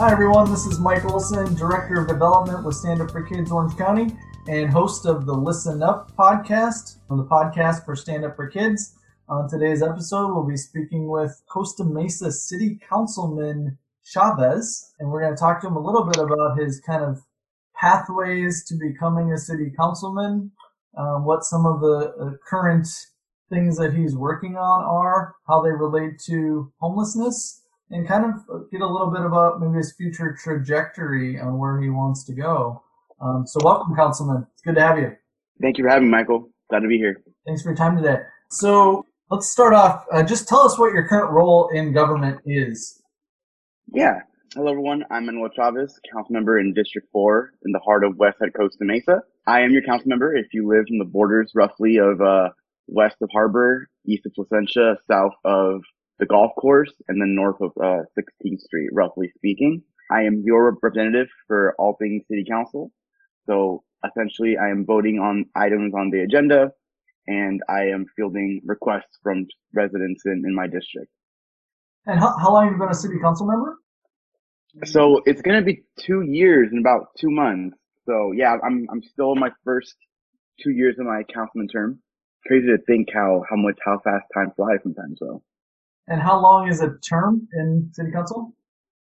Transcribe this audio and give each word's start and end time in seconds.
Hi, 0.00 0.10
everyone. 0.12 0.50
This 0.50 0.64
is 0.64 0.80
Mike 0.80 1.04
Olson, 1.04 1.54
Director 1.56 2.00
of 2.00 2.08
Development 2.08 2.64
with 2.64 2.74
Stand 2.74 3.02
Up 3.02 3.10
for 3.10 3.22
Kids 3.22 3.52
Orange 3.52 3.76
County 3.76 4.16
and 4.48 4.70
host 4.70 5.04
of 5.04 5.26
the 5.26 5.34
Listen 5.34 5.82
Up 5.82 6.16
podcast, 6.16 6.96
the 7.10 7.26
podcast 7.26 7.84
for 7.84 7.94
Stand 7.94 8.24
Up 8.24 8.34
for 8.34 8.48
Kids. 8.48 8.96
On 9.28 9.46
today's 9.46 9.82
episode, 9.82 10.32
we'll 10.32 10.48
be 10.48 10.56
speaking 10.56 11.06
with 11.06 11.42
Costa 11.52 11.84
Mesa 11.84 12.32
City 12.32 12.78
Councilman 12.88 13.76
Chavez, 14.02 14.94
and 14.98 15.10
we're 15.10 15.20
going 15.20 15.36
to 15.36 15.38
talk 15.38 15.60
to 15.60 15.66
him 15.66 15.76
a 15.76 15.84
little 15.84 16.04
bit 16.04 16.16
about 16.16 16.58
his 16.58 16.80
kind 16.80 17.04
of 17.04 17.20
pathways 17.76 18.64
to 18.68 18.76
becoming 18.76 19.30
a 19.34 19.36
city 19.36 19.70
councilman, 19.78 20.50
um, 20.96 21.26
what 21.26 21.44
some 21.44 21.66
of 21.66 21.82
the 21.82 22.14
uh, 22.18 22.30
current 22.48 22.88
things 23.50 23.76
that 23.76 23.92
he's 23.92 24.16
working 24.16 24.56
on 24.56 24.82
are, 24.82 25.34
how 25.46 25.60
they 25.60 25.68
relate 25.68 26.18
to 26.20 26.72
homelessness, 26.80 27.59
and 27.90 28.06
kind 28.06 28.24
of 28.24 28.70
get 28.70 28.80
a 28.80 28.86
little 28.86 29.10
bit 29.10 29.22
about 29.22 29.60
maybe 29.60 29.76
his 29.76 29.92
future 29.92 30.36
trajectory 30.40 31.40
on 31.40 31.58
where 31.58 31.80
he 31.80 31.90
wants 31.90 32.24
to 32.24 32.32
go. 32.32 32.82
Um, 33.20 33.46
so 33.46 33.60
welcome, 33.64 33.94
Councilman. 33.94 34.46
It's 34.52 34.62
good 34.62 34.76
to 34.76 34.80
have 34.80 34.98
you. 34.98 35.12
Thank 35.60 35.76
you 35.76 35.84
for 35.84 35.90
having 35.90 36.08
me, 36.08 36.16
Michael. 36.16 36.48
Glad 36.70 36.80
to 36.80 36.88
be 36.88 36.96
here. 36.96 37.22
Thanks 37.46 37.62
for 37.62 37.70
your 37.70 37.76
time 37.76 37.96
today. 37.96 38.20
So 38.50 39.04
let's 39.30 39.50
start 39.50 39.74
off. 39.74 40.06
Uh, 40.12 40.22
just 40.22 40.48
tell 40.48 40.60
us 40.60 40.78
what 40.78 40.92
your 40.92 41.06
current 41.06 41.30
role 41.32 41.68
in 41.68 41.92
government 41.92 42.40
is. 42.46 43.02
Yeah. 43.92 44.20
Hello, 44.54 44.70
everyone. 44.70 45.04
I'm 45.10 45.26
Manuel 45.26 45.50
Chavez, 45.54 46.00
council 46.12 46.32
member 46.32 46.58
in 46.58 46.74
District 46.74 47.06
4 47.12 47.52
in 47.66 47.72
the 47.72 47.78
heart 47.80 48.02
of 48.04 48.14
Westside 48.14 48.52
Costa 48.56 48.84
Mesa. 48.84 49.22
I 49.46 49.60
am 49.60 49.70
your 49.70 49.82
council 49.82 50.08
member 50.08 50.34
if 50.34 50.46
you 50.52 50.68
live 50.68 50.86
in 50.88 50.98
the 50.98 51.04
borders 51.04 51.52
roughly 51.54 51.98
of 51.98 52.20
uh, 52.20 52.50
west 52.88 53.16
of 53.20 53.30
Harbor, 53.32 53.88
east 54.06 54.26
of 54.26 54.32
Placentia, 54.34 54.96
south 55.08 55.34
of 55.44 55.82
the 56.20 56.26
golf 56.26 56.52
course, 56.56 56.92
and 57.08 57.20
then 57.20 57.34
north 57.34 57.60
of 57.60 57.72
uh, 57.82 58.02
16th 58.16 58.60
Street, 58.60 58.90
roughly 58.92 59.32
speaking. 59.36 59.82
I 60.10 60.22
am 60.22 60.42
your 60.44 60.70
representative 60.70 61.28
for 61.46 61.74
all 61.78 61.96
things 61.98 62.22
city 62.28 62.44
council. 62.48 62.92
So 63.46 63.82
essentially 64.06 64.56
I 64.58 64.68
am 64.68 64.84
voting 64.84 65.18
on 65.18 65.46
items 65.56 65.94
on 65.94 66.10
the 66.10 66.20
agenda 66.20 66.72
and 67.26 67.60
I 67.68 67.84
am 67.84 68.06
fielding 68.16 68.60
requests 68.64 69.18
from 69.22 69.46
residents 69.72 70.22
in, 70.26 70.42
in 70.44 70.54
my 70.54 70.66
district. 70.66 71.10
And 72.06 72.18
how, 72.18 72.36
how 72.38 72.52
long 72.52 72.64
have 72.64 72.72
you 72.72 72.78
been 72.78 72.88
a 72.88 72.94
city 72.94 73.18
council 73.22 73.46
member? 73.46 73.76
So 74.84 75.22
it's 75.26 75.42
going 75.42 75.58
to 75.58 75.64
be 75.64 75.82
two 75.98 76.22
years 76.22 76.70
in 76.72 76.78
about 76.78 77.08
two 77.18 77.30
months. 77.30 77.76
So 78.06 78.32
yeah, 78.32 78.56
I'm, 78.64 78.86
I'm 78.90 79.02
still 79.02 79.32
in 79.32 79.38
my 79.38 79.50
first 79.64 79.94
two 80.62 80.70
years 80.70 80.96
of 80.98 81.06
my 81.06 81.22
councilman 81.32 81.68
term. 81.68 82.00
Crazy 82.46 82.66
to 82.66 82.78
think 82.86 83.08
how, 83.12 83.44
how 83.48 83.56
much, 83.56 83.78
how 83.84 84.00
fast 84.02 84.24
time 84.34 84.52
flies 84.56 84.78
sometimes. 84.82 85.18
So. 85.18 85.42
And 86.10 86.20
how 86.20 86.40
long 86.40 86.68
is 86.68 86.80
a 86.80 86.96
term 87.08 87.48
in 87.54 87.90
city 87.92 88.10
council? 88.10 88.52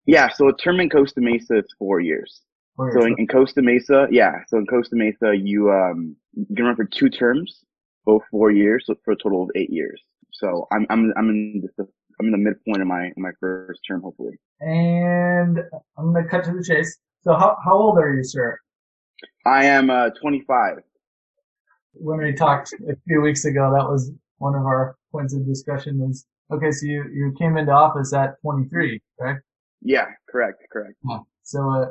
Yeah. 0.05 0.29
So 0.29 0.49
a 0.49 0.57
term 0.57 0.79
in 0.79 0.89
Costa 0.89 1.21
Mesa 1.21 1.59
is 1.59 1.65
four 1.79 1.99
years. 1.99 2.41
Four 2.75 2.91
years. 2.91 3.01
So 3.01 3.07
in, 3.07 3.15
in 3.17 3.27
Costa 3.27 3.61
Mesa, 3.61 4.07
yeah. 4.11 4.43
So 4.47 4.57
in 4.57 4.67
Costa 4.67 4.95
Mesa, 4.95 5.33
you, 5.35 5.71
um, 5.71 6.15
you 6.33 6.55
can 6.55 6.65
run 6.65 6.75
for 6.75 6.85
two 6.85 7.09
terms, 7.09 7.63
both 8.05 8.21
four 8.29 8.51
years, 8.51 8.83
so 8.85 8.95
for 9.03 9.13
a 9.13 9.17
total 9.17 9.43
of 9.43 9.49
eight 9.55 9.71
years. 9.71 10.01
So 10.33 10.67
I'm, 10.71 10.85
I'm, 10.89 11.13
I'm 11.17 11.29
in 11.29 11.63
the, 11.77 11.87
I'm 12.19 12.27
in 12.27 12.31
the 12.31 12.37
midpoint 12.37 12.81
of 12.81 12.87
my, 12.87 13.11
my 13.17 13.31
first 13.39 13.79
term, 13.87 14.01
hopefully. 14.01 14.37
And 14.59 15.59
I'm 15.97 16.13
going 16.13 16.23
to 16.23 16.29
cut 16.29 16.43
to 16.45 16.51
the 16.51 16.63
chase. 16.63 16.97
So 17.21 17.33
how, 17.33 17.57
how 17.63 17.73
old 17.73 17.97
are 17.97 18.13
you, 18.13 18.23
sir? 18.23 18.59
I 19.45 19.65
am, 19.65 19.89
uh, 19.89 20.09
25 20.21 20.81
when 21.93 22.19
we 22.19 22.33
talked 22.33 22.73
a 22.73 22.95
few 23.07 23.21
weeks 23.21 23.45
ago, 23.45 23.71
that 23.73 23.87
was 23.89 24.11
one 24.37 24.55
of 24.55 24.61
our 24.61 24.95
points 25.11 25.33
of 25.33 25.45
discussion 25.45 26.01
is, 26.09 26.25
okay, 26.51 26.71
so 26.71 26.85
you, 26.85 27.05
you 27.13 27.33
came 27.39 27.57
into 27.57 27.71
office 27.71 28.13
at 28.13 28.35
23, 28.41 28.99
right? 29.19 29.37
Yeah, 29.81 30.05
correct, 30.29 30.63
correct. 30.71 30.95
So 31.43 31.69
uh, 31.69 31.85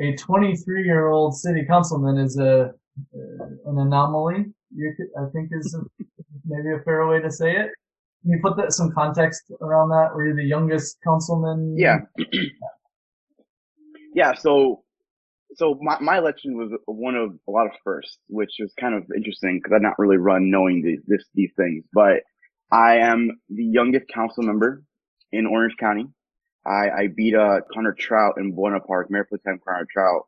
a 0.00 0.16
23 0.16 0.84
year 0.84 1.08
old 1.08 1.36
city 1.36 1.64
councilman 1.66 2.18
is 2.18 2.38
a, 2.38 2.72
uh, 3.14 3.44
an 3.66 3.78
anomaly. 3.78 4.46
You 4.74 4.94
could, 4.96 5.08
I 5.20 5.28
think 5.30 5.50
is 5.52 5.74
a, 5.74 6.04
maybe 6.44 6.74
a 6.74 6.82
fair 6.84 7.06
way 7.06 7.20
to 7.20 7.30
say 7.30 7.52
it. 7.52 7.70
Can 8.22 8.30
you 8.30 8.38
put 8.40 8.56
that 8.56 8.72
some 8.72 8.92
context 8.92 9.50
around 9.60 9.88
that? 9.88 10.14
Were 10.14 10.28
you 10.28 10.34
the 10.34 10.44
youngest 10.44 10.98
councilman? 11.02 11.76
Yeah. 11.76 11.98
yeah. 14.14 14.34
So 14.34 14.84
so 15.54 15.78
my, 15.80 15.98
my 16.00 16.18
election 16.18 16.56
was 16.56 16.70
one 16.86 17.14
of 17.14 17.30
a 17.48 17.50
lot 17.50 17.66
of 17.66 17.72
firsts, 17.84 18.18
which 18.28 18.52
was 18.58 18.72
kind 18.80 18.94
of 18.94 19.04
interesting 19.14 19.60
because 19.62 19.74
I'd 19.74 19.82
not 19.82 19.98
really 19.98 20.16
run 20.16 20.50
knowing 20.50 20.82
these, 20.82 21.00
this, 21.06 21.24
these 21.34 21.50
things, 21.56 21.84
but 21.92 22.22
I 22.72 22.96
am 22.96 23.40
the 23.50 23.64
youngest 23.64 24.08
council 24.08 24.42
member 24.44 24.82
in 25.32 25.46
Orange 25.46 25.76
County. 25.78 26.06
I, 26.66 26.90
I 26.90 27.08
beat, 27.14 27.34
uh, 27.34 27.60
Connor 27.72 27.94
Traut 27.94 28.38
in 28.38 28.54
Buena 28.54 28.80
Park, 28.80 29.10
Mayor 29.10 29.26
Pro 29.28 29.38
Tem 29.44 29.60
Connor 29.66 29.86
Traut, 29.92 30.22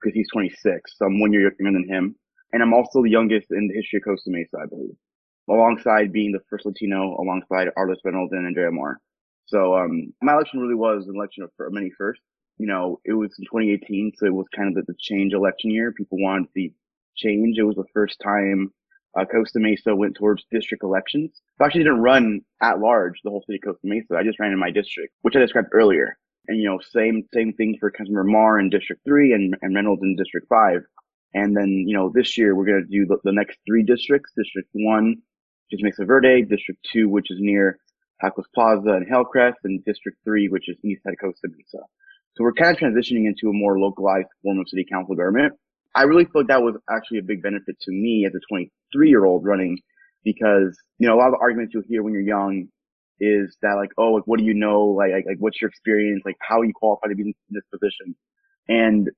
because 0.00 0.14
he's 0.14 0.28
26. 0.32 0.92
So 0.96 1.06
I'm 1.06 1.20
one 1.20 1.32
year 1.32 1.52
younger 1.58 1.78
than 1.80 1.88
him. 1.88 2.16
And 2.52 2.62
I'm 2.62 2.74
also 2.74 3.02
the 3.02 3.10
youngest 3.10 3.48
in 3.50 3.68
the 3.68 3.74
history 3.74 3.98
of 3.98 4.04
Costa 4.04 4.30
Mesa, 4.30 4.58
I 4.62 4.66
believe, 4.66 4.96
alongside 5.48 6.12
being 6.12 6.32
the 6.32 6.40
first 6.50 6.66
Latino 6.66 7.16
alongside 7.18 7.68
Arlis 7.78 8.04
Reynolds 8.04 8.32
and 8.32 8.46
Andrea 8.46 8.70
Marr. 8.70 9.00
So, 9.46 9.76
um, 9.76 10.12
my 10.22 10.34
election 10.34 10.60
really 10.60 10.74
was 10.74 11.06
an 11.06 11.16
election 11.16 11.44
of 11.44 11.50
many 11.72 11.90
firsts 11.96 12.24
you 12.58 12.66
know, 12.66 13.00
it 13.04 13.12
was 13.12 13.34
in 13.38 13.44
2018, 13.44 14.12
so 14.16 14.26
it 14.26 14.34
was 14.34 14.46
kind 14.54 14.68
of 14.68 14.74
the, 14.74 14.92
the 14.92 14.98
change 14.98 15.32
election 15.32 15.70
year. 15.70 15.92
People 15.92 16.18
wanted 16.20 16.46
to 16.46 16.52
see 16.54 16.72
change. 17.16 17.58
It 17.58 17.64
was 17.64 17.76
the 17.76 17.84
first 17.92 18.18
time 18.22 18.72
uh, 19.16 19.24
Costa 19.24 19.58
Mesa 19.58 19.94
went 19.94 20.14
towards 20.16 20.44
district 20.50 20.84
elections. 20.84 21.30
So 21.56 21.64
I 21.64 21.66
actually 21.66 21.84
didn't 21.84 22.02
run 22.02 22.40
at 22.62 22.80
large 22.80 23.20
the 23.24 23.30
whole 23.30 23.42
city 23.46 23.58
of 23.62 23.72
Costa 23.72 23.86
Mesa. 23.86 24.14
I 24.16 24.24
just 24.24 24.38
ran 24.38 24.52
in 24.52 24.58
my 24.58 24.70
district, 24.70 25.14
which 25.22 25.36
I 25.36 25.40
described 25.40 25.68
earlier. 25.72 26.18
And 26.48 26.58
you 26.58 26.68
know, 26.68 26.78
same 26.92 27.24
same 27.34 27.52
thing 27.54 27.76
for 27.80 27.90
Councilmember 27.90 28.26
Marr 28.26 28.60
in 28.60 28.70
District 28.70 29.02
Three 29.04 29.32
and, 29.32 29.56
and 29.62 29.74
Reynolds 29.74 30.02
in 30.02 30.16
District 30.16 30.46
Five. 30.48 30.82
And 31.34 31.56
then 31.56 31.84
you 31.86 31.96
know, 31.96 32.12
this 32.14 32.38
year 32.38 32.54
we're 32.54 32.66
gonna 32.66 32.86
do 32.88 33.06
the, 33.06 33.16
the 33.24 33.32
next 33.32 33.58
three 33.66 33.82
districts: 33.82 34.32
District 34.36 34.68
One, 34.72 35.16
which 35.70 35.80
is 35.80 35.82
Mesa 35.82 36.04
Verde; 36.04 36.42
District 36.42 36.80
Two, 36.92 37.08
which 37.08 37.30
is 37.30 37.38
near 37.40 37.78
Tacos 38.22 38.44
Plaza 38.54 38.90
and 38.90 39.08
Hillcrest; 39.08 39.58
and 39.64 39.84
District 39.84 40.18
Three, 40.24 40.48
which 40.48 40.68
is 40.68 40.76
Eastside 40.84 41.18
Costa 41.20 41.48
Mesa. 41.48 41.84
So 42.36 42.44
we're 42.44 42.52
kind 42.52 42.76
of 42.76 42.80
transitioning 42.80 43.26
into 43.26 43.48
a 43.48 43.52
more 43.52 43.78
localized 43.78 44.28
form 44.42 44.60
of 44.60 44.68
city 44.68 44.86
council 44.88 45.16
government. 45.16 45.54
I 45.96 46.02
really 46.02 46.24
feel 46.24 46.42
like 46.42 46.48
that 46.48 46.62
was 46.62 46.76
actually 46.90 47.18
a 47.18 47.22
big 47.22 47.42
benefit 47.42 47.80
to 47.80 47.90
me 47.90 48.26
as 48.26 48.34
a 48.34 48.40
23 48.50 49.08
year 49.08 49.24
old 49.24 49.44
running 49.44 49.78
because, 50.24 50.78
you 50.98 51.08
know, 51.08 51.14
a 51.14 51.18
lot 51.18 51.28
of 51.28 51.32
the 51.32 51.38
arguments 51.40 51.72
you'll 51.72 51.84
hear 51.88 52.02
when 52.02 52.12
you're 52.12 52.22
young 52.22 52.68
is 53.18 53.56
that 53.62 53.74
like, 53.76 53.90
oh, 53.96 54.12
like, 54.12 54.26
what 54.26 54.38
do 54.38 54.44
you 54.44 54.52
know? 54.52 54.88
Like, 54.88 55.12
like, 55.12 55.24
like 55.26 55.36
what's 55.38 55.60
your 55.60 55.70
experience? 55.70 56.22
Like, 56.26 56.36
how 56.40 56.60
are 56.60 56.64
you 56.64 56.74
qualified 56.74 57.10
to 57.10 57.16
be 57.16 57.22
in 57.22 57.34
this 57.48 57.64
position? 57.72 58.14
And 58.68 59.08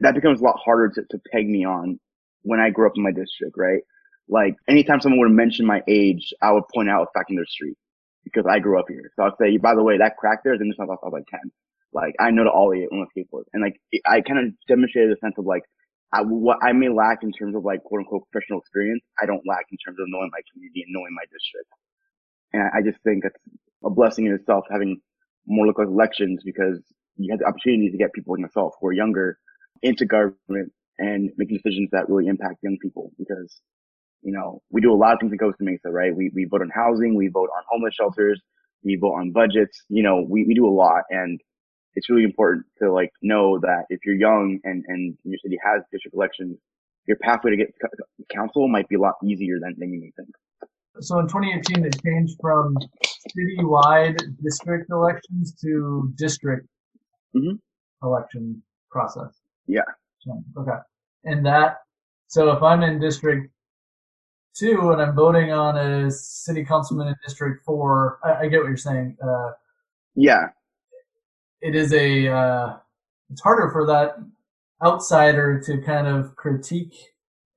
that 0.00 0.14
becomes 0.14 0.40
a 0.40 0.44
lot 0.44 0.58
harder 0.62 0.88
to, 0.94 1.02
to 1.10 1.22
peg 1.32 1.48
me 1.48 1.64
on 1.64 2.00
when 2.42 2.58
I 2.58 2.70
grew 2.70 2.86
up 2.86 2.94
in 2.96 3.02
my 3.02 3.12
district, 3.12 3.54
right? 3.56 3.82
Like 4.28 4.56
anytime 4.68 5.00
someone 5.00 5.20
would 5.20 5.36
mention 5.36 5.64
my 5.64 5.82
age, 5.86 6.32
I 6.42 6.52
would 6.52 6.64
point 6.74 6.88
out 6.88 7.02
a 7.02 7.06
fact 7.16 7.30
in 7.30 7.36
their 7.36 7.46
street 7.46 7.76
because 8.24 8.46
I 8.50 8.58
grew 8.58 8.80
up 8.80 8.86
here. 8.88 9.12
So 9.16 9.24
I'd 9.24 9.32
say, 9.40 9.56
by 9.58 9.74
the 9.74 9.82
way, 9.82 9.98
that 9.98 10.16
crack 10.16 10.40
there 10.42 10.54
is 10.54 10.60
in 10.60 10.68
the 10.68 10.74
south, 10.74 10.88
I 10.88 11.06
was 11.06 11.12
like 11.12 11.26
10. 11.30 11.52
Like 11.92 12.14
I 12.18 12.30
know 12.30 12.44
to 12.44 12.50
ollie 12.50 12.86
on 12.90 13.06
a 13.06 13.18
skateboard, 13.18 13.44
and 13.52 13.62
like 13.62 13.80
I 14.04 14.20
kind 14.20 14.40
of 14.40 14.54
demonstrated 14.66 15.16
a 15.16 15.20
sense 15.20 15.34
of 15.38 15.44
like 15.44 15.62
I, 16.14 16.22
what 16.22 16.58
I 16.62 16.72
may 16.72 16.88
lack 16.88 17.22
in 17.22 17.32
terms 17.32 17.56
of 17.56 17.64
like 17.64 17.82
quote 17.82 18.00
unquote 18.00 18.22
professional 18.30 18.60
experience, 18.60 19.02
I 19.20 19.26
don't 19.26 19.42
lack 19.46 19.66
in 19.70 19.78
terms 19.84 19.98
of 19.98 20.06
knowing 20.08 20.30
my 20.32 20.40
community 20.52 20.82
and 20.82 20.92
knowing 20.94 21.12
my 21.14 21.24
district. 21.26 21.68
And 22.52 22.70
I 22.72 22.82
just 22.88 23.02
think 23.02 23.24
that's 23.24 23.38
a 23.84 23.90
blessing 23.90 24.26
in 24.26 24.32
itself 24.32 24.64
having 24.70 25.00
more 25.46 25.66
local 25.66 25.84
elections 25.84 26.42
because 26.44 26.80
you 27.16 27.32
have 27.32 27.40
the 27.40 27.46
opportunity 27.46 27.90
to 27.90 27.98
get 27.98 28.12
people 28.12 28.34
like 28.34 28.42
myself 28.42 28.74
who 28.80 28.86
are 28.88 28.92
younger 28.92 29.38
into 29.82 30.06
government 30.06 30.72
and 30.98 31.30
making 31.36 31.58
decisions 31.58 31.88
that 31.90 32.08
really 32.08 32.28
impact 32.28 32.58
young 32.62 32.78
people 32.80 33.10
because, 33.18 33.60
you 34.22 34.32
know, 34.32 34.62
we 34.70 34.80
do 34.80 34.92
a 34.92 34.94
lot 34.94 35.14
of 35.14 35.20
things 35.20 35.32
in 35.32 35.38
Costa 35.38 35.64
Mesa, 35.64 35.90
right? 35.90 36.14
We, 36.14 36.30
we 36.32 36.44
vote 36.44 36.62
on 36.62 36.70
housing, 36.70 37.16
we 37.16 37.28
vote 37.28 37.50
on 37.54 37.62
homeless 37.68 37.94
shelters, 37.94 38.40
we 38.84 38.96
vote 38.96 39.14
on 39.14 39.32
budgets, 39.32 39.82
you 39.88 40.02
know, 40.02 40.24
we, 40.28 40.44
we 40.44 40.54
do 40.54 40.66
a 40.66 40.70
lot. 40.70 41.02
And 41.10 41.40
it's 41.96 42.10
really 42.10 42.24
important 42.24 42.66
to 42.78 42.92
like 42.92 43.10
know 43.22 43.58
that 43.60 43.84
if 43.88 44.00
you're 44.04 44.16
young 44.16 44.58
and, 44.64 44.84
and 44.88 45.16
your 45.24 45.38
city 45.42 45.58
has 45.64 45.82
district 45.92 46.14
elections, 46.14 46.58
your 47.06 47.16
pathway 47.18 47.52
to 47.52 47.56
get 47.56 47.74
council 48.32 48.68
might 48.68 48.88
be 48.88 48.96
a 48.96 49.00
lot 49.00 49.14
easier 49.24 49.58
than, 49.60 49.74
than 49.78 49.92
you 49.92 50.00
may 50.00 50.12
think. 50.16 50.34
So 51.00 51.18
in 51.18 51.26
2018, 51.26 51.82
they 51.82 51.90
changed 52.04 52.36
from 52.40 52.76
citywide 53.36 54.18
district 54.42 54.90
elections 54.90 55.54
to 55.60 56.12
district 56.16 56.68
mm-hmm. 57.36 57.56
election 58.06 58.62
process. 58.90 59.40
Yeah. 59.66 59.82
Okay. 60.56 60.78
And 61.24 61.44
that, 61.46 61.78
so 62.28 62.50
if 62.52 62.62
I'm 62.62 62.82
in 62.82 63.00
district 63.00 63.50
two 64.56 64.92
and 64.92 65.02
I'm 65.02 65.14
voting 65.14 65.52
on 65.52 65.76
a 65.76 66.10
city 66.10 66.64
councilman 66.64 67.08
in 67.08 67.14
district 67.24 67.64
four, 67.64 68.18
I, 68.24 68.44
I 68.44 68.48
get 68.48 68.60
what 68.60 68.68
you're 68.68 68.76
saying. 68.76 69.16
Uh, 69.22 69.50
yeah 70.14 70.46
it 71.64 71.74
is 71.74 71.92
a 71.92 72.28
uh, 72.28 72.76
it's 73.30 73.40
harder 73.40 73.70
for 73.72 73.86
that 73.86 74.16
outsider 74.84 75.60
to 75.64 75.80
kind 75.82 76.06
of 76.06 76.36
critique 76.36 76.94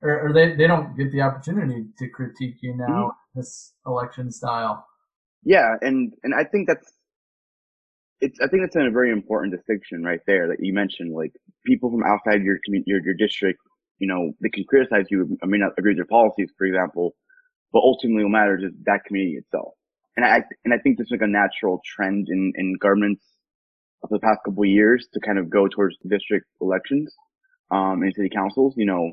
or, 0.00 0.28
or, 0.28 0.32
they, 0.32 0.54
they 0.54 0.68
don't 0.68 0.96
get 0.96 1.10
the 1.10 1.20
opportunity 1.20 1.84
to 1.98 2.08
critique 2.08 2.54
you 2.62 2.74
now 2.76 2.86
mm-hmm. 2.86 3.38
this 3.38 3.74
election 3.86 4.30
style 4.30 4.86
yeah 5.44 5.74
and 5.82 6.14
and 6.22 6.34
i 6.34 6.44
think 6.44 6.68
that's 6.68 6.92
it's, 8.20 8.38
I 8.40 8.48
think 8.48 8.62
that's 8.62 8.76
a 8.76 8.90
very 8.90 9.12
important 9.12 9.54
distinction 9.54 10.02
right 10.02 10.20
there 10.26 10.48
that 10.48 10.58
you 10.60 10.72
mentioned, 10.72 11.14
like 11.14 11.32
people 11.64 11.90
from 11.90 12.02
outside 12.02 12.42
your 12.42 12.58
community 12.64 12.90
your, 12.90 13.04
your 13.04 13.14
district, 13.14 13.60
you 13.98 14.08
know, 14.08 14.32
they 14.42 14.48
can 14.48 14.64
criticize 14.64 15.06
you. 15.10 15.38
I 15.42 15.46
may 15.46 15.58
not 15.58 15.72
agree 15.78 15.92
with 15.92 15.98
your 15.98 16.06
policies, 16.06 16.50
for 16.56 16.66
example, 16.66 17.14
but 17.72 17.80
ultimately 17.80 18.24
what 18.24 18.30
matters 18.30 18.64
is 18.64 18.72
that 18.86 19.04
community 19.06 19.36
itself. 19.36 19.74
And 20.16 20.26
I, 20.26 20.42
and 20.64 20.74
I 20.74 20.78
think 20.78 20.98
this 20.98 21.06
is 21.06 21.12
like 21.12 21.22
a 21.22 21.28
natural 21.28 21.80
trend 21.84 22.26
in, 22.28 22.52
in 22.56 22.74
governments 22.80 23.22
of 24.02 24.10
the 24.10 24.18
past 24.20 24.40
couple 24.44 24.62
of 24.62 24.68
years 24.68 25.08
to 25.12 25.20
kind 25.20 25.38
of 25.38 25.50
go 25.50 25.66
towards 25.68 25.96
district 26.08 26.46
elections, 26.60 27.12
um, 27.70 28.02
and 28.02 28.14
city 28.14 28.28
councils. 28.28 28.74
You 28.76 28.86
know, 28.86 29.12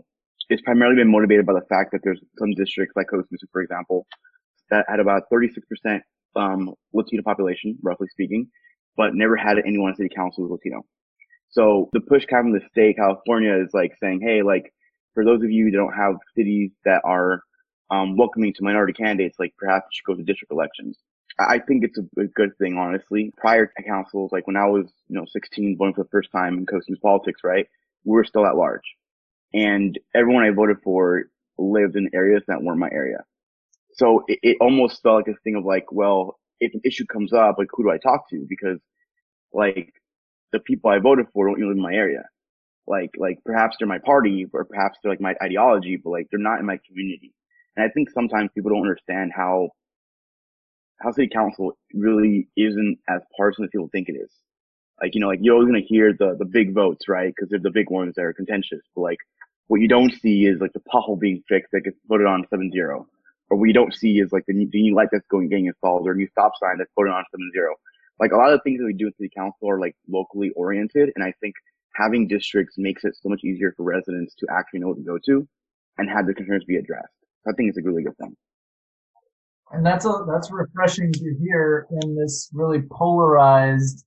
it's 0.49 0.61
primarily 0.61 0.97
been 0.97 1.11
motivated 1.11 1.45
by 1.45 1.53
the 1.53 1.65
fact 1.69 1.91
that 1.91 2.01
there's 2.03 2.19
some 2.37 2.51
districts 2.51 2.95
like 2.95 3.07
Costa 3.09 3.27
Mesa, 3.31 3.47
for 3.51 3.61
example, 3.61 4.05
that 4.69 4.85
had 4.87 4.99
about 4.99 5.23
36% 5.31 6.01
um, 6.35 6.73
Latino 6.93 7.23
population, 7.23 7.77
roughly 7.81 8.07
speaking, 8.09 8.47
but 8.97 9.13
never 9.13 9.35
had 9.35 9.57
anyone 9.65 9.91
in 9.91 9.95
city 9.95 10.09
council 10.15 10.43
was 10.43 10.51
Latino. 10.51 10.83
So 11.49 11.89
the 11.93 12.01
push 12.01 12.25
coming 12.25 12.53
from 12.53 12.59
the 12.59 12.67
state, 12.69 12.97
California, 12.97 13.55
is 13.63 13.69
like 13.73 13.93
saying, 14.01 14.21
hey, 14.21 14.41
like 14.43 14.73
for 15.13 15.23
those 15.23 15.41
of 15.41 15.51
you 15.51 15.71
that 15.71 15.77
don't 15.77 15.93
have 15.93 16.15
cities 16.35 16.71
that 16.83 17.01
are 17.05 17.41
um, 17.89 18.17
welcoming 18.17 18.53
to 18.53 18.63
minority 18.63 18.93
candidates, 18.93 19.37
like 19.39 19.53
perhaps 19.57 19.85
you 19.85 19.95
should 19.95 20.05
go 20.05 20.15
to 20.15 20.23
district 20.23 20.51
elections. 20.51 20.97
I 21.39 21.59
think 21.59 21.83
it's 21.83 21.97
a, 21.97 22.21
a, 22.21 22.27
good 22.27 22.57
thing, 22.57 22.77
honestly. 22.77 23.33
Prior 23.37 23.65
to 23.65 23.83
councils, 23.83 24.31
like 24.31 24.47
when 24.47 24.55
I 24.55 24.67
was, 24.67 24.85
you 25.07 25.17
know, 25.17 25.25
16, 25.27 25.75
voting 25.77 25.93
for 25.93 26.03
the 26.03 26.09
first 26.09 26.31
time 26.31 26.57
in 26.57 26.65
Costa 26.65 26.91
Mesa 26.91 27.01
politics, 27.01 27.41
right? 27.43 27.67
We 28.05 28.13
were 28.13 28.23
still 28.23 28.45
at 28.45 28.55
large. 28.55 28.95
And 29.53 29.99
everyone 30.13 30.43
I 30.43 30.51
voted 30.51 30.77
for 30.83 31.23
lived 31.57 31.95
in 31.95 32.09
areas 32.13 32.43
that 32.47 32.61
weren't 32.61 32.79
my 32.79 32.89
area. 32.91 33.23
So 33.93 34.23
it, 34.27 34.39
it 34.43 34.57
almost 34.61 35.01
felt 35.01 35.17
like 35.17 35.25
this 35.25 35.35
thing 35.43 35.55
of 35.55 35.65
like, 35.65 35.91
well, 35.91 36.39
if 36.59 36.73
an 36.73 36.81
issue 36.85 37.05
comes 37.05 37.33
up, 37.33 37.55
like 37.57 37.67
who 37.71 37.83
do 37.83 37.91
I 37.91 37.97
talk 37.97 38.29
to? 38.29 38.45
Because 38.47 38.79
like 39.53 39.93
the 40.51 40.59
people 40.59 40.89
I 40.89 40.99
voted 40.99 41.27
for 41.33 41.47
don't 41.47 41.57
even 41.57 41.69
live 41.69 41.77
in 41.77 41.83
my 41.83 41.93
area. 41.93 42.23
Like, 42.87 43.11
like 43.17 43.39
perhaps 43.45 43.77
they're 43.79 43.87
my 43.87 43.99
party 43.99 44.45
or 44.53 44.65
perhaps 44.65 44.99
they're 45.01 45.11
like 45.11 45.21
my 45.21 45.35
ideology, 45.41 45.99
but 46.01 46.11
like 46.11 46.27
they're 46.29 46.39
not 46.39 46.59
in 46.59 46.65
my 46.65 46.79
community. 46.87 47.33
And 47.75 47.85
I 47.85 47.89
think 47.91 48.09
sometimes 48.11 48.51
people 48.53 48.71
don't 48.71 48.81
understand 48.81 49.31
how, 49.35 49.69
how 51.01 51.11
city 51.11 51.29
council 51.31 51.77
really 51.93 52.47
isn't 52.55 52.99
as 53.09 53.21
partisan 53.35 53.65
as 53.65 53.69
people 53.71 53.89
think 53.91 54.09
it 54.09 54.15
is. 54.15 54.31
Like, 55.01 55.13
you 55.13 55.21
know, 55.21 55.27
like 55.27 55.39
you're 55.41 55.55
always 55.55 55.69
going 55.69 55.81
to 55.81 55.87
hear 55.87 56.13
the, 56.13 56.35
the 56.37 56.45
big 56.45 56.73
votes, 56.73 57.07
right? 57.09 57.33
Cause 57.37 57.49
they're 57.49 57.59
the 57.59 57.71
big 57.71 57.89
ones 57.89 58.15
that 58.15 58.23
are 58.23 58.33
contentious. 58.33 58.81
But 58.95 59.01
like 59.01 59.19
what 59.67 59.81
you 59.81 59.87
don't 59.87 60.11
see 60.21 60.45
is 60.45 60.59
like 60.61 60.73
the 60.73 60.81
pothole 60.93 61.19
being 61.19 61.43
fixed 61.49 61.71
that 61.73 61.81
gets 61.81 61.97
voted 62.07 62.27
on 62.27 62.45
7-0 62.53 63.05
or 63.49 63.57
what 63.57 63.65
you 63.65 63.73
don't 63.73 63.93
see 63.93 64.19
is 64.19 64.31
like 64.31 64.45
the 64.47 64.53
new, 64.53 64.69
the 64.71 64.81
new 64.81 64.95
light 64.95 65.09
that's 65.11 65.27
going 65.27 65.49
getting 65.49 65.67
installed 65.67 66.07
or 66.07 66.11
a 66.11 66.15
new 66.15 66.27
stop 66.31 66.53
sign 66.59 66.77
that's 66.77 66.91
voted 66.95 67.13
on 67.13 67.23
7-0. 67.35 67.67
Like 68.19 68.31
a 68.31 68.37
lot 68.37 68.51
of 68.51 68.59
the 68.59 68.63
things 68.63 68.79
that 68.79 68.85
we 68.85 68.93
do 68.93 69.07
in 69.07 69.13
city 69.13 69.31
council 69.35 69.69
are 69.69 69.79
like 69.79 69.95
locally 70.07 70.51
oriented. 70.55 71.11
And 71.15 71.23
I 71.23 71.33
think 71.41 71.55
having 71.93 72.27
districts 72.27 72.75
makes 72.77 73.03
it 73.03 73.15
so 73.21 73.29
much 73.29 73.43
easier 73.43 73.73
for 73.75 73.83
residents 73.83 74.33
to 74.39 74.47
actually 74.49 74.79
know 74.79 74.87
what 74.89 74.97
to 74.97 75.03
go 75.03 75.17
to 75.25 75.47
and 75.97 76.09
have 76.09 76.25
their 76.25 76.33
concerns 76.33 76.63
be 76.65 76.77
addressed. 76.77 77.13
I 77.47 77.51
think 77.53 77.69
it's 77.69 77.77
a 77.77 77.81
really 77.81 78.03
good 78.03 78.17
thing. 78.17 78.35
And 79.71 79.85
that's 79.85 80.05
a, 80.05 80.25
that's 80.27 80.51
refreshing 80.51 81.11
to 81.11 81.35
hear 81.41 81.87
in 82.01 82.15
this 82.15 82.49
really 82.53 82.83
polarized 82.91 84.05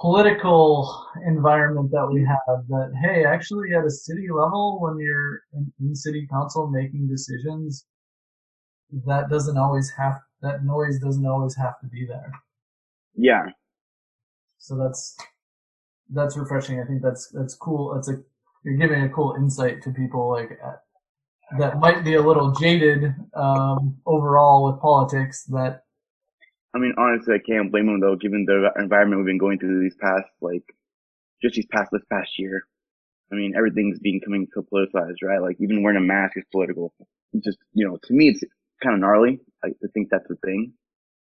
political 0.00 1.06
environment 1.26 1.90
that 1.92 2.08
we 2.10 2.20
have 2.24 2.66
that, 2.68 2.92
hey, 3.04 3.24
actually 3.24 3.74
at 3.74 3.84
a 3.84 3.90
city 3.90 4.28
level, 4.30 4.80
when 4.80 4.98
you're 4.98 5.42
in, 5.52 5.72
in 5.80 5.94
city 5.94 6.26
council 6.30 6.68
making 6.68 7.08
decisions, 7.08 7.86
that 9.06 9.28
doesn't 9.30 9.58
always 9.58 9.90
have, 9.96 10.20
that 10.42 10.64
noise 10.64 10.98
doesn't 10.98 11.26
always 11.26 11.56
have 11.56 11.78
to 11.80 11.86
be 11.86 12.06
there. 12.06 12.32
Yeah. 13.14 13.46
So 14.58 14.76
that's, 14.76 15.16
that's 16.10 16.36
refreshing. 16.36 16.80
I 16.80 16.84
think 16.84 17.02
that's, 17.02 17.28
that's 17.28 17.54
cool. 17.54 17.94
That's 17.94 18.08
a, 18.08 18.22
you're 18.64 18.76
giving 18.76 19.02
a 19.02 19.08
cool 19.08 19.34
insight 19.36 19.82
to 19.82 19.90
people 19.90 20.30
like 20.30 20.58
that 21.58 21.78
might 21.78 22.04
be 22.04 22.14
a 22.14 22.22
little 22.22 22.52
jaded 22.52 23.14
um, 23.34 23.96
overall 24.06 24.70
with 24.70 24.80
politics. 24.80 25.44
That 25.44 25.84
I 26.74 26.78
mean, 26.78 26.94
honestly, 26.98 27.34
I 27.34 27.38
can't 27.38 27.70
blame 27.70 27.86
them 27.86 28.00
though, 28.00 28.16
given 28.16 28.44
the 28.46 28.70
environment 28.78 29.20
we've 29.20 29.26
been 29.26 29.38
going 29.38 29.58
through 29.58 29.82
these 29.82 29.96
past 30.00 30.28
like 30.40 30.64
just 31.42 31.54
these 31.54 31.66
past 31.72 31.90
this 31.92 32.02
past 32.10 32.30
year. 32.38 32.62
I 33.32 33.36
mean, 33.36 33.54
everything's 33.56 33.98
becoming 33.98 34.46
so 34.54 34.62
politicized, 34.62 35.22
right? 35.22 35.40
Like 35.40 35.56
even 35.60 35.82
wearing 35.82 35.98
a 35.98 36.06
mask 36.06 36.36
is 36.36 36.44
political. 36.52 36.92
It's 37.32 37.44
just 37.44 37.58
you 37.72 37.86
know, 37.86 37.98
to 38.02 38.12
me, 38.14 38.28
it's 38.28 38.42
kind 38.82 38.94
of 38.94 39.00
gnarly. 39.00 39.40
I, 39.64 39.68
think 39.94 40.08
that's 40.10 40.28
the 40.28 40.36
thing. 40.44 40.72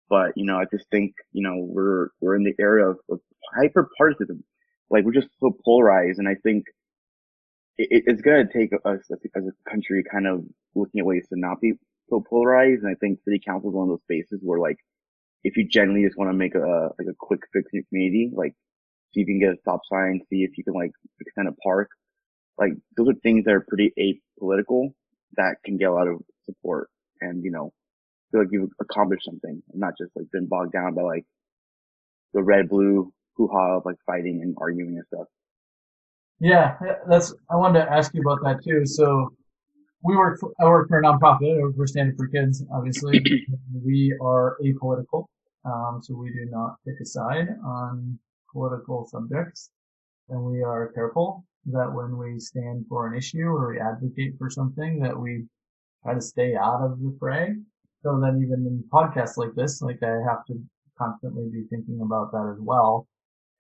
But 0.10 0.32
you 0.36 0.46
know, 0.46 0.58
I 0.58 0.66
just 0.72 0.86
think 0.92 1.14
you 1.32 1.44
know 1.44 1.56
we're 1.58 2.10
we're 2.20 2.36
in 2.36 2.44
the 2.44 2.56
era 2.60 2.92
of, 2.92 2.98
of 3.10 3.20
hyper 3.56 3.90
partisanship. 3.98 4.38
Like 4.90 5.06
we're 5.06 5.14
just 5.14 5.30
so 5.40 5.56
polarized, 5.64 6.20
and 6.20 6.28
I 6.28 6.36
think 6.44 6.66
it, 7.78 8.04
it's 8.08 8.22
going 8.22 8.48
to 8.48 8.54
take 8.54 8.72
us 8.74 9.00
as 9.12 9.44
a 9.46 9.70
country 9.70 10.04
kind 10.12 10.28
of 10.28 10.44
looking 10.76 11.00
at 11.00 11.06
ways 11.06 11.26
to 11.30 11.40
not 11.40 11.62
be 11.62 11.74
so 12.10 12.24
polarized. 12.28 12.84
And 12.84 12.92
I 12.92 12.96
think 13.00 13.20
city 13.24 13.42
council 13.46 13.70
is 13.70 13.76
one 13.76 13.90
of 13.90 13.90
those 13.90 14.04
spaces 14.04 14.40
where 14.44 14.60
like, 14.60 14.78
if 15.44 15.58
you 15.58 15.68
generally 15.68 16.04
just 16.06 16.18
want 16.18 16.30
to 16.30 16.38
make 16.38 16.56
a, 16.56 16.90
like 17.00 17.08
a 17.10 17.16
quick 17.20 17.42
fix 17.52 17.66
in 17.74 17.78
your 17.78 17.84
community, 17.90 18.32
like 18.34 18.54
see 19.14 19.22
if 19.22 19.28
you 19.28 19.40
can 19.40 19.40
get 19.40 19.58
a 19.58 19.62
stop 19.62 19.82
sign, 19.92 20.22
see 20.30 20.44
if 20.44 20.58
you 20.58 20.64
can 20.64 20.74
like 20.74 20.92
extend 21.20 21.48
a 21.48 21.54
park, 21.64 21.90
like 22.58 22.74
those 22.96 23.10
are 23.10 23.20
things 23.24 23.46
that 23.46 23.54
are 23.54 23.66
pretty 23.68 23.92
apolitical 23.98 24.94
that 25.38 25.56
can 25.66 25.78
get 25.78 25.90
a 25.90 25.94
lot 25.94 26.08
of 26.08 26.22
support 26.46 26.90
and, 27.22 27.44
you 27.44 27.52
know, 27.52 27.74
feel 28.32 28.42
like 28.42 28.50
you've 28.52 28.70
accomplished 28.80 29.26
something 29.26 29.62
and 29.72 29.80
not 29.80 29.94
just 29.98 30.12
like 30.16 30.26
been 30.32 30.48
bogged 30.48 30.74
down 30.74 30.94
by 30.94 31.02
like 31.02 31.26
the 32.34 32.44
red 32.44 32.70
blue 32.70 33.12
hoo 33.36 33.50
ha 33.52 33.78
of 33.78 33.84
like 33.86 33.98
fighting 34.06 34.42
and 34.42 34.56
arguing 34.60 34.96
and 34.98 35.06
stuff. 35.08 35.28
Yeah, 36.42 36.76
that's. 37.08 37.36
I 37.52 37.56
wanted 37.56 37.86
to 37.86 37.92
ask 37.92 38.16
you 38.16 38.22
about 38.22 38.40
that 38.44 38.64
too. 38.64 38.84
So, 38.84 39.30
we 40.04 40.18
work. 40.18 40.40
For, 40.40 40.52
I 40.60 40.66
work 40.66 40.88
for 40.90 40.98
a 40.98 41.04
nonprofit. 41.04 41.76
We're 41.76 41.86
Standing 41.86 42.16
for 42.18 42.28
Kids. 42.28 42.66
Obviously, 42.74 43.24
we 43.86 44.18
are 44.20 44.58
apolitical, 44.66 45.26
um, 45.66 46.00
so 46.02 46.16
we 46.16 46.32
do 46.32 46.48
not 46.50 46.78
pick 46.84 46.96
a 47.00 47.06
side 47.06 47.48
on 47.64 48.18
political 48.52 49.06
subjects, 49.06 49.70
and 50.30 50.44
we 50.44 50.64
are 50.64 50.92
careful 50.94 51.46
that 51.68 51.94
when 51.94 52.18
we 52.18 52.40
stand 52.40 52.88
for 52.90 53.06
an 53.06 53.16
issue 53.16 53.46
or 53.46 53.74
we 53.74 53.80
advocate 53.80 54.34
for 54.40 54.50
something, 54.50 55.00
that 55.00 55.16
we 55.16 55.46
try 56.02 56.16
to 56.16 56.22
stay 56.22 56.56
out 56.56 56.82
of 56.82 57.00
the 57.00 57.16
fray. 57.20 57.54
So 58.02 58.20
then, 58.20 58.42
even 58.44 58.66
in 58.66 58.84
podcasts 58.92 59.38
like 59.38 59.54
this, 59.56 59.80
like 59.84 60.02
I 60.02 60.18
have 60.28 60.44
to 60.48 60.60
constantly 60.98 61.50
be 61.54 61.66
thinking 61.70 62.02
about 62.02 62.32
that 62.32 62.52
as 62.52 62.60
well 62.60 63.08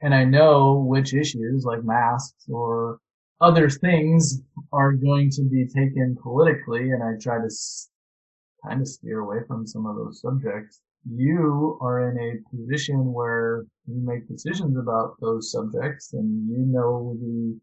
and 0.01 0.13
I 0.13 0.23
know 0.23 0.75
which 0.79 1.13
issues 1.13 1.63
like 1.63 1.83
masks 1.83 2.45
or 2.49 2.99
other 3.39 3.69
things 3.69 4.41
are 4.71 4.93
going 4.93 5.29
to 5.31 5.43
be 5.43 5.65
taken 5.67 6.17
politically 6.21 6.91
and 6.91 7.03
I 7.03 7.13
try 7.19 7.37
to 7.37 7.49
kind 8.65 8.81
of 8.81 8.87
steer 8.87 9.19
away 9.19 9.37
from 9.47 9.65
some 9.65 9.85
of 9.85 9.95
those 9.95 10.21
subjects. 10.21 10.81
You 11.09 11.79
are 11.81 12.11
in 12.11 12.19
a 12.19 12.55
position 12.55 13.11
where 13.13 13.65
you 13.87 13.95
make 14.05 14.27
decisions 14.27 14.77
about 14.77 15.15
those 15.19 15.51
subjects 15.51 16.13
and 16.13 16.47
you 16.49 16.65
know 16.65 17.17
the 17.19 17.59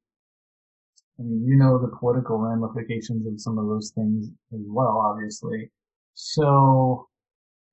I 1.20 1.22
mean, 1.24 1.44
you 1.44 1.56
know 1.56 1.78
the 1.78 1.96
political 1.98 2.38
ramifications 2.38 3.26
of 3.26 3.40
some 3.40 3.58
of 3.58 3.66
those 3.66 3.90
things 3.90 4.28
as 4.52 4.60
well, 4.66 5.02
obviously. 5.04 5.70
So, 6.14 7.08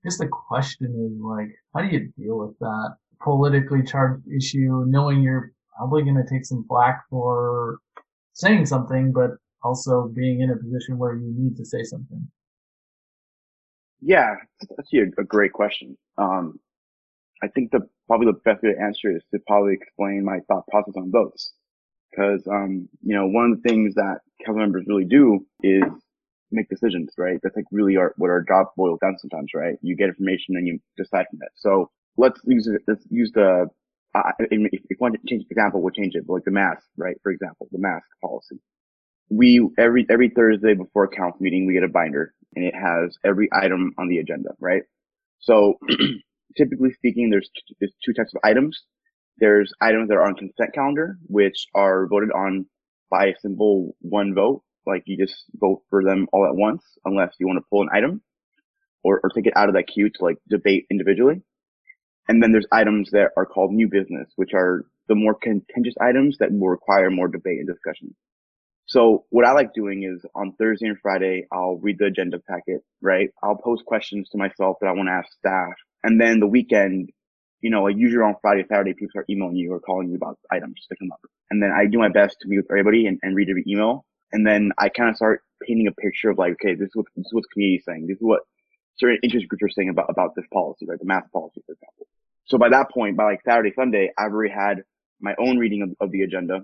I 0.03 0.07
guess 0.07 0.17
the 0.17 0.27
question 0.27 0.87
is 0.87 1.21
like, 1.21 1.49
how 1.73 1.81
do 1.81 1.95
you 1.95 2.11
deal 2.17 2.39
with 2.39 2.57
that? 2.59 2.95
Politically 3.21 3.83
charged 3.83 4.23
issue, 4.27 4.83
knowing 4.87 5.21
you're 5.21 5.51
probably 5.77 6.03
going 6.03 6.15
to 6.15 6.29
take 6.29 6.45
some 6.45 6.65
flack 6.67 7.03
for 7.09 7.79
saying 8.33 8.65
something, 8.65 9.11
but 9.11 9.31
also 9.63 10.11
being 10.15 10.41
in 10.41 10.51
a 10.51 10.55
position 10.55 10.97
where 10.97 11.15
you 11.15 11.33
need 11.35 11.57
to 11.57 11.65
say 11.65 11.83
something? 11.83 12.27
Yeah, 14.01 14.35
that's 14.77 14.89
a, 14.93 15.23
great 15.23 15.53
question. 15.53 15.97
Um, 16.17 16.59
I 17.41 17.47
think 17.47 17.71
the 17.71 17.81
probably 18.07 18.27
the 18.27 18.39
best 18.45 18.61
way 18.61 18.73
to 18.73 18.79
answer 18.79 19.15
is 19.15 19.23
to 19.33 19.39
probably 19.47 19.73
explain 19.73 20.23
my 20.23 20.39
thought 20.47 20.67
process 20.67 20.93
on 20.95 21.11
votes. 21.11 21.53
Because, 22.11 22.47
um, 22.47 22.87
you 23.01 23.15
know, 23.15 23.27
one 23.27 23.51
of 23.51 23.61
the 23.61 23.67
things 23.67 23.95
that 23.95 24.19
council 24.45 24.61
members 24.61 24.85
really 24.87 25.05
do 25.05 25.45
is 25.63 25.83
make 26.51 26.69
decisions, 26.69 27.11
right? 27.17 27.39
That's 27.43 27.55
like 27.55 27.65
really 27.71 27.97
our, 27.97 28.13
what 28.17 28.29
our 28.29 28.43
job 28.47 28.67
boils 28.77 28.99
down 29.01 29.17
sometimes, 29.17 29.51
right? 29.53 29.75
You 29.81 29.95
get 29.97 30.09
information 30.09 30.55
and 30.55 30.67
you 30.67 30.79
decide 30.97 31.25
from 31.29 31.39
it. 31.41 31.49
So 31.55 31.89
let's 32.17 32.39
use 32.45 32.69
let's 32.87 33.05
use 33.09 33.31
the, 33.33 33.67
uh, 34.13 34.31
if, 34.39 34.51
you 34.51 34.97
want 34.99 35.15
to 35.15 35.19
change 35.27 35.43
the 35.43 35.51
example, 35.51 35.81
we'll 35.81 35.91
change 35.91 36.15
it, 36.15 36.25
but 36.25 36.33
like 36.33 36.43
the 36.45 36.51
mask, 36.51 36.83
right? 36.97 37.17
For 37.23 37.31
example, 37.31 37.67
the 37.71 37.79
mask 37.79 38.05
policy. 38.21 38.59
We, 39.29 39.67
every, 39.77 40.05
every 40.09 40.29
Thursday 40.29 40.75
before 40.75 41.07
council 41.07 41.39
meeting, 41.41 41.65
we 41.65 41.73
get 41.73 41.83
a 41.83 41.89
binder 41.89 42.33
and 42.55 42.63
it 42.63 42.75
has 42.75 43.17
every 43.25 43.49
item 43.51 43.93
on 43.97 44.07
the 44.07 44.19
agenda, 44.19 44.51
right? 44.59 44.83
So 45.39 45.75
typically 46.57 46.93
speaking, 46.93 47.29
there's, 47.29 47.49
there's 47.79 47.93
two 48.05 48.13
types 48.13 48.31
of 48.33 48.41
items. 48.43 48.83
There's 49.37 49.73
items 49.81 50.07
that 50.09 50.15
are 50.15 50.25
on 50.25 50.35
consent 50.35 50.73
calendar, 50.73 51.17
which 51.25 51.67
are 51.73 52.07
voted 52.07 52.29
on 52.31 52.67
by 53.09 53.27
a 53.27 53.39
simple 53.41 53.95
one 53.99 54.33
vote. 54.33 54.63
Like 54.85 55.03
you 55.07 55.17
just 55.17 55.43
vote 55.55 55.81
for 55.89 56.03
them 56.03 56.27
all 56.31 56.45
at 56.45 56.55
once, 56.55 56.83
unless 57.03 57.33
you 57.39 57.47
want 57.47 57.57
to 57.57 57.65
pull 57.69 57.81
an 57.81 57.89
item 57.91 58.21
or, 59.03 59.19
or 59.23 59.29
take 59.29 59.47
it 59.47 59.57
out 59.57 59.67
of 59.67 59.75
that 59.75 59.87
queue 59.87 60.09
to 60.09 60.23
like 60.23 60.37
debate 60.47 60.85
individually. 60.89 61.41
And 62.27 62.41
then 62.41 62.51
there's 62.51 62.67
items 62.71 63.11
that 63.11 63.31
are 63.37 63.45
called 63.45 63.71
new 63.71 63.87
business, 63.87 64.29
which 64.35 64.53
are 64.53 64.85
the 65.07 65.15
more 65.15 65.35
contentious 65.35 65.93
items 66.01 66.37
that 66.39 66.51
will 66.51 66.69
require 66.69 67.11
more 67.11 67.27
debate 67.27 67.59
and 67.59 67.67
discussion. 67.67 68.15
So 68.87 69.25
what 69.29 69.45
I 69.45 69.53
like 69.53 69.73
doing 69.73 70.03
is 70.03 70.25
on 70.35 70.53
Thursday 70.59 70.87
and 70.87 70.97
Friday, 71.01 71.47
I'll 71.51 71.77
read 71.77 71.97
the 71.99 72.05
agenda 72.05 72.37
packet, 72.47 72.81
right? 73.01 73.29
I'll 73.43 73.57
post 73.57 73.83
questions 73.85 74.29
to 74.29 74.37
myself 74.37 74.77
that 74.81 74.87
I 74.87 74.91
want 74.93 75.07
to 75.07 75.13
ask 75.13 75.31
staff. 75.37 75.73
And 76.03 76.21
then 76.21 76.39
the 76.39 76.47
weekend, 76.47 77.09
you 77.61 77.71
know, 77.71 77.83
like 77.83 77.95
usually 77.97 78.23
on 78.23 78.35
Friday, 78.41 78.63
Saturday, 78.69 78.93
people 78.93 79.09
start 79.09 79.25
emailing 79.29 79.55
you 79.55 79.73
or 79.73 79.79
calling 79.79 80.09
you 80.09 80.15
about 80.15 80.37
items 80.51 80.85
to 80.89 80.95
come 80.97 81.11
up. 81.11 81.19
And 81.49 81.61
then 81.61 81.71
I 81.71 81.85
do 81.85 81.97
my 81.97 82.09
best 82.09 82.37
to 82.41 82.47
meet 82.47 82.57
with 82.57 82.69
everybody 82.69 83.07
and, 83.07 83.19
and 83.23 83.35
read 83.35 83.49
every 83.49 83.63
email. 83.67 84.05
And 84.31 84.45
then 84.45 84.71
I 84.77 84.89
kind 84.89 85.09
of 85.09 85.15
start 85.15 85.41
painting 85.65 85.87
a 85.87 86.01
picture 86.01 86.29
of 86.29 86.37
like, 86.37 86.53
okay, 86.53 86.75
this 86.75 86.87
is 86.87 86.95
what, 86.95 87.05
this 87.15 87.25
is 87.25 87.33
what 87.33 87.41
the 87.41 87.53
community 87.53 87.77
is 87.77 87.85
saying. 87.85 88.05
This 88.07 88.17
is 88.17 88.23
what 88.23 88.41
certain 88.97 89.19
interest 89.23 89.47
groups 89.47 89.63
are 89.63 89.69
saying 89.69 89.89
about, 89.89 90.07
about 90.09 90.35
this 90.35 90.45
policy, 90.51 90.85
like 90.87 90.99
the 90.99 91.05
math 91.05 91.31
policy, 91.31 91.61
for 91.65 91.73
example. 91.73 92.07
So 92.45 92.57
by 92.57 92.69
that 92.69 92.91
point, 92.91 93.17
by 93.17 93.25
like 93.25 93.41
Saturday, 93.43 93.73
Sunday, 93.75 94.11
I've 94.17 94.31
already 94.31 94.53
had 94.53 94.83
my 95.19 95.33
own 95.39 95.57
reading 95.57 95.81
of, 95.81 95.89
of 95.99 96.11
the 96.11 96.21
agenda 96.21 96.61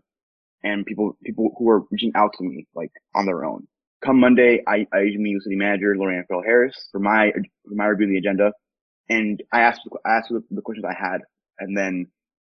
and 0.63 0.85
people, 0.85 1.17
people 1.23 1.51
who 1.57 1.69
are 1.69 1.83
reaching 1.91 2.11
out 2.15 2.33
to 2.37 2.43
me, 2.43 2.67
like 2.75 2.91
on 3.15 3.25
their 3.25 3.43
own. 3.43 3.67
Come 4.03 4.19
Monday, 4.19 4.63
I, 4.67 4.87
I 4.93 5.01
usually 5.01 5.23
meet 5.23 5.35
with 5.35 5.43
city 5.43 5.55
manager 5.55 5.95
Lori 5.95 6.17
Ann 6.17 6.25
Farrell 6.27 6.43
Harrison 6.43 6.81
for 6.91 6.99
my, 6.99 7.31
for 7.67 7.75
my 7.75 7.85
review 7.85 8.07
of 8.07 8.11
the 8.11 8.17
agenda. 8.17 8.53
And 9.09 9.41
I 9.51 9.61
asked, 9.61 9.81
I 10.05 10.09
asked 10.09 10.29
the, 10.29 10.43
the 10.49 10.61
questions 10.61 10.85
I 10.85 10.93
had. 10.93 11.21
And 11.59 11.77
then 11.77 12.07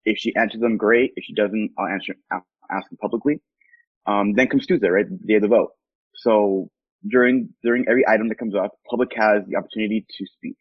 if 0.06 0.18
she 0.18 0.36
answers 0.36 0.62
them, 0.62 0.78
great. 0.78 1.14
If 1.16 1.26
she 1.26 1.34
doesn't, 1.34 1.72
I'll 1.78 1.88
answer, 1.88 2.16
ask 2.32 2.90
them 2.90 2.98
publicly. 3.02 3.40
Um, 4.06 4.34
then 4.34 4.48
comes 4.48 4.66
Tuesday, 4.66 4.88
right? 4.88 5.06
The 5.10 5.28
day 5.28 5.36
of 5.36 5.42
the 5.42 5.48
vote. 5.50 5.72
So 6.16 6.70
during, 7.06 7.50
during 7.64 7.86
every 7.90 8.08
item 8.08 8.30
that 8.30 8.40
comes 8.40 8.56
up, 8.56 8.72
public 8.90 9.10
has 9.16 9.44
the 9.48 9.58
opportunity 9.58 10.06
to 10.08 10.26
speak. 10.38 10.58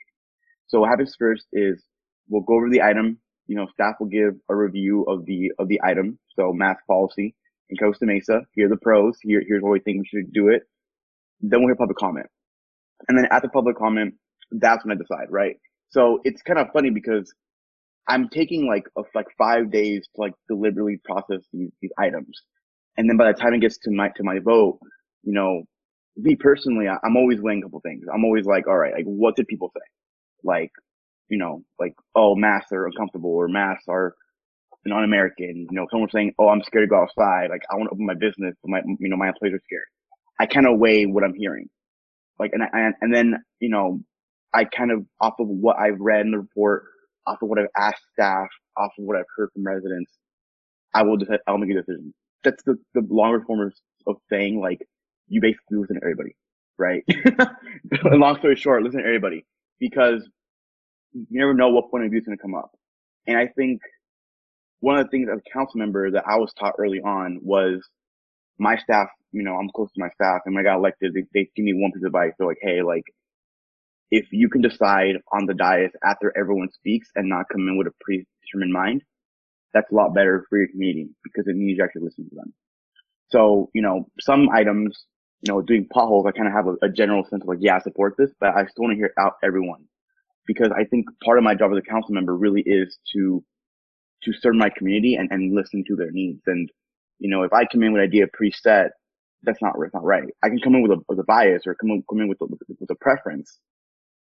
So 0.69 0.81
what 0.81 0.91
happens 0.91 1.15
first 1.19 1.47
is 1.53 1.85
we'll 2.29 2.43
go 2.43 2.55
over 2.55 2.71
the 2.71 2.83
item. 2.83 3.19
You 3.47 3.57
know, 3.57 3.67
staff 3.73 3.95
will 4.01 4.09
give 4.09 4.35
a 4.51 4.57
review 4.57 5.05
of 5.09 5.25
the, 5.25 5.53
of 5.59 5.69
the 5.69 5.81
item. 5.85 6.19
So 6.35 6.53
mask 6.53 6.81
policy 6.87 7.35
in 7.71 7.77
Costa 7.77 8.07
Mesa. 8.07 8.41
Here 8.55 8.67
are 8.67 8.69
the 8.69 8.77
pros. 8.77 9.17
Here, 9.23 9.43
here's 9.47 9.63
why 9.63 9.71
we 9.71 9.81
think 9.81 9.99
we 9.99 10.07
should 10.07 10.33
do 10.33 10.49
it. 10.49 10.63
Then 11.41 11.61
we'll 11.61 11.69
hear 11.69 11.77
public 11.77 11.99
comment. 11.99 12.27
And 13.09 13.17
then 13.17 13.27
at 13.31 13.43
the 13.43 13.49
public 13.49 13.77
comment, 13.77 14.15
that's 14.51 14.85
when 14.85 14.97
I 14.97 15.01
decide, 15.01 15.31
right? 15.31 15.57
So 15.91 16.21
it's 16.25 16.43
kind 16.43 16.59
of 16.59 16.69
funny 16.73 16.91
because 16.91 17.33
I'm 18.09 18.29
taking 18.29 18.67
like 18.67 18.85
a, 18.97 19.03
like 19.15 19.27
five 19.39 19.71
days 19.71 20.09
to 20.15 20.21
like 20.21 20.33
deliberately 20.49 21.01
process 21.05 21.45
these, 21.53 21.71
these 21.81 21.91
items. 21.99 22.41
And 22.97 23.09
then 23.09 23.17
by 23.17 23.31
the 23.31 23.39
time 23.39 23.55
it 23.55 23.61
gets 23.61 23.79
to 23.79 23.91
my, 23.91 24.09
to 24.17 24.23
my 24.23 24.39
vote, 24.39 24.79
you 25.23 25.33
know, 25.33 25.65
me 26.17 26.37
personally, 26.37 26.89
I, 26.89 26.97
am 27.05 27.17
always 27.17 27.41
weighing 27.41 27.61
a 27.61 27.63
couple 27.63 27.81
things. 27.81 28.05
I'm 28.13 28.25
always 28.25 28.47
like, 28.47 28.67
all 28.67 28.77
right, 28.77 28.93
like 28.95 29.05
what 29.05 29.37
did 29.37 29.47
people 29.47 29.71
say? 29.75 29.83
Like, 30.43 30.71
you 31.29 31.39
know, 31.39 31.63
like, 31.79 31.95
oh, 32.15 32.35
masks 32.37 32.73
are 32.73 32.87
uncomfortable 32.87 33.31
or 33.31 33.49
masks 33.49 33.85
are 33.89 34.15
non-American. 34.85 35.67
You 35.71 35.77
know, 35.77 35.87
someone 35.91 36.09
saying, 36.13 36.35
oh, 36.39 36.49
I'm 36.49 36.63
scared 36.63 36.85
to 36.85 36.89
go 36.89 37.03
outside. 37.03 37.51
Like, 37.51 37.63
I 37.71 37.77
want 37.77 37.89
to 37.89 37.95
open 37.95 38.07
my 38.07 38.15
business, 38.15 38.55
but 38.63 38.71
my, 38.71 38.81
you 38.99 39.09
know, 39.09 39.17
my 39.17 39.29
employees 39.29 39.55
are 39.55 39.63
scared. 39.65 39.87
I 40.39 40.47
kind 40.47 40.67
of 40.67 40.79
weigh 40.79 41.07
what 41.07 41.25
I'm 41.25 41.35
hearing. 41.35 41.69
Like, 42.39 42.53
and, 42.53 42.63
and, 42.73 42.95
and 43.01 43.15
then, 43.15 43.35
you 43.61 43.71
know, 43.71 44.01
I 44.55 44.65
kind 44.65 44.93
of, 44.93 45.05
off 45.21 45.35
of 45.41 45.49
what 45.49 45.77
I've 45.79 45.99
read 45.99 46.21
in 46.21 46.33
the 46.33 46.39
report, 46.39 46.85
off 47.27 47.39
of 47.43 47.49
what 47.49 47.59
I've 47.59 47.67
asked 47.77 48.03
staff, 48.13 48.49
off 48.77 48.93
of 48.99 49.05
what 49.05 49.17
I've 49.17 49.25
heard 49.37 49.49
from 49.53 49.67
residents, 49.67 50.13
I 50.95 51.03
will 51.03 51.17
decide, 51.17 51.41
I'll 51.47 51.59
make 51.59 51.71
a 51.71 51.75
decision. 51.75 52.15
That's 52.45 52.63
the, 52.65 52.77
the 52.95 53.03
longer 53.11 53.43
form 53.47 53.61
of, 53.67 53.73
of 54.07 54.17
saying, 54.31 54.61
like, 54.61 54.87
you 55.29 55.41
basically 55.41 55.79
listen 55.79 55.97
to 55.97 56.03
everybody, 56.03 56.37
right? 56.79 57.05
long 58.05 58.39
story 58.39 58.57
short, 58.57 58.83
listen 58.83 59.01
to 59.01 59.07
everybody 59.07 59.45
because 59.81 60.29
you 61.13 61.27
never 61.31 61.55
know 61.55 61.71
what 61.71 61.91
point 61.91 62.05
of 62.05 62.11
view 62.11 62.21
is 62.21 62.27
going 62.27 62.37
to 62.37 62.43
come 62.43 62.55
up. 62.55 62.71
And 63.27 63.37
I 63.37 63.49
think 63.49 63.81
one 64.81 64.99
of 64.99 65.07
the 65.07 65.11
things 65.11 65.29
as 65.33 65.39
a 65.39 65.51
council 65.51 65.79
member 65.79 66.11
that 66.13 66.25
I 66.27 66.37
was 66.37 66.53
taught 66.59 66.75
early 66.79 67.01
on 67.01 67.39
was 67.43 67.87
my 68.59 68.77
staff, 68.77 69.09
you 69.33 69.43
know, 69.43 69.55
I'm 69.55 69.71
close 69.75 69.91
to 69.93 70.01
my 70.01 70.11
staff 70.11 70.43
and 70.47 70.55
when 70.55 70.67
I 70.67 70.71
got 70.71 70.79
elected, 70.79 71.15
they, 71.15 71.25
they 71.35 71.51
give 71.57 71.65
me 71.65 71.75
one 71.75 71.93
piece 71.93 72.03
of 72.03 72.09
advice. 72.09 72.33
They're 72.39 72.47
like, 72.47 72.59
Hey, 72.63 72.83
like, 72.83 73.05
if 74.11 74.27
you 74.31 74.49
can 74.49 74.63
decide 74.63 75.17
on 75.33 75.47
the 75.47 75.55
dais 75.55 75.91
after 76.05 76.33
everyone 76.39 76.71
speaks 76.73 77.09
and 77.17 77.29
not 77.29 77.47
come 77.51 77.69
in 77.69 77.77
with 77.77 77.89
a 77.89 77.93
predetermined 78.01 78.73
mind, 78.73 79.03
that's 79.75 79.91
a 79.91 79.95
lot 79.95 80.15
better 80.15 80.47
for 80.49 80.59
your 80.59 80.69
community 80.69 81.09
because 81.25 81.47
it 81.49 81.57
means 81.57 81.79
you 81.79 81.85
actually 81.85 82.05
listen 82.05 82.29
to 82.29 82.35
them. 82.37 82.55
So, 83.31 83.71
you 83.75 83.83
know, 83.83 84.09
some 84.21 84.49
items, 84.51 85.07
you 85.43 85.53
know, 85.53 85.61
doing 85.61 85.87
potholes, 85.93 86.27
I 86.27 86.33
kind 86.33 86.49
of 86.49 86.55
have 86.55 86.67
a, 86.67 86.87
a, 86.87 86.89
general 86.89 87.25
sense 87.25 87.43
of 87.43 87.49
like, 87.49 87.59
yeah, 87.61 87.77
I 87.77 87.81
support 87.81 88.15
this, 88.19 88.31
but 88.41 88.51
I 88.51 88.67
still 88.67 88.85
want 88.85 88.93
to 88.93 88.97
hear 88.97 89.13
out 89.19 89.35
everyone 89.45 89.85
because 90.47 90.71
I 90.77 90.85
think 90.85 91.07
part 91.25 91.39
of 91.39 91.45
my 91.45 91.55
job 91.55 91.73
as 91.73 91.79
a 91.79 91.91
council 91.91 92.15
member 92.15 92.37
really 92.37 92.63
is 92.65 92.99
to, 93.15 93.45
to 94.23 94.33
serve 94.33 94.55
my 94.55 94.71
community 94.71 95.15
and, 95.15 95.31
and 95.31 95.55
listen 95.55 95.85
to 95.89 95.97
their 95.97 96.11
needs. 96.11 96.43
And, 96.47 96.71
you 97.19 97.29
know, 97.29 97.43
if 97.43 97.53
I 97.53 97.65
come 97.67 97.83
in 97.83 97.93
with 97.93 98.01
an 98.01 98.09
idea 98.09 98.27
preset, 98.27 98.91
that's 99.43 99.61
not, 99.61 99.75
that's 99.81 99.95
not 99.95 100.05
right. 100.05 100.25
I 100.43 100.49
can 100.49 100.59
come 100.61 100.75
in 100.75 100.83
with 100.83 100.93
a, 100.93 101.03
with 101.09 101.19
a 101.19 101.25
bias 101.25 101.63
or 101.67 101.75
come 101.75 101.91
in, 101.91 102.03
come 102.09 102.21
in 102.21 102.29
with 102.29 102.39
with 102.41 102.91
a 102.91 102.95
preference, 102.95 103.59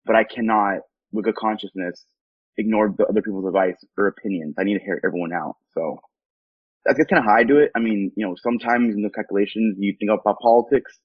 but 0.06 0.16
I 0.16 0.24
cannot, 0.24 0.80
with 1.12 1.27
a 1.27 1.34
consciousness, 1.34 2.04
ignore 2.58 2.94
the 2.98 3.06
other 3.06 3.22
people's 3.22 3.46
advice 3.46 3.77
or 3.98 4.08
opinions. 4.08 4.56
I 4.58 4.63
need 4.63 4.80
to 4.80 4.84
hear 4.84 5.00
everyone 5.06 5.32
out. 5.32 5.56
So 5.74 6.00
that's 6.88 7.10
kind 7.10 7.20
of 7.20 7.25
how 7.25 7.36
I 7.36 7.44
do 7.44 7.58
it. 7.58 7.72
I 7.75 7.79
mean, 7.79 8.12
you 8.15 8.25
know, 8.25 8.36
sometimes 8.41 8.96
in 8.96 9.01
the 9.01 9.10
calculations 9.10 9.77
you 9.79 9.94
think 10.00 10.10
about 10.10 10.39
politics. 10.39 11.00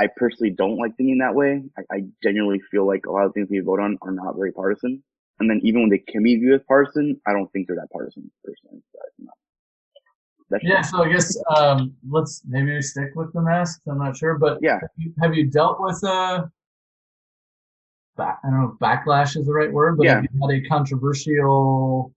I 0.00 0.06
personally 0.16 0.50
don't 0.56 0.76
like 0.76 0.96
thinking 0.96 1.18
that 1.18 1.34
way. 1.34 1.60
I, 1.76 1.96
I 1.96 2.00
genuinely 2.22 2.60
feel 2.70 2.86
like 2.86 3.06
a 3.06 3.10
lot 3.10 3.26
of 3.26 3.34
things 3.34 3.48
we 3.50 3.58
vote 3.58 3.80
on 3.80 3.98
are 4.02 4.12
not 4.12 4.36
very 4.36 4.52
partisan. 4.52 5.02
And 5.40 5.50
then 5.50 5.60
even 5.64 5.80
when 5.80 5.90
they 5.90 5.98
can 5.98 6.22
be 6.22 6.36
viewed 6.36 6.54
as 6.54 6.60
partisan, 6.68 7.20
I 7.26 7.32
don't 7.32 7.50
think 7.52 7.66
they're 7.66 7.76
that 7.76 7.90
partisan 7.92 8.30
personally. 8.44 8.80
But, 10.50 10.62
yeah, 10.62 10.82
so 10.82 11.02
I 11.02 11.12
guess 11.12 11.36
um, 11.56 11.94
let's 12.08 12.42
maybe 12.46 12.80
stick 12.80 13.10
with 13.16 13.32
the 13.32 13.42
masks. 13.42 13.82
I'm 13.88 13.98
not 13.98 14.16
sure, 14.16 14.38
but 14.38 14.58
yeah, 14.62 14.78
have 14.80 14.90
you, 14.96 15.12
have 15.20 15.34
you 15.34 15.50
dealt 15.50 15.78
with 15.80 16.02
uh, 16.04 16.46
back, 18.16 18.38
I 18.44 18.50
don't 18.50 18.60
know 18.60 18.72
if 18.72 18.78
backlash 18.78 19.36
is 19.36 19.46
the 19.46 19.52
right 19.52 19.72
word, 19.72 19.98
but 19.98 20.04
yeah. 20.04 20.14
have 20.14 20.24
you 20.24 20.40
had 20.40 20.64
a 20.64 20.68
controversial 20.68 22.14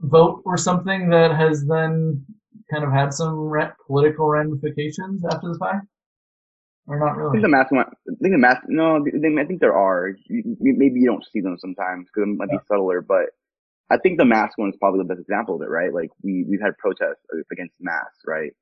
vote 0.00 0.42
or 0.44 0.56
something 0.56 1.08
that 1.10 1.34
has 1.34 1.64
then 1.66 2.24
kind 2.70 2.84
of 2.84 2.92
had 2.92 3.12
some 3.12 3.34
re- 3.38 3.72
political 3.86 4.28
ramifications 4.28 5.22
after 5.30 5.52
the 5.52 5.58
fact? 5.58 5.86
Or 6.86 6.98
not 6.98 7.16
really? 7.16 7.30
I 7.30 7.32
think 7.32 7.42
the 7.42 7.48
math 7.48 7.70
one, 7.70 7.84
I 7.86 8.14
think 8.20 8.34
the 8.34 8.38
math, 8.38 8.60
no, 8.68 9.02
they, 9.02 9.40
I 9.40 9.44
think 9.46 9.60
there 9.60 9.76
are. 9.76 10.16
Maybe 10.28 11.00
you 11.00 11.06
don't 11.06 11.24
see 11.32 11.40
them 11.40 11.56
sometimes 11.58 12.06
because 12.06 12.28
it 12.28 12.36
might 12.36 12.48
yeah. 12.50 12.58
be 12.58 12.64
subtler, 12.68 13.00
but 13.00 13.30
I 13.90 13.98
think 13.98 14.18
the 14.18 14.24
mask 14.24 14.58
one 14.58 14.70
is 14.70 14.76
probably 14.76 14.98
the 14.98 15.04
best 15.04 15.20
example 15.20 15.56
of 15.56 15.62
it, 15.62 15.68
right? 15.68 15.92
Like 15.92 16.10
we, 16.22 16.44
we've 16.48 16.60
had 16.60 16.76
protests 16.78 17.24
against 17.50 17.76
masks, 17.80 18.20
right? 18.26 18.52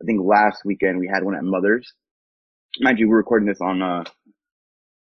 I 0.00 0.04
think 0.04 0.20
last 0.24 0.64
weekend 0.64 0.98
we 0.98 1.08
had 1.12 1.24
one 1.24 1.34
at 1.34 1.44
Mother's. 1.44 1.92
Mind 2.80 2.98
you, 2.98 3.08
we're 3.08 3.18
recording 3.18 3.46
this 3.46 3.60
on, 3.60 3.82
uh, 3.82 4.04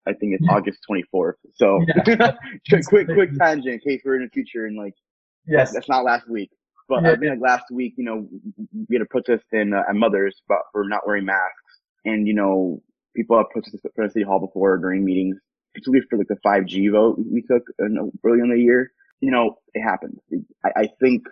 I 0.07 0.13
think 0.13 0.33
it's 0.33 0.45
yeah. 0.45 0.55
August 0.55 0.79
24th. 0.89 1.33
So 1.55 1.83
yeah. 2.07 2.31
quick, 2.87 3.07
quick 3.07 3.29
tangent 3.39 3.67
in 3.67 3.79
case 3.79 4.01
we're 4.03 4.15
in 4.15 4.23
the 4.23 4.29
future 4.29 4.65
and 4.65 4.77
like, 4.77 4.93
yes, 5.49 5.73
that's 5.73 5.89
not 5.89 6.03
last 6.03 6.29
week. 6.29 6.49
But 6.87 7.03
yeah. 7.03 7.11
I 7.11 7.15
think 7.17 7.31
like 7.31 7.41
last 7.41 7.65
week, 7.71 7.93
you 7.97 8.03
know, 8.03 8.27
we 8.87 8.95
had 8.95 9.01
a 9.01 9.05
protest 9.05 9.45
in 9.51 9.73
uh, 9.73 9.83
at 9.87 9.95
Mother's 9.95 10.41
about 10.49 10.63
for 10.71 10.87
not 10.87 11.05
wearing 11.05 11.25
masks, 11.25 11.79
and 12.05 12.27
you 12.27 12.33
know, 12.33 12.81
people 13.15 13.37
have 13.37 13.49
protested 13.51 13.79
at 13.85 14.11
City 14.11 14.25
Hall 14.25 14.39
before 14.39 14.77
during 14.77 15.05
meetings, 15.05 15.37
particularly 15.73 16.05
for 16.09 16.17
like 16.17 16.27
the 16.27 16.37
5G 16.45 16.91
vote 16.91 17.17
we 17.19 17.41
took 17.41 17.63
early 17.79 18.39
in 18.39 18.49
the 18.49 18.59
year. 18.59 18.91
You 19.21 19.31
know, 19.31 19.57
it 19.73 19.81
happens. 19.81 20.19
I, 20.65 20.81
I 20.81 20.89
think 20.99 21.23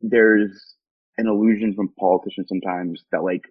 there's 0.00 0.76
an 1.18 1.26
illusion 1.26 1.74
from 1.74 1.92
politicians 1.98 2.46
sometimes 2.48 3.02
that 3.10 3.22
like, 3.22 3.42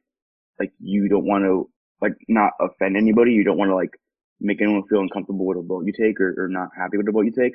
like 0.60 0.72
you 0.80 1.10
don't 1.10 1.25
want 1.25 1.44
to 1.44 1.70
like 2.02 2.14
not 2.28 2.52
offend 2.62 2.96
anybody. 2.96 3.32
You 3.32 3.44
don't 3.44 3.58
want 3.58 3.72
to 3.72 3.75
like 3.75 3.92
make 4.40 4.62
anyone 4.62 4.84
feel 4.88 5.00
uncomfortable 5.00 5.46
with 5.46 5.58
a 5.58 5.62
vote 5.62 5.86
you 5.86 5.94
take 5.94 6.20
or, 6.20 6.36
or 6.38 6.48
not 6.48 6.70
happy 6.78 6.98
with 6.98 7.08
the 7.08 7.12
vote 7.12 7.25
you 7.25 7.32
take. 7.32 7.54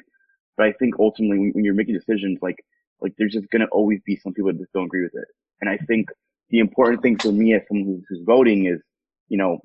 But 0.60 0.68
I 0.68 0.72
think 0.72 0.96
ultimately 1.00 1.38
when, 1.38 1.50
when 1.52 1.64
you're 1.64 1.72
making 1.72 1.94
decisions, 1.94 2.38
like, 2.42 2.62
like 3.00 3.14
there's 3.16 3.32
just 3.32 3.48
going 3.48 3.62
to 3.62 3.68
always 3.68 3.98
be 4.04 4.16
some 4.16 4.34
people 4.34 4.52
that 4.52 4.58
just 4.58 4.74
don't 4.74 4.84
agree 4.84 5.02
with 5.02 5.14
it. 5.14 5.24
And 5.62 5.70
I 5.70 5.78
think 5.78 6.10
the 6.50 6.58
important 6.58 7.00
thing 7.00 7.16
for 7.16 7.32
me 7.32 7.54
as 7.54 7.62
someone 7.66 7.86
who's, 7.86 8.04
who's 8.10 8.26
voting 8.26 8.66
is, 8.66 8.78
you 9.28 9.38
know, 9.38 9.60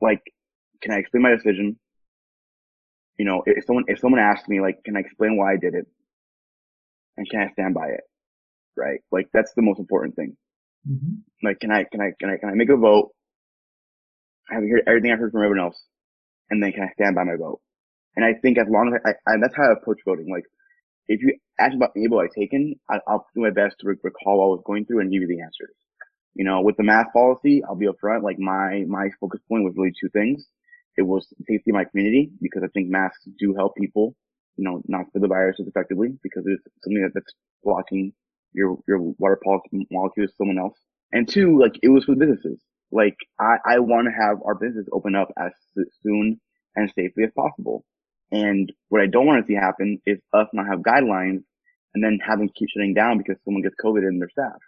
like, 0.00 0.22
can 0.82 0.92
I 0.92 0.98
explain 0.98 1.24
my 1.24 1.34
decision? 1.34 1.80
You 3.18 3.24
know, 3.24 3.42
if 3.44 3.64
someone, 3.64 3.86
if 3.88 3.98
someone 3.98 4.20
asks 4.20 4.48
me, 4.48 4.60
like, 4.60 4.84
can 4.84 4.96
I 4.96 5.00
explain 5.00 5.36
why 5.36 5.54
I 5.54 5.56
did 5.56 5.74
it? 5.74 5.88
And 7.16 7.28
can 7.28 7.40
I 7.40 7.50
stand 7.50 7.74
by 7.74 7.88
it? 7.88 8.02
Right? 8.76 9.00
Like, 9.10 9.26
that's 9.32 9.52
the 9.54 9.62
most 9.62 9.80
important 9.80 10.14
thing. 10.14 10.36
Mm-hmm. 10.88 11.14
Like, 11.42 11.58
can 11.58 11.72
I, 11.72 11.86
can 11.90 12.00
I, 12.00 12.12
can 12.20 12.30
I, 12.30 12.36
can 12.36 12.50
I 12.50 12.54
make 12.54 12.70
a 12.70 12.76
vote? 12.76 13.10
I 14.48 14.54
have 14.54 14.62
heard 14.62 14.84
everything 14.86 15.10
I've 15.10 15.18
heard 15.18 15.32
from 15.32 15.42
everyone 15.42 15.66
else 15.66 15.82
and 16.50 16.62
then 16.62 16.70
can 16.70 16.84
I 16.84 16.92
stand 16.92 17.16
by 17.16 17.24
my 17.24 17.34
vote? 17.34 17.60
And 18.16 18.24
I 18.24 18.34
think 18.40 18.58
as 18.58 18.66
long 18.68 18.92
as 18.94 19.00
I, 19.06 19.30
I 19.30 19.36
that's 19.40 19.54
how 19.56 19.64
I 19.64 19.72
approach 19.72 19.98
voting. 20.04 20.28
Like, 20.30 20.44
if 21.08 21.20
you 21.22 21.36
ask 21.58 21.74
about 21.74 21.94
the 21.94 22.04
able 22.04 22.20
I've 22.20 22.30
taken, 22.38 22.74
I, 22.88 22.98
will 23.06 23.26
do 23.34 23.42
my 23.42 23.50
best 23.50 23.76
to 23.80 23.88
recall 23.88 24.38
what 24.38 24.44
I 24.44 24.48
was 24.48 24.62
going 24.66 24.86
through 24.86 25.00
and 25.00 25.10
give 25.10 25.22
you 25.22 25.28
the 25.28 25.40
answers. 25.42 25.74
You 26.34 26.44
know, 26.44 26.60
with 26.60 26.76
the 26.76 26.84
mask 26.84 27.12
policy, 27.12 27.62
I'll 27.64 27.76
be 27.76 27.86
upfront. 27.86 28.22
Like 28.22 28.38
my, 28.38 28.84
my 28.86 29.08
focus 29.20 29.40
point 29.48 29.64
was 29.64 29.74
really 29.76 29.92
two 30.00 30.08
things. 30.10 30.46
It 30.96 31.02
was 31.02 31.26
safety 31.48 31.70
of 31.70 31.74
my 31.74 31.84
community 31.84 32.30
because 32.40 32.62
I 32.64 32.68
think 32.68 32.88
masks 32.88 33.26
do 33.38 33.54
help 33.54 33.74
people 33.76 34.14
you 34.60 34.64
know, 34.64 34.82
not 34.86 35.06
spread 35.06 35.22
the 35.22 35.28
virus 35.28 35.56
effectively 35.58 36.08
because 36.22 36.44
it's 36.46 36.62
something 36.84 37.02
that, 37.02 37.12
that's 37.14 37.32
blocking 37.64 38.12
your, 38.52 38.78
your 38.86 38.98
water 39.18 39.38
molecules 39.90 40.30
to 40.30 40.36
someone 40.36 40.58
else. 40.58 40.76
And 41.12 41.26
two, 41.26 41.58
like 41.58 41.78
it 41.82 41.88
was 41.88 42.04
for 42.04 42.14
businesses. 42.14 42.60
Like 42.92 43.16
I, 43.40 43.56
I 43.64 43.78
want 43.78 44.06
to 44.06 44.12
have 44.12 44.38
our 44.44 44.54
business 44.54 44.86
open 44.92 45.14
up 45.14 45.28
as 45.38 45.52
soon 46.02 46.40
and 46.76 46.92
safely 46.94 47.24
as 47.24 47.30
possible. 47.34 47.84
And 48.32 48.72
what 48.88 49.00
I 49.02 49.06
don't 49.06 49.26
want 49.26 49.44
to 49.44 49.46
see 49.46 49.54
happen 49.54 50.00
is 50.06 50.18
us 50.32 50.46
not 50.52 50.66
have 50.66 50.80
guidelines 50.80 51.42
and 51.94 52.04
then 52.04 52.18
having 52.24 52.48
to 52.48 52.54
keep 52.54 52.68
shutting 52.70 52.94
down 52.94 53.18
because 53.18 53.36
someone 53.44 53.62
gets 53.62 53.74
COVID 53.84 54.06
in 54.08 54.18
their 54.18 54.30
staff 54.30 54.58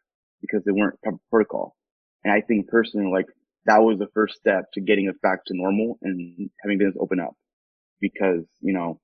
because 0.41 0.63
they 0.65 0.73
weren't 0.73 1.01
proper 1.03 1.19
protocol. 1.31 1.77
And 2.25 2.33
I 2.33 2.41
think 2.41 2.69
personally, 2.69 3.11
like 3.13 3.27
that 3.67 3.79
was 3.79 3.99
the 3.99 4.09
first 4.15 4.37
step 4.37 4.65
to 4.75 4.81
getting 4.81 5.09
us 5.09 5.15
back 5.23 5.45
to 5.47 5.57
normal 5.57 5.99
and 6.03 6.51
having 6.63 6.79
business 6.79 6.97
open 7.01 7.21
up 7.21 7.35
because, 8.01 8.45
you 8.61 8.73
know, 8.73 9.01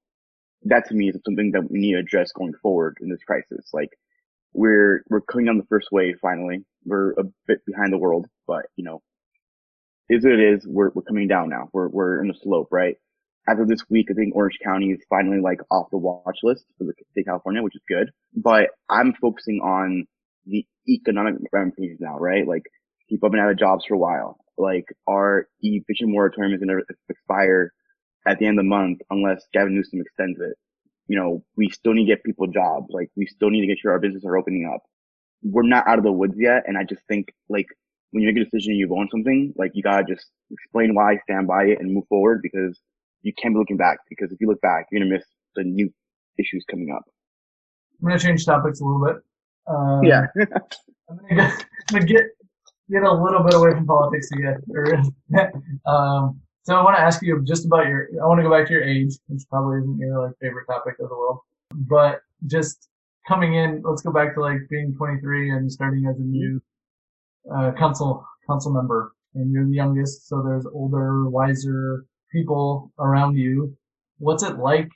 that 0.65 0.89
to 0.89 0.95
me 0.95 1.09
is 1.09 1.21
something 1.25 1.53
that 1.53 1.71
we 1.71 1.79
need 1.79 1.93
to 1.93 2.01
address 2.01 2.33
going 2.33 2.55
forward 2.61 2.97
in 3.01 3.09
this 3.09 3.23
crisis. 3.25 3.71
Like 3.73 3.91
we're, 4.53 5.03
we're 5.09 5.21
coming 5.21 5.49
on 5.49 5.59
the 5.59 5.67
first 5.69 5.89
wave 5.93 6.17
finally. 6.21 6.65
We're 6.85 7.13
a 7.13 7.25
bit 7.47 7.65
behind 7.65 7.93
the 7.93 7.99
world, 7.99 8.27
but 8.47 8.67
you 8.77 8.85
know, 8.85 9.03
is 10.09 10.25
what 10.25 10.35
it 10.35 10.41
is. 10.41 10.67
We're, 10.67 10.91
we're 10.95 11.03
coming 11.03 11.29
down 11.29 11.51
now. 11.51 11.69
We're, 11.73 11.89
we're 11.89 12.21
in 12.23 12.29
the 12.29 12.35
slope, 12.35 12.69
right? 12.73 12.97
As 13.49 13.59
of 13.59 13.69
this 13.69 13.83
week, 13.89 14.09
I 14.11 14.15
think 14.15 14.37
Orange 14.37 14.59
County 14.63 14.91
is 14.91 15.01
finally 15.09 15.41
like 15.41 15.61
off 15.71 15.89
the 15.91 15.97
watch 15.99 16.39
list 16.43 16.67
for 16.77 16.85
the 16.85 16.93
state 17.13 17.23
of 17.23 17.27
California, 17.27 17.63
which 17.63 17.77
is 17.77 17.83
good. 17.89 18.11
But 18.37 18.71
I'm 18.91 19.15
focusing 19.15 19.61
on 19.65 20.07
the 20.47 20.67
economic 20.89 21.35
ramifications 21.53 22.01
now, 22.01 22.19
right? 22.19 22.47
Like 22.47 22.65
people 23.09 23.27
have 23.27 23.33
been 23.33 23.41
out 23.41 23.51
of 23.51 23.59
jobs 23.59 23.85
for 23.87 23.95
a 23.95 23.99
while. 23.99 24.39
Like 24.59 24.87
our 25.09 25.49
eviction 25.63 26.13
moratorium 26.13 26.55
is 26.55 26.61
going 26.61 26.77
to 26.77 26.95
expire 27.09 27.73
at 28.27 28.39
the 28.39 28.47
end 28.47 28.59
of 28.59 28.65
the 28.65 28.69
month 28.69 29.01
unless 29.11 29.47
Gavin 29.53 29.75
Newsom 29.75 30.01
extends 30.01 30.39
it. 30.41 30.57
You 31.07 31.19
know, 31.19 31.43
we 31.57 31.71
still 31.71 31.95
need 31.95 32.07
to 32.07 32.15
get 32.15 32.25
people 32.25 32.49
jobs. 32.49 32.89
Like 32.91 33.09
we 33.17 33.27
still 33.27 33.51
need 33.51 33.63
to 33.63 33.67
get 33.67 33.79
sure 33.79 33.93
our 33.93 33.99
businesses 33.99 34.27
are 34.27 34.37
opening 34.37 34.71
up. 34.73 34.83
We're 35.43 35.63
not 35.63 35.87
out 35.87 35.99
of 35.99 36.05
the 36.05 36.13
woods 36.13 36.35
yet. 36.37 36.65
And 36.67 36.77
I 36.77 36.85
just 36.85 37.03
think 37.09 37.33
like 37.49 37.67
when 38.11 38.23
you 38.23 38.29
make 38.33 38.41
a 38.41 38.45
decision, 38.45 38.75
you 38.75 38.89
go 38.89 38.99
on 38.99 39.09
something, 39.11 39.55
like 39.57 39.73
you 39.75 39.83
gotta 39.83 40.05
just 40.05 40.27
explain 40.51 40.95
why, 40.95 41.19
stand 41.25 41.47
by 41.47 41.65
it 41.65 41.79
and 41.81 41.95
move 41.95 42.05
forward 42.09 42.41
because 42.43 42.79
you 43.23 43.33
can't 43.41 43.55
be 43.55 43.59
looking 43.59 43.77
back 43.77 43.99
because 44.09 44.33
if 44.33 44.41
you 44.41 44.49
look 44.49 44.61
back, 44.61 44.87
you're 44.91 45.01
going 45.01 45.11
to 45.11 45.17
miss 45.17 45.27
the 45.57 45.65
new 45.65 45.93
issues 46.39 46.65
coming 46.71 46.95
up. 46.95 47.03
I'm 48.01 48.09
going 48.09 48.19
to 48.19 48.25
change 48.25 48.45
topics 48.45 48.81
a 48.81 48.85
little 48.85 49.05
bit. 49.05 49.17
Um, 49.67 50.03
yeah. 50.05 50.27
I'm 51.11 51.37
going 51.91 52.07
to 52.07 52.07
get, 52.07 52.23
get 52.91 53.03
a 53.03 53.13
little 53.13 53.43
bit 53.43 53.55
away 53.55 53.71
from 53.73 53.87
politics 53.87 54.29
again. 54.33 54.61
um, 55.87 56.41
so 56.63 56.77
I 56.77 56.83
want 56.83 56.97
to 56.97 57.03
ask 57.03 57.23
you 57.23 57.43
just 57.45 57.67
about 57.67 57.87
your, 57.87 58.09
I 58.23 58.27
want 58.27 58.39
to 58.39 58.45
go 58.45 58.51
back 58.51 58.67
to 58.69 58.73
your 58.73 58.85
age, 58.85 59.15
which 59.27 59.43
probably 59.51 59.79
isn't 59.79 59.99
your 59.99 60.27
like 60.27 60.35
favorite 60.41 60.67
topic 60.67 60.95
of 61.01 61.09
the 61.09 61.17
world, 61.17 61.41
but 61.75 62.21
just 62.47 62.89
coming 63.27 63.55
in, 63.55 63.83
let's 63.85 64.03
go 64.03 64.13
back 64.13 64.35
to 64.35 64.41
like 64.41 64.59
being 64.71 64.95
23 64.97 65.51
and 65.51 65.73
starting 65.73 66.07
as 66.07 66.19
a 66.19 66.23
new, 66.23 66.61
uh, 67.55 67.73
council, 67.73 68.25
council 68.47 68.73
member 68.73 69.13
and 69.35 69.53
you're 69.53 69.67
the 69.67 69.75
youngest. 69.75 70.29
So 70.29 70.43
there's 70.43 70.67
older, 70.67 71.29
wiser 71.29 72.05
people 72.33 72.93
around 72.99 73.37
you. 73.37 73.77
What's 74.19 74.43
it 74.43 74.59
like? 74.59 74.89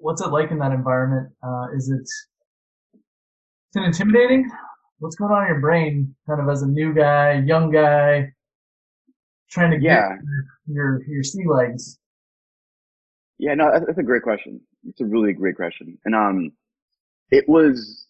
What's 0.00 0.22
it 0.22 0.28
like 0.28 0.50
in 0.50 0.58
that 0.58 0.72
environment? 0.72 1.32
Uh, 1.42 1.66
is 1.76 1.90
it, 1.90 2.02
is 2.02 3.76
it 3.76 3.82
intimidating? 3.82 4.50
What's 4.98 5.16
going 5.16 5.32
on 5.32 5.42
in 5.42 5.48
your 5.48 5.60
brain 5.60 6.14
kind 6.28 6.40
of 6.40 6.48
as 6.48 6.62
a 6.62 6.66
new 6.66 6.94
guy, 6.94 7.42
young 7.46 7.70
guy, 7.70 8.32
trying 9.50 9.70
to 9.70 9.78
get 9.78 9.92
yeah. 9.92 10.08
your, 10.66 11.02
your 11.06 11.22
sea 11.22 11.44
legs? 11.46 11.98
Yeah, 13.38 13.54
no, 13.54 13.70
that's, 13.72 13.86
that's 13.86 13.98
a 13.98 14.02
great 14.02 14.22
question. 14.22 14.60
It's 14.86 15.00
a 15.00 15.06
really 15.06 15.32
great 15.32 15.56
question. 15.56 15.98
And, 16.04 16.14
um, 16.14 16.52
it 17.30 17.48
was, 17.48 18.06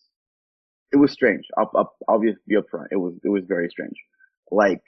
it 0.93 0.97
was 0.97 1.13
strange. 1.13 1.45
I'll, 1.57 1.71
I'll, 1.77 1.93
I'll 2.09 2.19
be, 2.19 2.35
be 2.49 2.57
upfront. 2.57 2.87
It 2.91 2.97
was, 2.97 3.15
it 3.23 3.29
was 3.29 3.45
very 3.47 3.69
strange. 3.69 3.95
Like, 4.51 4.81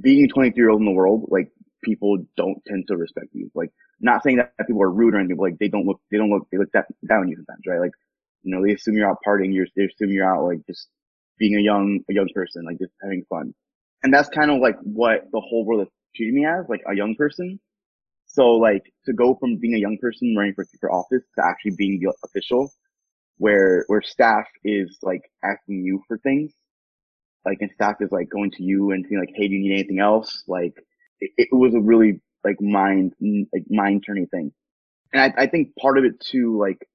being 0.00 0.24
a 0.24 0.28
23 0.28 0.62
year 0.62 0.70
old 0.70 0.80
in 0.80 0.86
the 0.86 0.92
world, 0.92 1.26
like, 1.28 1.50
people 1.84 2.18
don't 2.36 2.60
tend 2.66 2.86
to 2.88 2.96
respect 2.96 3.28
you. 3.32 3.50
Like, 3.54 3.70
not 4.00 4.22
saying 4.22 4.36
that 4.38 4.66
people 4.66 4.82
are 4.82 4.90
rude 4.90 5.14
or 5.14 5.18
anything, 5.18 5.36
but 5.36 5.44
like, 5.44 5.58
they 5.58 5.68
don't 5.68 5.86
look, 5.86 6.00
they 6.10 6.18
don't 6.18 6.30
look, 6.30 6.48
they 6.50 6.58
look 6.58 6.72
that, 6.72 6.86
down 7.08 7.20
on 7.20 7.28
you 7.28 7.36
sometimes, 7.36 7.62
right? 7.66 7.80
Like, 7.80 7.92
you 8.42 8.54
know, 8.54 8.64
they 8.64 8.72
assume 8.72 8.96
you're 8.96 9.08
out 9.08 9.18
partying, 9.26 9.54
you're, 9.54 9.66
they 9.76 9.84
assume 9.84 10.10
you're 10.10 10.28
out, 10.28 10.44
like, 10.44 10.66
just 10.66 10.88
being 11.38 11.56
a 11.56 11.60
young, 11.60 12.00
a 12.10 12.14
young 12.14 12.28
person, 12.34 12.64
like, 12.64 12.78
just 12.78 12.92
having 13.02 13.24
fun. 13.28 13.54
And 14.02 14.12
that's 14.12 14.28
kind 14.28 14.50
of 14.50 14.60
like 14.60 14.76
what 14.82 15.22
the 15.32 15.40
whole 15.40 15.64
world 15.64 15.82
is 15.82 15.88
treating 16.14 16.34
me 16.34 16.46
as, 16.46 16.66
like, 16.68 16.82
a 16.90 16.94
young 16.94 17.14
person. 17.14 17.58
So, 18.26 18.52
like, 18.52 18.82
to 19.06 19.12
go 19.12 19.36
from 19.38 19.58
being 19.58 19.74
a 19.74 19.78
young 19.78 19.98
person 20.00 20.34
running 20.36 20.54
for, 20.54 20.66
for 20.80 20.92
office 20.92 21.22
to 21.36 21.44
actually 21.44 21.76
being 21.76 22.00
the 22.00 22.12
official, 22.24 22.70
where, 23.38 23.84
where 23.86 24.02
staff 24.02 24.46
is, 24.64 24.98
like, 25.02 25.22
asking 25.42 25.84
you 25.84 26.02
for 26.06 26.18
things, 26.18 26.52
like, 27.46 27.58
and 27.60 27.70
staff 27.74 27.96
is, 28.00 28.10
like, 28.10 28.28
going 28.30 28.50
to 28.52 28.62
you 28.62 28.90
and 28.90 29.04
saying, 29.08 29.20
like, 29.20 29.34
hey, 29.34 29.48
do 29.48 29.54
you 29.54 29.60
need 29.60 29.78
anything 29.78 30.00
else? 30.00 30.42
Like, 30.46 30.74
it, 31.20 31.30
it 31.36 31.48
was 31.52 31.74
a 31.74 31.80
really 31.80 32.20
like 32.44 32.60
mind 32.60 33.14
like 33.52 33.64
mind 33.70 34.04
turning 34.06 34.26
thing. 34.26 34.52
And 35.12 35.22
I, 35.22 35.44
I 35.44 35.46
think 35.46 35.76
part 35.76 35.98
of 35.98 36.04
it 36.04 36.20
too, 36.20 36.58
like 36.58 36.86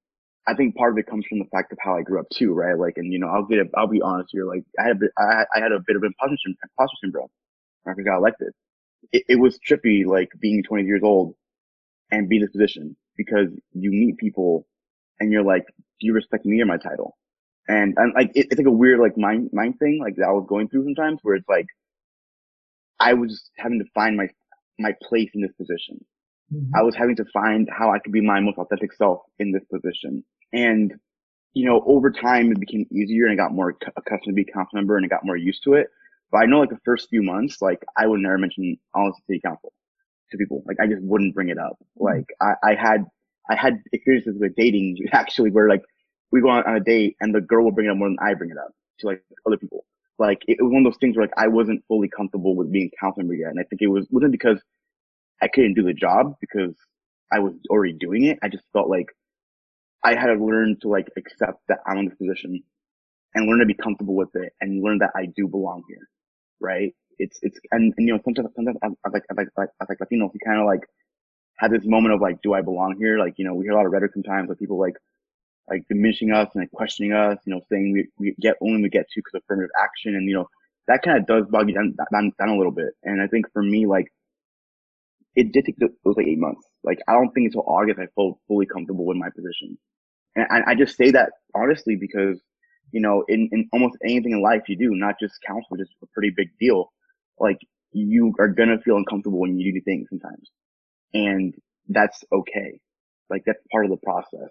I 0.46 0.54
think 0.54 0.74
part 0.74 0.92
of 0.92 0.98
it 0.98 1.06
comes 1.06 1.24
from 1.28 1.38
the 1.38 1.44
fact 1.46 1.72
of 1.72 1.78
how 1.80 1.96
I 1.96 2.02
grew 2.02 2.18
up 2.18 2.26
too, 2.32 2.52
right? 2.52 2.76
Like, 2.76 2.94
and 2.96 3.12
you 3.12 3.18
know, 3.18 3.28
I'll 3.28 3.44
get, 3.44 3.58
I'll 3.76 3.86
be 3.86 4.02
honest 4.02 4.30
here. 4.32 4.46
Like, 4.46 4.64
I 4.78 4.84
had, 4.88 4.98
I, 5.16 5.44
I 5.54 5.60
had 5.60 5.72
a 5.72 5.80
bit 5.86 5.96
of 5.96 6.02
an 6.02 6.12
imposter, 6.18 6.36
imposter 6.48 6.96
syndrome 7.02 7.28
after 7.86 8.00
I 8.00 8.04
got 8.04 8.18
elected. 8.18 8.52
It, 9.12 9.24
it 9.28 9.36
was 9.36 9.58
trippy, 9.58 10.06
like 10.06 10.28
being 10.40 10.62
20 10.62 10.84
years 10.84 11.02
old 11.04 11.34
and 12.10 12.28
be 12.28 12.40
this 12.40 12.50
position 12.50 12.96
because 13.16 13.48
you 13.72 13.90
meet 13.90 14.16
people 14.16 14.66
and 15.20 15.30
you're 15.30 15.44
like, 15.44 15.66
do 16.00 16.06
you 16.06 16.14
respect 16.14 16.46
me 16.46 16.60
or 16.60 16.66
my 16.66 16.78
title? 16.78 17.16
And, 17.68 17.94
and 17.96 18.14
like, 18.14 18.30
it, 18.34 18.48
it's 18.50 18.58
like 18.58 18.66
a 18.66 18.72
weird, 18.72 18.98
like 18.98 19.16
mind, 19.16 19.50
mind 19.52 19.78
thing, 19.78 20.00
like 20.02 20.16
that 20.16 20.26
I 20.26 20.32
was 20.32 20.46
going 20.48 20.68
through 20.68 20.84
sometimes 20.84 21.20
where 21.22 21.36
it's 21.36 21.48
like, 21.48 21.66
I 23.00 23.14
was 23.14 23.50
having 23.56 23.78
to 23.78 23.86
find 23.94 24.16
my 24.16 24.28
my 24.78 24.92
place 25.02 25.30
in 25.34 25.42
this 25.42 25.52
position. 25.52 26.04
Mm-hmm. 26.52 26.74
I 26.74 26.82
was 26.82 26.94
having 26.96 27.16
to 27.16 27.24
find 27.32 27.68
how 27.70 27.92
I 27.92 27.98
could 27.98 28.12
be 28.12 28.20
my 28.20 28.40
most 28.40 28.58
authentic 28.58 28.92
self 28.94 29.20
in 29.38 29.52
this 29.52 29.64
position. 29.72 30.24
And, 30.52 30.94
you 31.52 31.66
know, 31.66 31.82
over 31.86 32.10
time 32.10 32.50
it 32.50 32.60
became 32.60 32.86
easier 32.90 33.26
and 33.26 33.32
I 33.32 33.42
got 33.42 33.54
more 33.54 33.76
accustomed 33.96 34.22
to 34.24 34.32
be 34.32 34.46
a 34.48 34.52
council 34.52 34.76
member 34.76 34.96
and 34.96 35.04
I 35.04 35.08
got 35.08 35.24
more 35.24 35.36
used 35.36 35.62
to 35.64 35.74
it. 35.74 35.88
But 36.32 36.38
I 36.38 36.46
know 36.46 36.60
like 36.60 36.70
the 36.70 36.78
first 36.84 37.08
few 37.08 37.22
months, 37.22 37.60
like 37.60 37.84
I 37.96 38.06
would 38.06 38.20
never 38.20 38.38
mention 38.38 38.76
Austin 38.94 39.22
City 39.26 39.40
Council 39.44 39.72
to 40.30 40.38
people. 40.38 40.62
Like 40.66 40.78
I 40.80 40.86
just 40.86 41.02
wouldn't 41.02 41.34
bring 41.34 41.50
it 41.50 41.58
up. 41.58 41.78
Mm-hmm. 42.00 42.04
Like 42.04 42.26
I, 42.40 42.70
I 42.70 42.74
had, 42.74 43.04
I 43.48 43.56
had 43.56 43.82
experiences 43.92 44.36
with 44.38 44.54
dating 44.56 44.96
actually 45.12 45.50
where 45.50 45.68
like 45.68 45.82
we 46.32 46.40
go 46.40 46.48
on, 46.48 46.64
on 46.64 46.76
a 46.76 46.80
date 46.80 47.16
and 47.20 47.34
the 47.34 47.40
girl 47.40 47.64
will 47.64 47.72
bring 47.72 47.86
it 47.86 47.90
up 47.90 47.96
more 47.96 48.08
than 48.08 48.18
I 48.20 48.34
bring 48.34 48.50
it 48.50 48.58
up 48.58 48.72
to 49.00 49.06
like 49.08 49.22
other 49.46 49.56
people 49.56 49.84
like 50.20 50.42
it 50.46 50.58
was 50.60 50.70
one 50.70 50.86
of 50.86 50.92
those 50.92 50.98
things 51.00 51.16
where 51.16 51.26
like 51.26 51.34
I 51.36 51.48
wasn't 51.48 51.82
fully 51.88 52.08
comfortable 52.08 52.54
with 52.54 52.70
being 52.70 52.90
a 52.92 53.00
council 53.00 53.22
member 53.22 53.34
yet. 53.34 53.50
And 53.50 53.58
I 53.58 53.64
think 53.64 53.82
it 53.82 53.88
was 53.88 54.06
wasn't 54.10 54.32
because 54.32 54.60
I 55.42 55.48
couldn't 55.48 55.74
do 55.74 55.82
the 55.82 55.94
job 55.94 56.36
because 56.40 56.74
I 57.32 57.38
was 57.38 57.54
already 57.70 57.94
doing 57.94 58.26
it. 58.26 58.38
I 58.42 58.48
just 58.48 58.64
felt 58.72 58.90
like 58.90 59.06
I 60.04 60.10
had 60.10 60.26
to 60.26 60.34
learn 60.34 60.76
to 60.82 60.88
like 60.88 61.08
accept 61.16 61.60
that 61.68 61.78
I'm 61.86 61.98
in 61.98 62.04
this 62.06 62.18
position 62.18 62.62
and 63.34 63.48
learn 63.48 63.60
to 63.60 63.66
be 63.66 63.74
comfortable 63.74 64.14
with 64.14 64.30
it 64.34 64.52
and 64.60 64.82
learn 64.82 64.98
that 64.98 65.10
I 65.16 65.26
do 65.34 65.48
belong 65.48 65.84
here. 65.88 66.08
Right. 66.60 66.94
It's, 67.18 67.38
it's, 67.42 67.58
and, 67.72 67.94
and 67.96 68.08
you 68.08 68.14
know, 68.14 68.20
sometimes, 68.24 68.48
sometimes 68.56 68.78
I, 68.82 68.88
I 68.88 69.10
like, 69.12 69.22
I 69.30 69.34
like, 69.36 69.48
I 69.80 69.84
like 69.88 69.98
Latinos, 69.98 70.32
you 70.34 70.40
kind 70.44 70.60
of 70.60 70.66
like 70.66 70.84
have 71.58 71.70
this 71.70 71.84
moment 71.84 72.14
of 72.14 72.20
like, 72.20 72.42
do 72.42 72.54
I 72.54 72.62
belong 72.62 72.96
here? 72.98 73.18
Like, 73.18 73.34
you 73.36 73.44
know, 73.44 73.54
we 73.54 73.64
hear 73.64 73.72
a 73.72 73.76
lot 73.76 73.86
of 73.86 73.92
rhetoric 73.92 74.12
sometimes 74.14 74.50
of 74.50 74.58
people 74.58 74.78
like, 74.78 74.94
like 75.70 75.86
diminishing 75.88 76.32
us 76.32 76.48
and 76.54 76.62
like 76.62 76.72
questioning 76.72 77.12
us, 77.12 77.38
you 77.46 77.54
know, 77.54 77.60
saying 77.70 77.92
we, 77.92 78.08
we 78.18 78.34
get 78.40 78.56
only 78.60 78.82
we 78.82 78.88
get 78.88 79.06
to 79.08 79.20
because 79.20 79.34
of 79.34 79.42
affirmative 79.44 79.70
action. 79.80 80.16
And, 80.16 80.28
you 80.28 80.34
know, 80.34 80.48
that 80.88 81.02
kind 81.02 81.18
of 81.18 81.26
does 81.26 81.46
bog 81.48 81.68
you 81.68 81.74
down, 81.74 81.94
down, 82.12 82.32
down 82.38 82.48
a 82.48 82.56
little 82.56 82.72
bit. 82.72 82.92
And 83.04 83.22
I 83.22 83.28
think 83.28 83.46
for 83.52 83.62
me, 83.62 83.86
like, 83.86 84.06
it 85.36 85.52
did 85.52 85.64
take 85.64 85.78
those 85.78 86.16
like 86.16 86.26
eight 86.26 86.40
months. 86.40 86.66
Like, 86.82 86.98
I 87.08 87.12
don't 87.12 87.30
think 87.30 87.46
until 87.46 87.62
August 87.62 88.00
I 88.00 88.08
felt 88.16 88.40
fully 88.48 88.66
comfortable 88.66 89.06
with 89.06 89.16
my 89.16 89.28
position. 89.30 89.78
And 90.34 90.46
I, 90.50 90.72
I 90.72 90.74
just 90.74 90.96
say 90.96 91.12
that 91.12 91.30
honestly 91.54 91.96
because, 91.96 92.40
you 92.90 93.00
know, 93.00 93.24
in, 93.28 93.48
in 93.52 93.68
almost 93.72 93.96
anything 94.04 94.32
in 94.32 94.42
life 94.42 94.62
you 94.66 94.76
do, 94.76 94.90
not 94.90 95.14
just 95.20 95.34
council, 95.46 95.68
which 95.68 95.82
is 95.82 95.88
a 96.02 96.06
pretty 96.12 96.32
big 96.36 96.48
deal. 96.58 96.92
Like, 97.38 97.58
you 97.92 98.34
are 98.40 98.48
gonna 98.48 98.80
feel 98.84 98.96
uncomfortable 98.96 99.38
when 99.38 99.58
you 99.58 99.72
do 99.72 99.80
things 99.82 100.08
sometimes. 100.10 100.50
And 101.14 101.54
that's 101.88 102.24
okay. 102.32 102.80
Like, 103.28 103.44
that's 103.46 103.62
part 103.70 103.84
of 103.84 103.92
the 103.92 103.96
process 103.98 104.50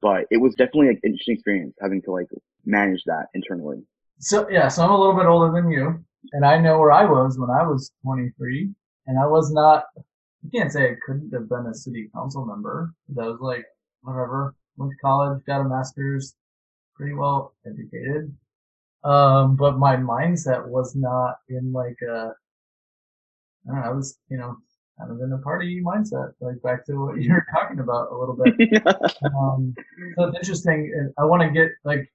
but 0.00 0.26
it 0.30 0.38
was 0.38 0.54
definitely 0.54 0.88
an 0.88 1.00
interesting 1.04 1.34
experience 1.34 1.74
having 1.80 2.02
to 2.02 2.12
like 2.12 2.28
manage 2.64 3.02
that 3.04 3.26
internally. 3.34 3.82
So 4.18 4.48
yeah, 4.50 4.68
so 4.68 4.84
I'm 4.84 4.90
a 4.90 4.98
little 4.98 5.16
bit 5.16 5.26
older 5.26 5.52
than 5.52 5.70
you, 5.70 6.04
and 6.32 6.44
I 6.44 6.58
know 6.58 6.78
where 6.78 6.92
I 6.92 7.04
was 7.04 7.38
when 7.38 7.50
I 7.50 7.62
was 7.62 7.92
23, 8.04 8.70
and 9.06 9.18
I 9.18 9.26
was 9.26 9.50
not. 9.52 9.84
I 9.96 10.48
can't 10.56 10.72
say 10.72 10.90
I 10.90 10.94
couldn't 11.04 11.32
have 11.34 11.48
been 11.48 11.66
a 11.66 11.74
city 11.74 12.08
council 12.14 12.46
member. 12.46 12.94
I 13.10 13.28
was 13.28 13.40
like, 13.40 13.64
whatever, 14.02 14.54
went 14.76 14.92
to 14.92 14.96
college, 14.98 15.44
got 15.46 15.60
a 15.60 15.64
master's, 15.64 16.34
pretty 16.94 17.14
well 17.14 17.54
educated. 17.66 18.34
Um, 19.04 19.56
but 19.56 19.78
my 19.78 19.96
mindset 19.96 20.66
was 20.66 20.94
not 20.94 21.36
in 21.48 21.72
like 21.72 21.96
a, 22.02 22.32
I 23.66 23.72
don't 23.72 23.80
know, 23.80 23.82
I 23.82 23.92
was, 23.92 24.18
you 24.28 24.36
know, 24.36 24.56
kind 25.00 25.12
of 25.12 25.20
in 25.20 25.32
a 25.32 25.38
party 25.38 25.82
mindset, 25.82 26.32
like 26.40 26.60
back 26.62 26.84
to 26.86 26.94
what 26.94 27.16
you 27.20 27.32
were 27.32 27.46
talking 27.52 27.80
about 27.80 28.12
a 28.12 28.16
little 28.16 28.36
bit. 28.36 28.86
um, 29.36 29.74
so 30.16 30.24
it's 30.24 30.36
interesting. 30.36 31.12
I 31.18 31.24
want 31.24 31.42
to 31.42 31.50
get 31.50 31.70
like, 31.84 32.12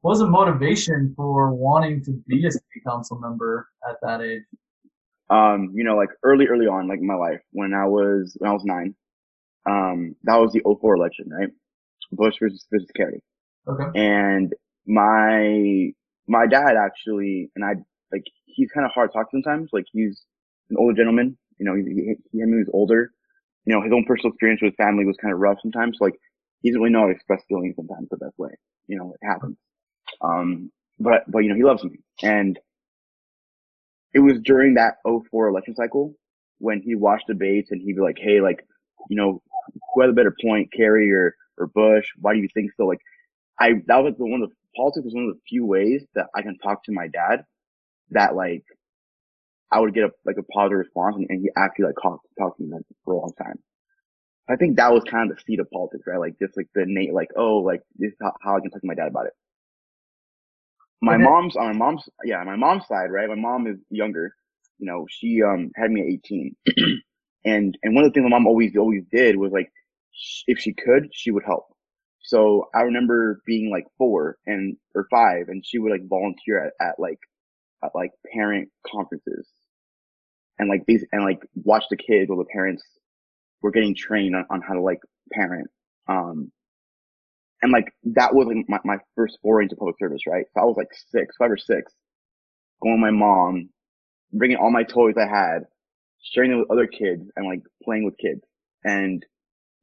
what 0.00 0.10
was 0.10 0.18
the 0.18 0.26
motivation 0.26 1.14
for 1.16 1.54
wanting 1.54 2.02
to 2.04 2.12
be 2.26 2.46
a 2.46 2.50
city 2.50 2.80
council 2.86 3.18
member 3.18 3.68
at 3.88 3.96
that 4.02 4.20
age? 4.20 4.42
Um, 5.30 5.72
you 5.74 5.84
know, 5.84 5.96
like 5.96 6.10
early, 6.22 6.46
early 6.46 6.66
on, 6.66 6.88
like 6.88 6.98
in 6.98 7.06
my 7.06 7.14
life, 7.14 7.40
when 7.52 7.72
I 7.72 7.86
was 7.86 8.36
when 8.38 8.50
I 8.50 8.52
was 8.52 8.64
nine, 8.64 8.94
um, 9.66 10.14
that 10.24 10.36
was 10.36 10.52
the 10.52 10.60
04 10.62 10.96
election, 10.96 11.30
right? 11.30 11.48
Bush 12.12 12.34
versus 12.40 12.66
versus 12.70 12.90
Kerry. 12.94 13.22
Okay. 13.66 13.98
And 13.98 14.52
my 14.86 15.90
my 16.28 16.46
dad 16.46 16.76
actually, 16.76 17.50
and 17.56 17.64
I 17.64 17.74
like 18.12 18.24
he's 18.44 18.70
kind 18.72 18.84
of 18.84 18.92
hard 18.92 19.10
to 19.10 19.18
talk 19.18 19.30
sometimes. 19.30 19.70
Like 19.72 19.86
he's 19.90 20.22
an 20.70 20.76
older 20.78 20.94
gentleman, 20.94 21.38
you 21.58 21.66
know, 21.66 21.74
he, 21.74 21.82
he, 21.82 22.14
he 22.32 22.44
was 22.44 22.68
older. 22.72 23.12
You 23.66 23.74
know, 23.74 23.82
his 23.82 23.92
own 23.92 24.04
personal 24.04 24.32
experience 24.32 24.60
with 24.62 24.76
family 24.76 25.04
was 25.04 25.16
kind 25.20 25.32
of 25.32 25.40
rough 25.40 25.58
sometimes. 25.62 25.98
So, 25.98 26.04
like 26.04 26.18
he 26.60 26.70
doesn't 26.70 26.80
really 26.80 26.92
know 26.92 27.00
how 27.00 27.06
to 27.06 27.12
express 27.12 27.42
feelings 27.48 27.76
sometimes 27.76 28.08
the 28.10 28.16
best 28.16 28.38
way. 28.38 28.50
You 28.86 28.98
know, 28.98 29.12
it 29.12 29.26
happens. 29.26 29.56
Um, 30.20 30.70
but 30.98 31.24
but 31.28 31.40
you 31.40 31.48
know, 31.48 31.56
he 31.56 31.64
loves 31.64 31.84
me, 31.84 31.98
and 32.22 32.58
it 34.14 34.20
was 34.20 34.38
during 34.44 34.74
that 34.74 34.94
04 35.04 35.48
election 35.48 35.74
cycle 35.74 36.14
when 36.58 36.80
he 36.80 36.94
watched 36.94 37.26
debates 37.26 37.70
and 37.70 37.82
he'd 37.82 37.96
be 37.96 38.00
like, 38.00 38.16
hey, 38.18 38.40
like, 38.40 38.64
you 39.10 39.16
know, 39.16 39.42
who 39.92 40.00
had 40.00 40.10
a 40.10 40.14
better 40.14 40.34
point, 40.40 40.72
Kerry 40.72 41.12
or, 41.12 41.34
or 41.58 41.66
Bush? 41.66 42.06
Why 42.20 42.32
do 42.32 42.40
you 42.40 42.48
think 42.54 42.70
so? 42.76 42.86
Like, 42.86 43.00
I, 43.60 43.74
that 43.86 44.02
was 44.02 44.14
the 44.16 44.24
one 44.24 44.42
of 44.42 44.48
the, 44.48 44.54
politics 44.76 45.04
was 45.04 45.14
one 45.14 45.24
of 45.24 45.34
the 45.34 45.40
few 45.48 45.66
ways 45.66 46.04
that 46.14 46.26
I 46.34 46.42
can 46.42 46.58
talk 46.58 46.84
to 46.84 46.92
my 46.92 47.08
dad 47.08 47.44
that 48.10 48.34
like, 48.34 48.64
I 49.74 49.80
would 49.80 49.92
get 49.92 50.04
a, 50.04 50.10
like 50.24 50.36
a 50.38 50.44
positive 50.44 50.78
response 50.78 51.16
and, 51.16 51.26
and 51.28 51.40
he 51.40 51.50
actually 51.56 51.86
like 51.86 51.96
talked, 52.00 52.28
talked 52.38 52.58
to 52.58 52.62
me 52.62 52.78
for 53.04 53.14
a 53.14 53.18
long 53.18 53.32
time. 53.36 53.58
I 54.48 54.54
think 54.54 54.76
that 54.76 54.92
was 54.92 55.02
kind 55.04 55.28
of 55.28 55.36
the 55.36 55.42
seed 55.42 55.58
of 55.58 55.70
politics, 55.70 56.04
right? 56.06 56.20
Like 56.20 56.38
just 56.38 56.56
like 56.56 56.68
the 56.74 56.82
innate, 56.82 57.12
like, 57.12 57.30
oh, 57.36 57.56
like 57.56 57.80
this 57.96 58.12
is 58.12 58.18
how, 58.22 58.32
how 58.40 58.56
I 58.56 58.60
can 58.60 58.70
talk 58.70 58.82
to 58.82 58.86
my 58.86 58.94
dad 58.94 59.08
about 59.08 59.26
it. 59.26 59.32
My 61.02 61.14
okay. 61.14 61.24
mom's 61.24 61.56
on 61.56 61.66
my 61.66 61.72
mom's, 61.72 62.08
yeah, 62.24 62.44
my 62.44 62.54
mom's 62.54 62.86
side, 62.86 63.10
right? 63.10 63.28
My 63.28 63.34
mom 63.34 63.66
is 63.66 63.78
younger. 63.90 64.34
You 64.78 64.86
know, 64.86 65.06
she, 65.08 65.42
um, 65.42 65.70
had 65.74 65.90
me 65.90 66.02
at 66.02 66.06
18. 66.06 66.56
and, 67.44 67.76
and 67.82 67.94
one 67.94 68.04
of 68.04 68.10
the 68.10 68.14
things 68.14 68.24
my 68.24 68.36
mom 68.36 68.46
always, 68.46 68.76
always 68.76 69.02
did 69.10 69.36
was 69.36 69.50
like, 69.50 69.72
if 70.46 70.60
she 70.60 70.72
could, 70.72 71.08
she 71.12 71.32
would 71.32 71.44
help. 71.44 71.66
So 72.22 72.68
I 72.74 72.82
remember 72.82 73.40
being 73.44 73.70
like 73.70 73.86
four 73.98 74.36
and, 74.46 74.76
or 74.94 75.08
five 75.10 75.48
and 75.48 75.64
she 75.66 75.78
would 75.78 75.90
like 75.90 76.08
volunteer 76.08 76.64
at, 76.64 76.72
at 76.80 76.94
like, 76.98 77.18
at 77.82 77.90
like 77.94 78.12
parent 78.32 78.68
conferences 78.86 79.48
and 80.58 80.68
like 80.68 80.84
these, 80.86 81.04
and 81.12 81.24
like 81.24 81.40
watch 81.54 81.84
the 81.90 81.96
kids 81.96 82.30
or 82.30 82.36
the 82.36 82.48
parents 82.52 82.82
were 83.62 83.70
getting 83.70 83.94
trained 83.94 84.36
on, 84.36 84.46
on 84.50 84.60
how 84.60 84.74
to 84.74 84.80
like 84.80 85.00
parent. 85.32 85.68
Um, 86.08 86.52
and 87.62 87.72
like 87.72 87.92
that 88.04 88.34
was 88.34 88.46
like 88.46 88.68
my, 88.68 88.78
my 88.84 88.98
first 89.16 89.38
foray 89.42 89.64
into 89.64 89.76
public 89.76 89.96
service, 89.98 90.22
right? 90.28 90.44
So 90.54 90.60
I 90.60 90.64
was 90.64 90.76
like 90.76 90.88
six, 91.10 91.36
five 91.38 91.50
or 91.50 91.56
six, 91.56 91.92
going 92.82 93.00
with 93.00 93.12
my 93.12 93.16
mom, 93.16 93.70
bringing 94.32 94.58
all 94.58 94.70
my 94.70 94.82
toys 94.82 95.14
I 95.16 95.26
had, 95.26 95.60
sharing 96.22 96.50
them 96.50 96.60
with 96.60 96.70
other 96.70 96.86
kids 96.86 97.22
and 97.36 97.46
like 97.46 97.62
playing 97.82 98.04
with 98.04 98.18
kids. 98.18 98.42
And 98.84 99.24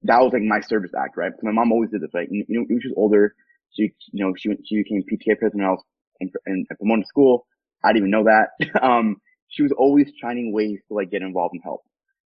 that 0.04 0.20
was 0.22 0.34
like 0.34 0.44
my 0.44 0.62
service 0.62 0.92
act, 0.98 1.18
right? 1.18 1.32
Because 1.32 1.44
my 1.44 1.52
mom 1.52 1.72
always 1.72 1.90
did 1.92 2.02
this, 2.02 2.12
right? 2.14 2.28
You 2.32 2.46
know, 2.50 2.66
when 2.68 2.82
she 2.82 2.90
was 2.90 2.98
older, 2.98 3.36
she, 3.72 3.92
you 4.12 4.26
know, 4.26 4.34
she 4.38 4.50
she 4.66 4.84
became 4.84 5.04
PTA 5.12 5.40
president 5.40 5.68
else 5.68 5.82
and, 6.20 6.32
and 6.46 6.68
promoted 6.78 7.08
school. 7.08 7.48
I 7.84 7.90
didn't 7.94 8.10
even 8.10 8.12
know 8.12 8.26
that. 8.26 8.84
um, 8.84 9.18
she 9.52 9.64
was 9.64 9.72
always 9.78 10.12
finding 10.22 10.52
ways 10.52 10.80
to 10.88 10.96
like 10.96 11.12
get 11.12 11.22
involved 11.22 11.54
and 11.54 11.62
help. 11.64 11.82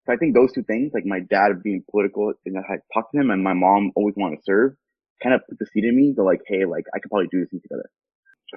So 0.05 0.13
I 0.13 0.17
think 0.17 0.35
those 0.35 0.53
two 0.53 0.65
things, 0.65 0.91
like 0.93 1.07
my 1.07 1.21
dad 1.21 1.63
being 1.63 1.85
political 1.89 2.33
and 2.45 2.59
I 2.59 2.77
talked 2.93 3.13
to 3.13 3.21
him 3.21 3.31
and 3.31 3.43
my 3.43 3.55
mom 3.55 3.93
always 3.95 4.15
wanted 4.17 4.37
to 4.37 4.43
serve 4.45 4.73
kind 5.23 5.35
of 5.35 5.47
put 5.49 5.59
the 5.59 5.67
seed 5.73 5.85
in 5.85 5.97
me 5.97 6.13
to 6.15 6.23
like, 6.23 6.41
hey, 6.47 6.65
like 6.65 6.85
I 6.95 6.99
could 6.99 7.11
probably 7.11 7.29
do 7.31 7.41
this 7.41 7.51
thing 7.51 7.61
together. 7.63 7.89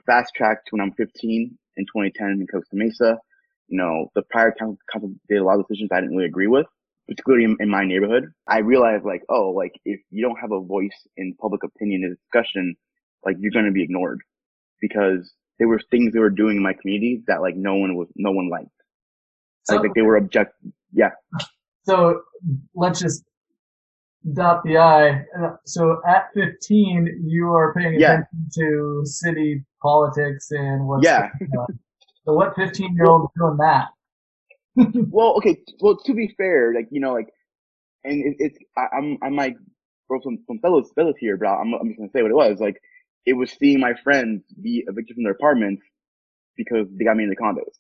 Fast 0.06 0.34
track 0.36 0.66
to 0.66 0.72
when 0.72 0.82
I'm 0.82 0.92
15 0.92 1.58
in 1.78 1.86
2010 1.86 2.42
in 2.42 2.48
Costa 2.48 2.76
Mesa. 2.76 3.18
You 3.68 3.78
know, 3.78 4.12
the 4.14 4.24
prior 4.30 4.54
council, 4.58 4.78
did 5.30 5.38
a 5.38 5.44
lot 5.44 5.60
of 5.60 5.66
decisions 5.68 5.90
I 5.92 6.02
didn't 6.02 6.16
really 6.16 6.28
agree 6.28 6.48
with, 6.48 6.66
particularly 7.08 7.46
in, 7.46 7.58
in, 7.62 7.70
my 7.70 7.86
neighborhood. 7.86 8.26
I 8.48 8.60
realized 8.60 9.06
like, 9.06 9.24
oh, 9.30 9.52
like 9.52 9.72
if 9.86 10.02
you 10.12 10.22
don't 10.22 10.40
have 10.40 10.52
a 10.52 10.60
voice 10.60 11.08
in 11.16 11.36
public 11.40 11.64
opinion 11.64 12.04
and 12.04 12.18
discussion, 12.18 12.76
like 13.26 13.38
you're 13.40 13.54
going 13.54 13.66
to 13.66 13.72
be 13.72 13.84
ignored 13.84 14.20
because 14.82 15.32
there 15.60 15.68
were 15.68 15.80
things 15.92 16.14
they 16.14 16.20
were 16.20 16.30
doing 16.30 16.58
in 16.58 16.64
my 16.64 16.74
community 16.74 17.24
that 17.28 17.42
like 17.42 17.56
no 17.56 17.76
one 17.76 17.96
was, 17.96 18.08
no 18.16 18.32
one 18.32 18.50
liked. 18.50 18.70
So, 19.64 19.76
like, 19.76 19.84
like 19.84 19.94
they 19.96 20.02
were 20.02 20.18
object, 20.18 20.54
yeah. 20.94 21.12
So 21.86 22.22
let's 22.76 23.00
just 23.00 23.24
dot 24.34 24.64
the 24.64 24.78
I. 24.78 25.26
Uh, 25.40 25.56
so 25.66 26.02
at 26.08 26.30
15, 26.34 27.26
you 27.26 27.54
are 27.54 27.74
paying 27.74 28.00
yeah. 28.00 28.14
attention 28.14 28.50
to 28.56 29.02
city 29.06 29.66
politics 29.82 30.48
and 30.52 30.88
what's 30.88 31.06
yeah. 31.06 31.30
So 32.26 32.34
what 32.34 32.56
15 32.56 32.96
year 32.96 33.06
old 33.06 33.30
doing 33.38 33.58
that? 33.58 33.88
well, 35.10 35.36
okay. 35.38 35.58
Well, 35.80 35.98
to 36.06 36.14
be 36.14 36.34
fair, 36.38 36.74
like, 36.74 36.88
you 36.92 37.00
know, 37.00 37.14
like, 37.14 37.30
and 38.04 38.26
it, 38.26 38.36
it's, 38.40 38.58
I, 38.78 38.98
am 38.98 39.18
I 39.24 39.30
might 39.30 39.56
throw 40.08 40.20
some, 40.22 40.40
some 40.48 40.60
fellows, 40.60 40.92
fellows 40.96 41.16
here, 41.20 41.38
but 41.38 41.48
I'm, 41.48 41.74
I'm 41.74 41.88
just 41.90 41.98
going 41.98 42.10
to 42.10 42.14
say 42.14 42.22
what 42.24 42.32
it 42.32 42.36
was. 42.36 42.60
Like, 42.60 42.82
it 43.26 43.34
was 43.34 43.52
seeing 43.52 43.80
my 43.80 43.94
friends 44.04 44.44
be 44.62 44.84
evicted 44.88 45.16
from 45.16 45.24
their 45.24 45.34
apartments 45.34 45.84
because 46.56 46.88
they 46.92 47.06
got 47.06 47.18
me 47.18 47.24
into 47.24 47.36
condos. 47.36 47.76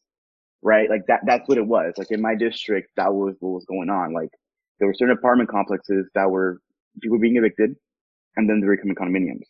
Right? 0.61 0.89
Like 0.89 1.05
that, 1.07 1.21
that's 1.25 1.47
what 1.47 1.57
it 1.57 1.67
was. 1.67 1.93
Like 1.97 2.11
in 2.11 2.21
my 2.21 2.35
district, 2.35 2.89
that 2.97 3.13
was 3.13 3.35
what 3.39 3.51
was 3.51 3.65
going 3.65 3.89
on. 3.89 4.13
Like 4.13 4.29
there 4.79 4.87
were 4.87 4.95
certain 4.95 5.15
apartment 5.17 5.49
complexes 5.49 6.09
that 6.15 6.29
were 6.29 6.59
people 7.01 7.19
being 7.19 7.37
evicted 7.37 7.75
and 8.35 8.49
then 8.49 8.61
they 8.61 8.67
were 8.67 8.75
becoming 8.75 8.95
condominiums. 8.95 9.45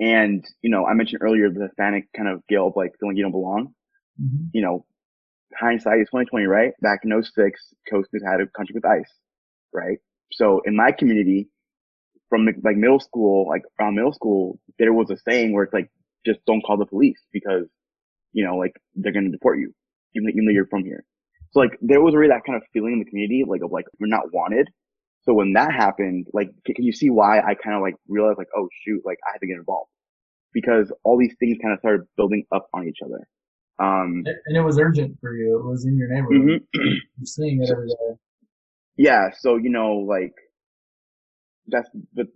And, 0.00 0.44
you 0.62 0.70
know, 0.70 0.86
I 0.86 0.94
mentioned 0.94 1.22
earlier 1.22 1.50
the 1.50 1.66
Hispanic 1.66 2.08
kind 2.16 2.28
of 2.28 2.42
guilt, 2.48 2.74
like 2.76 2.92
feeling 2.98 3.16
you 3.16 3.22
don't 3.22 3.32
belong. 3.32 3.74
Mm-hmm. 4.20 4.46
You 4.54 4.62
know, 4.62 4.86
hindsight 5.58 6.00
is 6.00 6.08
2020, 6.08 6.46
right? 6.46 6.72
Back 6.80 7.00
in 7.04 7.22
06, 7.22 7.60
Coastas 7.92 8.24
had 8.26 8.40
a 8.40 8.46
country 8.56 8.74
with 8.74 8.86
ice, 8.86 9.12
right? 9.72 9.98
So 10.32 10.62
in 10.64 10.74
my 10.74 10.90
community, 10.92 11.48
from 12.30 12.46
like 12.64 12.76
middle 12.76 13.00
school, 13.00 13.46
like 13.48 13.62
around 13.78 13.96
middle 13.96 14.14
school, 14.14 14.58
there 14.78 14.94
was 14.94 15.10
a 15.10 15.18
saying 15.18 15.52
where 15.52 15.64
it's 15.64 15.74
like, 15.74 15.90
just 16.24 16.40
don't 16.46 16.62
call 16.62 16.78
the 16.78 16.86
police 16.86 17.20
because, 17.32 17.66
you 18.32 18.46
know, 18.46 18.56
like 18.56 18.72
they're 18.94 19.12
going 19.12 19.26
to 19.26 19.30
deport 19.30 19.58
you, 19.58 19.74
even, 20.14 20.30
even 20.30 20.46
though 20.46 20.52
you're 20.52 20.66
from 20.66 20.84
here. 20.84 21.04
So 21.52 21.60
like 21.60 21.76
there 21.82 22.00
was 22.00 22.14
already 22.14 22.30
that 22.30 22.44
kind 22.46 22.56
of 22.56 22.62
feeling 22.72 22.92
in 22.92 22.98
the 23.00 23.04
community, 23.04 23.44
like 23.46 23.62
of 23.62 23.72
like 23.72 23.86
we're 23.98 24.06
not 24.06 24.32
wanted. 24.32 24.68
So 25.22 25.34
when 25.34 25.52
that 25.54 25.72
happened, 25.72 26.26
like 26.32 26.50
can 26.64 26.84
you 26.84 26.92
see 26.92 27.10
why 27.10 27.40
I 27.40 27.54
kind 27.54 27.76
of 27.76 27.82
like 27.82 27.96
realized 28.08 28.38
like 28.38 28.48
oh 28.56 28.68
shoot, 28.84 29.02
like 29.04 29.18
I 29.26 29.32
had 29.32 29.38
to 29.40 29.46
get 29.46 29.56
involved 29.56 29.90
because 30.52 30.92
all 31.02 31.18
these 31.18 31.34
things 31.40 31.58
kind 31.60 31.74
of 31.74 31.80
started 31.80 32.06
building 32.16 32.44
up 32.54 32.68
on 32.72 32.86
each 32.86 32.98
other. 33.04 33.26
Um, 33.78 34.24
and 34.46 34.56
it 34.56 34.60
was 34.60 34.78
urgent 34.78 35.18
for 35.20 35.34
you. 35.34 35.58
It 35.58 35.64
was 35.64 35.86
in 35.86 35.96
your 35.96 36.08
neighborhood. 36.08 36.62
Mm-hmm. 36.76 36.80
You're 37.18 37.24
seeing 37.24 37.62
it 37.62 37.70
every 37.70 37.88
day. 37.88 38.16
Yeah. 38.96 39.30
So 39.38 39.56
you 39.56 39.70
know, 39.70 39.94
like 39.94 40.34
that's 41.70 41.88
the 42.14 42.26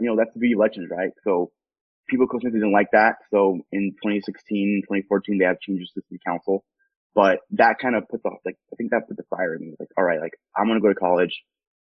you 0.00 0.08
know 0.08 0.16
that's 0.16 0.34
the 0.34 0.52
elections, 0.52 0.88
right? 0.90 1.10
So 1.24 1.50
people 2.08 2.26
close 2.26 2.42
didn't 2.42 2.72
like 2.72 2.88
that. 2.92 3.16
So 3.30 3.58
in 3.72 3.92
2016, 4.02 4.82
2014, 4.84 5.38
they 5.38 5.44
have 5.44 5.60
changes 5.60 5.90
to 5.94 6.02
the 6.10 6.18
council. 6.26 6.64
But 7.14 7.40
that 7.52 7.76
kind 7.80 7.94
of 7.96 8.08
put 8.08 8.22
the, 8.22 8.30
like, 8.44 8.56
I 8.72 8.76
think 8.76 8.90
that 8.90 9.08
put 9.08 9.16
the 9.16 9.24
fire 9.28 9.54
in 9.54 9.60
me. 9.60 9.74
Like, 9.78 9.88
all 9.98 10.04
right, 10.04 10.20
like, 10.20 10.32
I'm 10.56 10.66
to 10.68 10.80
go 10.80 10.88
to 10.88 10.94
college. 10.94 11.42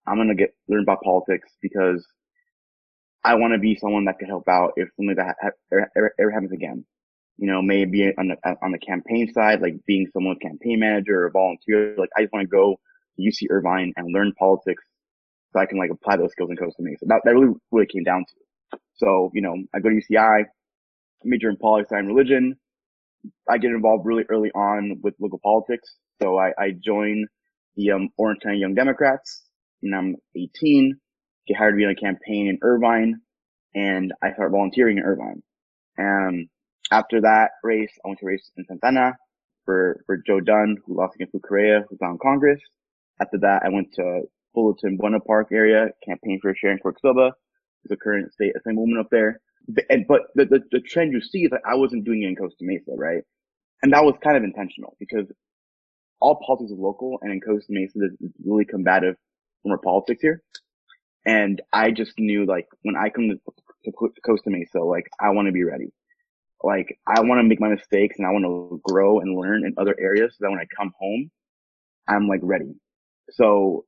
I'm 0.07 0.17
to 0.27 0.35
get, 0.35 0.53
learn 0.67 0.83
about 0.83 1.01
politics 1.01 1.49
because 1.61 2.05
I 3.23 3.35
want 3.35 3.53
to 3.53 3.59
be 3.59 3.75
someone 3.75 4.05
that 4.05 4.19
could 4.19 4.27
help 4.27 4.47
out 4.47 4.73
if 4.75 4.89
something 4.95 5.15
that 5.15 5.35
ha- 5.41 5.49
ever, 5.71 5.91
ever, 5.97 6.13
ever, 6.19 6.31
happens 6.31 6.51
again. 6.51 6.85
You 7.37 7.47
know, 7.47 7.61
maybe 7.61 8.11
on 8.17 8.27
the, 8.29 8.37
on 8.61 8.71
the 8.71 8.77
campaign 8.77 9.31
side, 9.33 9.61
like 9.61 9.75
being 9.87 10.07
someone's 10.13 10.39
campaign 10.39 10.79
manager 10.79 11.25
or 11.25 11.31
volunteer. 11.31 11.95
Like, 11.97 12.09
I 12.15 12.21
just 12.21 12.33
want 12.33 12.43
to 12.43 12.49
go 12.49 12.75
to 13.15 13.21
UC 13.21 13.47
Irvine 13.49 13.93
and 13.95 14.13
learn 14.13 14.33
politics 14.37 14.83
so 15.55 15.61
I 15.61 15.65
can 15.65 15.77
like 15.77 15.89
apply 15.89 16.17
those 16.17 16.31
skills 16.31 16.49
in 16.49 16.57
Costa 16.57 16.81
Mesa. 16.81 17.05
That, 17.07 17.21
that 17.23 17.33
really 17.33 17.53
it 17.71 17.89
came 17.89 18.03
down 18.03 18.25
to. 18.27 18.79
So, 18.95 19.31
you 19.33 19.41
know, 19.41 19.55
I 19.73 19.79
go 19.79 19.89
to 19.89 19.95
UCI, 19.95 20.43
major 21.23 21.49
in 21.49 21.57
politics 21.57 21.91
and 21.91 22.07
religion. 22.07 22.57
I 23.49 23.57
get 23.57 23.71
involved 23.71 24.05
really 24.05 24.23
early 24.29 24.51
on 24.51 24.99
with 25.01 25.15
local 25.19 25.39
politics. 25.41 25.95
So 26.21 26.37
I, 26.37 26.51
I 26.59 26.71
join 26.71 27.25
the 27.75 27.91
um, 27.91 28.09
Orange 28.17 28.41
County 28.43 28.57
Young 28.57 28.75
Democrats 28.75 29.43
and 29.81 29.95
I'm 29.95 30.15
18, 30.35 30.97
get 31.47 31.57
hired 31.57 31.73
to 31.73 31.77
be 31.77 31.85
on 31.85 31.91
a 31.91 31.95
campaign 31.95 32.47
in 32.49 32.59
Irvine 32.61 33.21
and 33.73 34.13
I 34.21 34.33
start 34.33 34.51
volunteering 34.51 34.97
in 34.97 35.03
Irvine. 35.03 35.41
And 35.97 36.49
after 36.91 37.21
that 37.21 37.51
race, 37.63 37.91
I 38.03 38.09
went 38.09 38.19
to 38.19 38.25
race 38.25 38.51
in 38.57 38.65
Santa 38.65 38.87
Ana 38.87 39.11
for, 39.63 40.03
for 40.05 40.17
Joe 40.27 40.41
Dunn, 40.41 40.77
who 40.85 40.97
lost 40.97 41.15
against 41.15 41.33
Lou 41.33 41.39
Correa, 41.39 41.85
who's 41.89 41.99
on 42.01 42.17
Congress. 42.21 42.59
After 43.21 43.37
that, 43.39 43.63
I 43.65 43.69
went 43.69 43.93
to 43.93 44.23
Fullerton 44.55 44.97
Buena 44.97 45.19
Park 45.19 45.49
area, 45.51 45.89
campaign 46.03 46.39
for 46.41 46.55
Sharon 46.55 46.79
Silva, 47.01 47.33
who's 47.83 47.91
a 47.91 47.97
current 47.97 48.33
state 48.33 48.53
assemblywoman 48.57 48.99
up 48.99 49.09
there 49.11 49.41
and 49.89 50.05
but 50.07 50.21
the, 50.35 50.45
the, 50.45 50.59
the 50.71 50.79
trend 50.79 51.11
you 51.11 51.21
see 51.21 51.39
is 51.39 51.51
that 51.51 51.61
I 51.65 51.75
wasn't 51.75 52.05
doing 52.05 52.23
it 52.23 52.27
in 52.27 52.35
Costa 52.35 52.57
Mesa, 52.61 52.91
right? 52.95 53.23
And 53.81 53.93
that 53.93 54.03
was 54.03 54.15
kind 54.23 54.37
of 54.37 54.43
intentional 54.43 54.95
because 54.99 55.25
all 56.21 56.39
politics 56.45 56.71
is 56.71 56.77
local, 56.79 57.19
and 57.21 57.31
in 57.31 57.41
Costa 57.41 57.67
Mesa, 57.69 57.93
there's 57.95 58.17
really 58.43 58.65
combative 58.65 59.15
former 59.63 59.77
politics 59.77 60.21
here. 60.21 60.41
And 61.25 61.61
I 61.73 61.91
just 61.91 62.13
knew 62.17 62.45
like 62.45 62.67
when 62.83 62.95
I 62.95 63.09
come 63.09 63.29
to, 63.29 63.39
to 63.85 64.21
Costa 64.25 64.49
Mesa, 64.49 64.79
like 64.79 65.07
I 65.19 65.31
want 65.31 65.47
to 65.47 65.51
be 65.51 65.63
ready. 65.63 65.91
Like 66.63 66.97
I 67.07 67.21
want 67.21 67.39
to 67.39 67.43
make 67.43 67.59
my 67.59 67.69
mistakes 67.69 68.15
and 68.17 68.25
I 68.25 68.31
want 68.31 68.45
to 68.45 68.81
grow 68.83 69.19
and 69.19 69.37
learn 69.37 69.65
in 69.65 69.73
other 69.77 69.95
areas 69.99 70.33
so 70.33 70.37
that 70.41 70.51
when 70.51 70.59
I 70.59 70.65
come 70.75 70.93
home, 70.99 71.31
I'm 72.07 72.27
like 72.27 72.39
ready. 72.43 72.75
So 73.31 73.85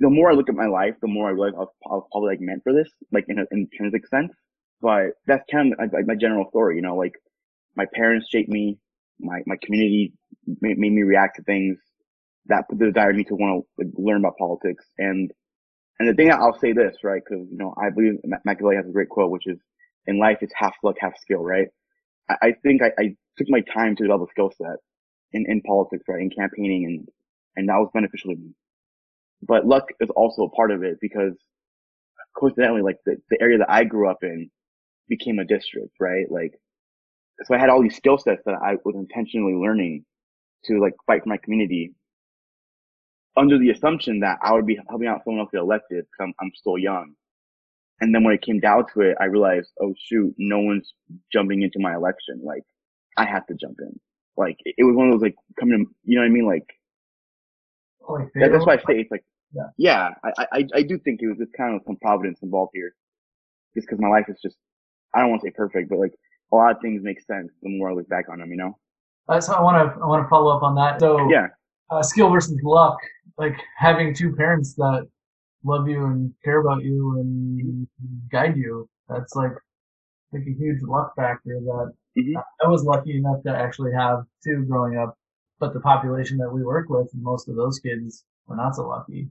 the 0.00 0.10
more 0.10 0.30
I 0.30 0.34
look 0.34 0.48
at 0.48 0.54
my 0.54 0.66
life, 0.66 0.94
the 1.00 1.08
more 1.08 1.28
I 1.28 1.32
realize 1.32 1.52
I 1.54 1.60
was, 1.60 1.68
I 1.84 1.94
was 1.94 2.08
probably 2.10 2.30
like 2.30 2.40
meant 2.40 2.62
for 2.64 2.72
this, 2.72 2.90
like 3.12 3.26
in 3.28 3.38
an 3.38 3.46
intrinsic 3.52 4.06
sense. 4.08 4.32
But 4.80 5.12
that's 5.26 5.44
kind 5.52 5.74
of 5.74 5.92
like 5.92 6.06
my 6.06 6.14
general 6.14 6.48
story, 6.48 6.76
you 6.76 6.82
know, 6.82 6.96
like 6.96 7.12
my 7.76 7.84
parents 7.94 8.28
shaped 8.30 8.48
me, 8.48 8.78
my, 9.20 9.40
my 9.46 9.56
community 9.62 10.14
made, 10.62 10.78
made 10.78 10.92
me 10.92 11.02
react 11.02 11.36
to 11.36 11.42
things 11.42 11.78
that 12.46 12.64
put 12.68 12.78
the 12.78 12.86
desire 12.86 13.10
in 13.10 13.18
me 13.18 13.24
to 13.24 13.34
want 13.34 13.64
to 13.78 13.84
like, 13.84 13.92
learn 13.96 14.20
about 14.20 14.38
politics. 14.38 14.86
And, 14.96 15.30
and 15.98 16.08
the 16.08 16.14
thing 16.14 16.32
I'll 16.32 16.58
say 16.58 16.72
this, 16.72 16.96
right? 17.04 17.22
Cause, 17.28 17.46
you 17.50 17.58
know, 17.58 17.74
I 17.76 17.90
believe 17.90 18.14
Machiavelli 18.46 18.76
has 18.76 18.88
a 18.88 18.92
great 18.92 19.10
quote, 19.10 19.30
which 19.30 19.46
is 19.46 19.58
in 20.06 20.18
life, 20.18 20.38
it's 20.40 20.54
half 20.56 20.74
luck, 20.82 20.96
half 20.98 21.12
skill, 21.20 21.44
right? 21.44 21.68
I, 22.30 22.34
I 22.42 22.52
think 22.62 22.80
I, 22.82 22.90
I 22.98 23.04
took 23.36 23.48
my 23.50 23.60
time 23.60 23.96
to 23.96 24.04
develop 24.04 24.28
a 24.28 24.30
skill 24.30 24.50
set 24.56 24.78
in, 25.32 25.44
in 25.46 25.60
politics, 25.60 26.04
right? 26.08 26.22
In 26.22 26.30
campaigning 26.30 26.86
and, 26.86 27.08
and 27.56 27.68
that 27.68 27.76
was 27.76 27.90
beneficial 27.92 28.30
to 28.30 28.38
me. 28.40 28.54
But 29.42 29.66
luck 29.66 29.88
is 30.00 30.10
also 30.10 30.42
a 30.44 30.50
part 30.50 30.70
of 30.70 30.82
it 30.82 30.98
because 31.00 31.34
coincidentally, 32.36 32.82
like 32.82 32.98
the, 33.06 33.16
the 33.30 33.38
area 33.40 33.58
that 33.58 33.70
I 33.70 33.84
grew 33.84 34.10
up 34.10 34.18
in 34.22 34.50
became 35.08 35.38
a 35.38 35.44
district, 35.44 35.94
right? 35.98 36.26
Like, 36.30 36.52
so 37.44 37.54
I 37.54 37.58
had 37.58 37.70
all 37.70 37.82
these 37.82 37.96
skill 37.96 38.18
sets 38.18 38.42
that 38.46 38.56
I 38.62 38.76
was 38.84 38.94
intentionally 38.96 39.54
learning 39.54 40.04
to 40.64 40.78
like 40.80 40.94
fight 41.06 41.22
for 41.22 41.30
my 41.30 41.38
community 41.38 41.94
under 43.36 43.58
the 43.58 43.70
assumption 43.70 44.20
that 44.20 44.38
I 44.42 44.52
would 44.52 44.66
be 44.66 44.78
helping 44.88 45.08
out 45.08 45.22
someone 45.24 45.40
else 45.40 45.50
get 45.52 45.60
elected 45.60 46.04
because 46.04 46.26
I'm, 46.28 46.34
I'm 46.40 46.52
still 46.54 46.76
young. 46.78 47.14
And 48.00 48.14
then 48.14 48.24
when 48.24 48.34
it 48.34 48.42
came 48.42 48.60
down 48.60 48.84
to 48.94 49.00
it, 49.02 49.16
I 49.20 49.26
realized, 49.26 49.70
oh 49.80 49.94
shoot, 49.98 50.34
no 50.38 50.60
one's 50.60 50.92
jumping 51.32 51.62
into 51.62 51.78
my 51.78 51.94
election. 51.94 52.42
Like 52.44 52.62
I 53.16 53.26
have 53.26 53.46
to 53.46 53.54
jump 53.54 53.76
in. 53.80 53.98
Like 54.36 54.56
it 54.64 54.84
was 54.84 54.96
one 54.96 55.08
of 55.08 55.14
those 55.14 55.22
like 55.22 55.36
coming, 55.58 55.86
you 56.04 56.16
know 56.16 56.22
what 56.22 56.28
I 56.28 56.30
mean? 56.30 56.46
Like, 56.46 56.66
like 58.12 58.28
that's 58.34 58.66
why 58.66 58.74
I 58.74 58.76
say 58.78 59.00
it's 59.00 59.10
like, 59.10 59.24
yeah, 59.52 59.68
yeah 59.76 60.10
I, 60.24 60.46
I, 60.52 60.64
I 60.74 60.82
do 60.82 60.98
think 60.98 61.20
it 61.22 61.28
was 61.28 61.38
just 61.38 61.52
kind 61.56 61.74
of 61.74 61.82
some 61.86 61.96
providence 61.96 62.40
involved 62.42 62.72
here. 62.74 62.94
Just 63.74 63.86
because 63.86 64.00
my 64.00 64.08
life 64.08 64.26
is 64.28 64.38
just, 64.42 64.56
I 65.14 65.20
don't 65.20 65.30
want 65.30 65.42
to 65.42 65.48
say 65.48 65.52
perfect, 65.56 65.88
but 65.90 65.98
like 65.98 66.12
a 66.52 66.56
lot 66.56 66.74
of 66.74 66.82
things 66.82 67.02
make 67.02 67.20
sense 67.20 67.52
the 67.62 67.68
more 67.68 67.90
I 67.90 67.94
look 67.94 68.08
back 68.08 68.26
on 68.30 68.38
them, 68.38 68.50
you 68.50 68.56
know? 68.56 68.76
Uh, 69.28 69.40
so 69.40 69.52
I 69.52 69.60
want 69.62 69.76
to, 69.76 70.00
I 70.02 70.06
want 70.06 70.24
to 70.24 70.28
follow 70.28 70.56
up 70.56 70.62
on 70.62 70.74
that. 70.74 71.00
So 71.00 71.30
yeah, 71.30 71.48
uh, 71.90 72.02
skill 72.02 72.30
versus 72.30 72.58
luck 72.62 72.96
like 73.40 73.56
having 73.76 74.14
two 74.14 74.34
parents 74.34 74.74
that 74.74 75.08
love 75.64 75.88
you 75.88 76.04
and 76.06 76.32
care 76.44 76.60
about 76.60 76.82
you 76.82 77.18
and 77.18 77.88
guide 78.30 78.56
you. 78.56 78.88
That's 79.08 79.34
like 79.34 79.52
like 80.32 80.42
a 80.42 80.52
huge 80.58 80.82
luck 80.82 81.14
factor 81.16 81.58
that 81.58 81.92
mm-hmm. 82.18 82.36
I 82.64 82.68
was 82.68 82.84
lucky 82.84 83.16
enough 83.16 83.42
to 83.44 83.56
actually 83.56 83.92
have 83.92 84.24
two 84.44 84.64
growing 84.68 84.96
up, 84.98 85.16
but 85.60 85.74
the 85.74 85.80
population 85.80 86.38
that 86.38 86.50
we 86.50 86.64
work 86.64 86.88
with, 86.88 87.10
most 87.14 87.48
of 87.48 87.54
those 87.54 87.78
kids 87.78 88.24
were 88.46 88.56
not 88.56 88.74
so 88.74 88.88
lucky. 88.88 89.28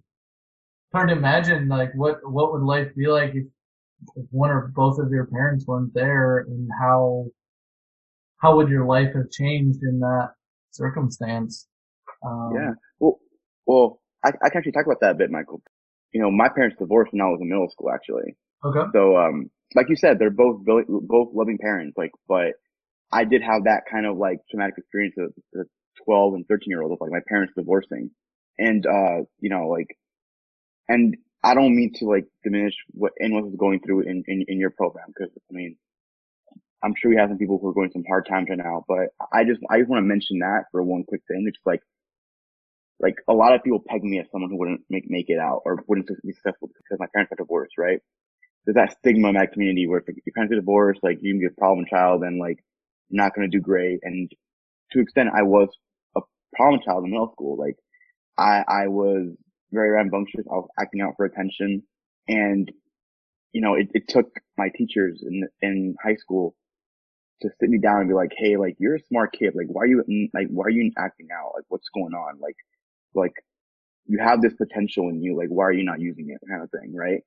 Hard 0.94 1.10
to 1.10 1.16
imagine 1.16 1.68
like 1.68 1.92
what 1.96 2.20
what 2.24 2.54
would 2.54 2.62
life 2.62 2.88
be 2.96 3.08
like 3.08 3.32
if, 3.36 3.46
if 4.16 4.26
one 4.32 4.50
or 4.50 4.72
both 4.74 5.00
of 5.00 5.12
your 5.12 5.26
parents 5.26 5.66
weren't 5.68 5.94
there 5.94 6.40
and 6.40 6.70
how 6.80 7.26
how 8.38 8.56
would 8.56 8.70
your 8.70 8.86
life 8.86 9.14
have 9.16 9.30
changed 9.30 9.84
in 9.84 10.00
that 10.00 10.32
circumstance? 10.72 11.68
Um, 12.26 12.52
yeah. 12.56 12.72
Well, 13.00 13.20
well, 13.66 14.02
I, 14.24 14.30
I 14.30 14.50
can 14.50 14.60
actually 14.60 14.72
talk 14.72 14.86
about 14.86 15.02
that 15.02 15.12
a 15.12 15.16
bit, 15.16 15.30
Michael. 15.30 15.62
You 16.14 16.22
know, 16.22 16.32
my 16.32 16.50
parents 16.50 16.78
divorced 16.80 17.12
when 17.14 17.22
I 17.22 17.26
was 17.26 17.40
in 17.42 17.50
middle 17.50 17.70
school, 17.70 17.92
actually. 17.94 18.36
Okay. 18.64 18.90
So, 18.94 19.18
um, 19.18 19.52
like 19.76 19.90
you 19.90 19.96
said, 19.96 20.18
they're 20.18 20.32
both 20.32 20.66
both 20.66 21.30
loving 21.34 21.60
parents, 21.62 21.96
like, 21.98 22.12
but 22.28 22.54
I 23.12 23.26
did 23.26 23.42
have 23.42 23.66
that 23.66 23.84
kind 23.92 24.06
of 24.06 24.18
like 24.18 24.40
traumatic 24.50 24.76
experience 24.78 25.16
of 25.20 25.68
12 26.06 26.34
and 26.36 26.48
13 26.48 26.66
year 26.68 26.82
olds 26.82 26.94
of 26.94 27.02
like 27.02 27.12
my 27.12 27.22
parents 27.28 27.54
divorcing. 27.56 28.12
And, 28.58 28.86
uh, 28.86 29.24
you 29.40 29.50
know, 29.50 29.68
like, 29.68 29.98
and 30.88 31.16
I 31.44 31.54
don't 31.54 31.76
mean 31.76 31.94
to 31.96 32.06
like 32.06 32.26
diminish 32.44 32.74
what 32.92 33.14
anyone 33.22 33.48
is 33.48 33.56
going 33.58 33.80
through 33.80 34.02
in, 34.02 34.24
in, 34.28 34.46
in 34.48 34.60
your 34.60 34.72
program, 34.72 35.08
because 35.08 35.32
I 35.50 35.54
mean, 35.54 35.78
I'm 36.84 36.94
sure 36.98 37.12
we 37.12 37.18
have 37.18 37.30
some 37.30 37.38
people 37.38 37.60
who 37.62 37.70
are 37.70 37.74
going 37.74 37.92
through 37.92 38.04
some 38.04 38.10
hard 38.10 38.28
times 38.28 38.48
right 38.50 38.58
now, 38.58 38.86
but 38.88 39.10
I 39.34 39.44
just, 39.44 39.62
I 39.70 39.80
just 39.80 39.90
want 39.90 40.02
to 40.02 40.08
mention 40.08 40.40
that 40.40 40.66
for 40.72 40.84
one 40.84 41.04
quick 41.04 41.22
thing. 41.28 41.46
It's 41.48 41.60
like, 41.66 41.82
like 43.00 43.16
a 43.28 43.34
lot 43.34 43.56
of 43.56 43.64
people 43.64 43.84
peg 43.88 44.04
me 44.04 44.20
as 44.20 44.28
someone 44.32 44.50
who 44.50 44.58
wouldn't 44.58 44.82
make 44.90 45.10
make 45.10 45.30
it 45.30 45.40
out 45.40 45.62
or 45.66 45.84
wouldn't 45.88 46.10
be 46.26 46.34
successful 46.34 46.68
because 46.68 47.00
my 47.00 47.08
parents 47.14 47.30
got 47.30 47.42
divorced, 47.42 47.78
right? 47.78 48.00
There's 48.66 48.76
that 48.76 48.98
stigma 49.00 49.30
in 49.30 49.36
that 49.36 49.54
community 49.54 49.88
where 49.88 50.00
if 50.00 50.08
your 50.08 50.34
parents 50.36 50.52
get 50.52 50.60
divorced, 50.60 51.00
like 51.02 51.20
you 51.22 51.32
can 51.32 51.40
be 51.40 51.46
a 51.46 51.58
problem 51.58 51.86
child 51.90 52.24
and 52.24 52.40
like 52.40 52.60
you're 53.10 53.24
not 53.24 53.34
going 53.34 53.50
to 53.50 53.58
do 53.58 53.62
great. 53.62 54.00
And 54.04 54.30
to 54.92 55.00
extent, 55.00 55.30
I 55.34 55.44
was 55.44 55.70
problem 56.56 56.82
child 56.84 57.06
in 57.06 57.12
middle 57.12 57.32
school. 57.32 57.58
Like 57.58 57.78
I, 58.38 58.64
I 58.68 58.88
was 58.88 59.36
very 59.72 59.92
rambunctious. 59.92 60.46
I 60.50 60.56
was 60.56 60.70
acting 60.80 61.02
out 61.02 61.14
for 61.18 61.26
attention 61.26 61.84
and 62.28 62.72
you 63.54 63.62
know, 63.62 63.76
it, 63.76 63.88
it 63.94 64.08
took 64.08 64.28
my 64.58 64.70
teachers 64.76 65.24
in, 65.28 65.48
in 65.62 65.96
high 66.04 66.16
school 66.16 66.56
to 67.42 67.50
sit 67.60 67.70
me 67.70 67.80
down 67.80 68.02
and 68.02 68.10
be 68.10 68.14
like, 68.14 68.32
Hey, 68.38 68.58
like, 68.58 68.76
you're 68.80 68.96
a 68.96 69.04
smart 69.10 69.34
kid. 69.34 69.54
Like, 69.56 69.68
why 69.70 69.84
are 69.84 69.88
you, 69.88 70.04
like, 70.34 70.48
why 70.50 70.66
are 70.66 70.70
you 70.70 70.92
acting 70.98 71.28
out? 71.34 71.54
Like, 71.56 71.66
what's 71.70 71.90
going 71.90 72.14
on? 72.14 72.40
Like, 72.40 72.56
like 73.14 73.34
you 74.06 74.20
have 74.20 74.42
this 74.42 74.54
potential 74.54 75.10
in 75.10 75.22
you. 75.22 75.38
Like, 75.38 75.50
why 75.50 75.66
are 75.66 75.74
you 75.74 75.84
not 75.84 76.00
using 76.00 76.30
it? 76.30 76.40
Kind 76.50 76.64
of 76.64 76.70
thing, 76.72 76.94
right? 76.96 77.22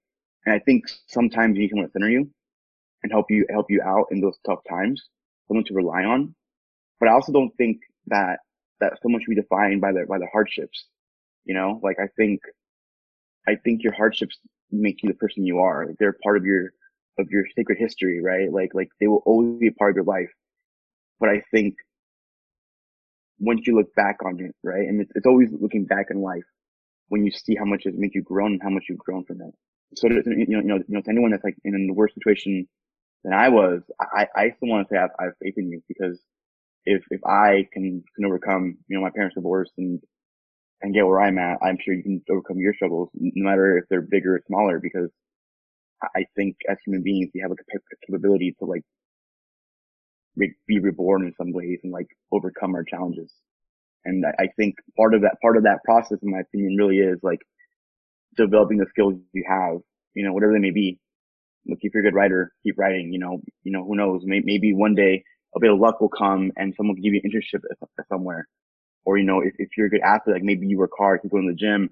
And 0.47 0.55
I 0.55 0.59
think 0.59 0.85
sometimes 1.09 1.57
you 1.57 1.63
need 1.63 1.71
someone 1.71 1.87
to 1.87 1.93
center 1.93 2.11
you 2.11 2.31
and 3.03 3.13
help 3.13 3.27
you 3.31 3.47
help 3.51 3.67
you 3.71 3.83
out 3.83 4.07
in 4.11 4.21
those 4.21 4.39
tough 4.47 4.61
times, 4.69 5.03
someone 5.49 5.65
to 5.67 5.75
rely 5.75 6.05
on. 6.05 6.35
But 7.01 7.09
I 7.09 7.13
also 7.13 7.33
don't 7.33 7.53
think 7.57 7.79
that 8.09 8.39
that 8.83 8.99
someone 9.03 9.23
should 9.23 9.35
be 9.35 9.41
defined 9.41 9.81
by 9.81 9.93
the 9.93 10.05
by 10.09 10.19
the 10.19 10.29
hardships. 10.33 10.87
You 11.45 11.55
know, 11.55 11.81
like 11.83 11.97
I 11.99 12.09
think 12.17 12.41
I 13.49 13.57
think 13.57 13.83
your 13.83 13.95
hardships 13.95 14.39
make 14.71 15.03
you 15.03 15.09
the 15.09 15.17
person 15.17 15.47
you 15.47 15.61
are. 15.61 15.87
Like 15.87 15.97
they're 15.99 16.17
part 16.23 16.37
of 16.37 16.45
your 16.45 16.73
of 17.19 17.29
your 17.31 17.45
sacred 17.57 17.79
history, 17.79 18.21
right? 18.23 18.53
Like 18.53 18.75
like 18.75 18.89
they 19.01 19.07
will 19.07 19.23
always 19.25 19.59
be 19.59 19.69
a 19.69 19.73
part 19.73 19.93
of 19.93 19.97
your 19.97 20.05
life. 20.05 20.31
But 21.21 21.31
I 21.31 21.43
think 21.53 21.77
once 23.39 23.67
you 23.67 23.77
look 23.77 23.95
back 23.95 24.19
on 24.25 24.41
it, 24.41 24.55
right? 24.63 24.87
And 24.89 25.01
it's, 25.01 25.13
it's 25.15 25.27
always 25.27 25.51
looking 25.53 25.85
back 25.85 26.07
in 26.11 26.21
life 26.21 26.45
when 27.09 27.25
you 27.25 27.31
see 27.31 27.57
how 27.57 27.65
much 27.65 27.87
it 27.87 27.95
made 27.97 28.15
you 28.15 28.23
grown 28.23 28.53
and 28.53 28.63
how 28.63 28.71
much 28.71 28.85
you've 28.89 28.99
grown 28.99 29.25
from 29.25 29.41
it. 29.43 29.55
So, 29.97 30.09
to, 30.09 30.23
you 30.27 30.47
know, 30.49 30.61
you 30.61 30.69
know, 30.69 30.77
you 30.77 30.85
know, 30.89 31.03
to 31.03 31.11
anyone 31.11 31.33
that's 31.33 31.45
like 31.45 31.57
in 31.65 31.89
a 31.91 31.93
worse 31.93 32.15
situation 32.15 32.67
than 33.25 33.35
I 33.35 33.51
was, 33.51 33.83
I, 34.01 34.27
I 34.35 34.51
still 34.57 34.69
want 34.69 34.89
to 34.89 34.95
say 34.95 34.99
I 34.99 35.03
have, 35.03 35.11
I 35.21 35.25
have 35.25 35.35
faith 35.43 35.55
in 35.57 35.71
you 35.71 35.83
because 35.89 36.19
if, 36.85 37.03
if 37.11 37.21
I 37.25 37.67
can, 37.73 38.03
can 38.17 38.25
overcome, 38.25 38.79
you 38.89 38.97
know, 38.97 39.03
my 39.03 39.11
parents' 39.11 39.35
divorce 39.35 39.71
and, 39.79 40.01
and 40.83 40.95
get 40.95 41.07
where 41.07 41.21
I'm 41.21 41.39
at, 41.39 41.59
I'm 41.63 41.79
sure 41.85 41.95
you 41.95 42.03
can 42.03 42.23
overcome 42.31 42.59
your 42.59 42.75
struggles, 42.75 43.11
no 43.15 43.49
matter 43.49 43.79
if 43.79 43.85
they're 43.89 44.03
bigger 44.03 44.37
or 44.37 44.43
smaller, 44.47 44.81
because 44.81 45.11
I 46.17 46.27
think 46.37 46.57
as 46.69 46.79
human 46.85 47.03
beings, 47.03 47.31
we 47.35 47.41
have 47.41 47.53
a 47.53 47.57
capability 48.07 48.57
to 48.59 48.65
like 48.65 48.83
be 50.37 50.79
reborn 50.81 51.25
in 51.25 51.35
some 51.37 51.53
ways 51.53 51.79
and 51.85 51.93
like 51.93 52.09
overcome 52.33 52.75
our 52.75 52.85
challenges. 52.85 53.33
And 54.05 54.25
I, 54.39 54.49
think 54.57 54.75
part 54.97 55.15
of 55.15 55.23
that, 55.23 55.37
part 55.41 55.57
of 55.57 55.63
that 55.63 55.85
process, 55.85 56.19
in 56.23 56.31
my 56.33 56.41
opinion, 56.41 56.77
really 56.77 56.99
is 56.99 57.21
like 57.23 57.39
developing 58.37 58.79
the 58.79 58.87
skills 58.91 59.15
you 59.33 59.45
have, 59.49 59.79
you 60.15 60.25
know, 60.25 60.33
whatever 60.33 60.53
they 60.53 60.59
may 60.59 60.73
be. 60.73 60.99
Look, 61.67 61.79
if 61.83 61.95
you're 61.95 62.05
a 62.05 62.07
good 62.11 62.17
writer, 62.17 62.53
keep 62.65 62.77
writing, 62.77 63.13
you 63.13 63.21
know, 63.21 63.41
you 63.63 63.71
know, 63.71 63.85
who 63.85 63.95
knows, 63.95 64.23
maybe 64.25 64.73
one 64.75 64.97
day 64.97 65.23
a 65.55 65.61
bit 65.61 65.71
of 65.71 65.79
luck 65.79 66.01
will 66.01 66.09
come 66.09 66.53
and 66.57 66.75
someone 66.77 66.97
can 66.97 67.03
give 67.03 67.15
you 67.15 67.21
an 67.23 67.31
internship 67.31 67.61
somewhere. 68.09 68.49
Or, 69.05 69.19
you 69.19 69.25
know, 69.25 69.41
if, 69.41 69.55
if 69.59 69.71
you're 69.77 69.87
a 69.87 69.91
good 69.91 70.01
athlete, 70.01 70.37
like 70.37 70.45
maybe 70.45 70.67
you 70.67 70.79
work 70.79 70.93
hard, 70.97 71.21
you 71.25 71.31
go 71.31 71.41
to 71.41 71.49
the 71.49 71.55
gym 71.55 71.91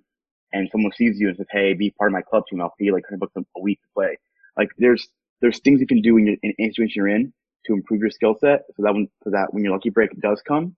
and 0.52 0.68
someone 0.70 0.92
sees 0.92 1.18
you 1.18 1.28
and 1.28 1.36
says, 1.36 1.46
Hey, 1.50 1.74
be 1.74 1.90
part 1.90 2.10
of 2.10 2.12
my 2.12 2.22
club 2.22 2.44
team. 2.48 2.60
I'll 2.60 2.74
pay 2.78 2.86
you 2.86 2.92
like 2.92 3.04
100 3.10 3.18
bucks 3.20 3.32
a 3.36 3.60
week 3.60 3.80
to 3.82 3.88
play. 3.94 4.16
Like 4.56 4.68
there's, 4.78 5.08
there's 5.40 5.60
things 5.60 5.80
you 5.80 5.86
can 5.86 6.02
do 6.02 6.16
in, 6.16 6.26
your, 6.26 6.36
in 6.42 6.54
any 6.58 6.68
situation 6.68 6.92
you're 6.96 7.08
in 7.08 7.32
to 7.66 7.74
improve 7.74 8.00
your 8.00 8.10
skill 8.10 8.36
set 8.40 8.62
so 8.76 8.82
that 8.82 8.94
when, 8.94 9.08
so 9.24 9.30
that 9.30 9.48
when 9.52 9.64
your 9.64 9.72
lucky 9.72 9.90
break 9.90 10.10
does 10.20 10.40
come, 10.46 10.76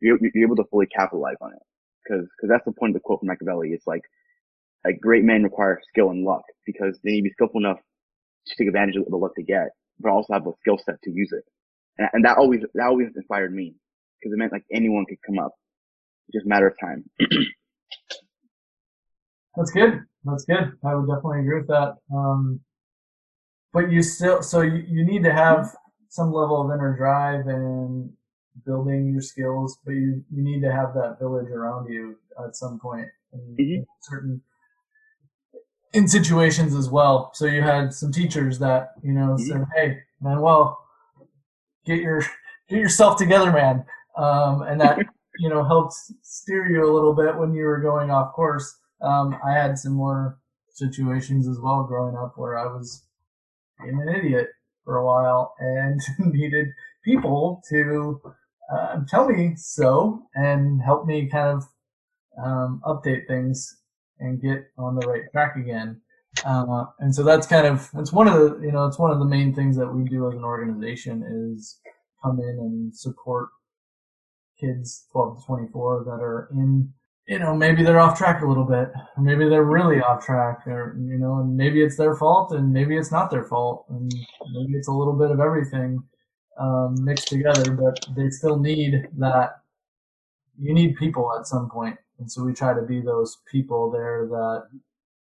you're, 0.00 0.18
you're 0.20 0.46
able 0.46 0.56
to 0.56 0.64
fully 0.70 0.86
capitalize 0.86 1.36
on 1.40 1.52
it. 1.52 1.62
Cause, 2.08 2.26
cause 2.40 2.50
that's 2.50 2.64
the 2.64 2.72
point 2.72 2.90
of 2.90 2.94
the 2.94 3.00
quote 3.00 3.20
from 3.20 3.28
Machiavelli. 3.28 3.70
It's 3.70 3.86
like, 3.86 4.02
like 4.84 5.00
great 5.00 5.24
men 5.24 5.42
require 5.42 5.80
skill 5.88 6.10
and 6.10 6.24
luck 6.24 6.42
because 6.66 6.98
they 7.02 7.12
need 7.12 7.20
to 7.20 7.24
be 7.24 7.32
skillful 7.32 7.60
enough 7.60 7.78
to 8.46 8.54
take 8.56 8.68
advantage 8.68 8.96
of 8.96 9.06
the 9.06 9.16
luck 9.16 9.32
they 9.36 9.42
get, 9.42 9.70
but 9.98 10.10
also 10.10 10.32
have 10.32 10.46
a 10.46 10.52
skill 10.60 10.78
set 10.78 11.00
to 11.02 11.10
use 11.10 11.32
it. 11.32 11.44
And, 11.98 12.08
and 12.12 12.24
that 12.24 12.36
always, 12.38 12.60
that 12.74 12.86
always 12.86 13.08
inspired 13.14 13.52
me 13.54 13.74
because 14.20 14.32
it 14.32 14.36
meant 14.38 14.52
like 14.52 14.64
anyone 14.72 15.04
could 15.08 15.18
come 15.26 15.38
up. 15.38 15.52
It's 16.28 16.38
just 16.38 16.46
a 16.46 16.48
matter 16.48 16.66
of 16.68 16.74
time. 16.80 17.04
That's 19.56 19.70
good. 19.70 20.00
That's 20.24 20.44
good. 20.44 20.72
I 20.84 20.94
would 20.94 21.06
definitely 21.06 21.40
agree 21.40 21.58
with 21.60 21.68
that. 21.68 21.96
Um, 22.12 22.60
but 23.72 23.90
you 23.90 24.02
still, 24.02 24.42
so 24.42 24.62
you, 24.62 24.84
you 24.88 25.04
need 25.04 25.22
to 25.24 25.32
have 25.32 25.68
some 26.08 26.32
level 26.32 26.60
of 26.62 26.74
inner 26.76 26.96
drive 26.96 27.46
and 27.46 28.10
building 28.64 29.12
your 29.12 29.20
skills, 29.20 29.78
but 29.84 29.92
you, 29.92 30.24
you 30.32 30.42
need 30.42 30.62
to 30.62 30.72
have 30.72 30.94
that 30.94 31.18
village 31.20 31.48
around 31.48 31.88
you 31.92 32.16
at 32.44 32.56
some 32.56 32.78
point. 32.80 33.08
And 33.32 33.58
Mhm. 33.58 33.84
certain 34.02 34.42
in 35.92 36.08
situations 36.08 36.74
as 36.74 36.90
well. 36.90 37.30
So 37.34 37.46
you 37.46 37.62
had 37.62 37.94
some 37.94 38.12
teachers 38.12 38.58
that 38.58 38.94
you 39.02 39.12
know 39.12 39.36
Mhm. 39.36 39.46
said, 39.48 39.64
"Hey, 39.74 40.02
Manuel, 40.20 40.83
get 41.84 42.00
your 42.00 42.22
get 42.68 42.78
yourself 42.78 43.16
together, 43.18 43.52
man," 43.52 43.84
um, 44.16 44.62
and 44.62 44.80
that 44.80 44.98
you 45.38 45.48
know 45.48 45.64
helped 45.64 45.94
steer 46.22 46.68
you 46.68 46.84
a 46.84 46.92
little 46.92 47.14
bit 47.14 47.36
when 47.36 47.54
you 47.54 47.64
were 47.64 47.80
going 47.80 48.10
off 48.10 48.32
course. 48.34 48.78
Um, 49.00 49.38
I 49.46 49.52
had 49.52 49.78
similar 49.78 50.38
situations 50.72 51.46
as 51.46 51.58
well 51.60 51.84
growing 51.84 52.16
up 52.16 52.34
where 52.36 52.58
I 52.58 52.66
was 52.66 53.04
being 53.82 54.00
an 54.00 54.08
idiot 54.08 54.48
for 54.84 54.96
a 54.96 55.06
while 55.06 55.54
and 55.58 56.00
needed 56.18 56.68
people 57.04 57.62
to 57.70 58.20
uh, 58.72 59.00
tell 59.08 59.28
me 59.28 59.54
so 59.56 60.22
and 60.34 60.82
help 60.82 61.06
me 61.06 61.28
kind 61.28 61.48
of 61.58 61.64
um, 62.42 62.80
update 62.84 63.26
things 63.26 63.76
and 64.18 64.40
get 64.40 64.66
on 64.78 64.96
the 64.96 65.06
right 65.06 65.30
track 65.32 65.56
again. 65.56 66.00
Uh, 66.44 66.84
and 66.98 67.14
so 67.14 67.22
that's 67.22 67.46
kind 67.46 67.66
of 67.66 67.88
it's 67.96 68.12
one 68.12 68.28
of 68.28 68.34
the 68.34 68.60
you 68.66 68.70
know 68.70 68.86
it's 68.86 68.98
one 68.98 69.10
of 69.10 69.18
the 69.18 69.24
main 69.24 69.54
things 69.54 69.76
that 69.76 69.88
we 69.88 70.04
do 70.04 70.28
as 70.28 70.34
an 70.34 70.44
organization 70.44 71.22
is 71.22 71.78
come 72.22 72.38
in 72.38 72.58
and 72.60 72.94
support 72.94 73.48
kids 74.60 75.06
12 75.12 75.40
to 75.40 75.46
24 75.46 76.04
that 76.04 76.22
are 76.22 76.48
in 76.52 76.92
you 77.26 77.38
know 77.38 77.54
maybe 77.56 77.82
they're 77.82 78.00
off 78.00 78.16
track 78.18 78.42
a 78.42 78.46
little 78.46 78.64
bit 78.64 78.88
maybe 79.18 79.48
they're 79.48 79.64
really 79.64 80.00
off 80.00 80.24
track 80.24 80.66
or 80.66 80.94
you 80.98 81.16
know 81.16 81.40
and 81.40 81.56
maybe 81.56 81.82
it's 81.82 81.96
their 81.96 82.14
fault 82.14 82.52
and 82.52 82.72
maybe 82.72 82.96
it's 82.96 83.10
not 83.12 83.30
their 83.30 83.44
fault 83.44 83.86
and 83.88 84.12
maybe 84.52 84.74
it's 84.74 84.88
a 84.88 84.92
little 84.92 85.14
bit 85.14 85.30
of 85.30 85.40
everything 85.40 86.02
um, 86.58 86.94
mixed 87.02 87.28
together 87.28 87.72
but 87.72 88.06
they 88.14 88.28
still 88.28 88.58
need 88.58 89.08
that 89.16 89.60
you 90.58 90.74
need 90.74 90.96
people 90.96 91.34
at 91.38 91.46
some 91.46 91.70
point 91.70 91.96
and 92.18 92.30
so 92.30 92.44
we 92.44 92.52
try 92.52 92.74
to 92.74 92.82
be 92.82 93.00
those 93.00 93.38
people 93.50 93.90
there 93.90 94.26
that 94.26 94.68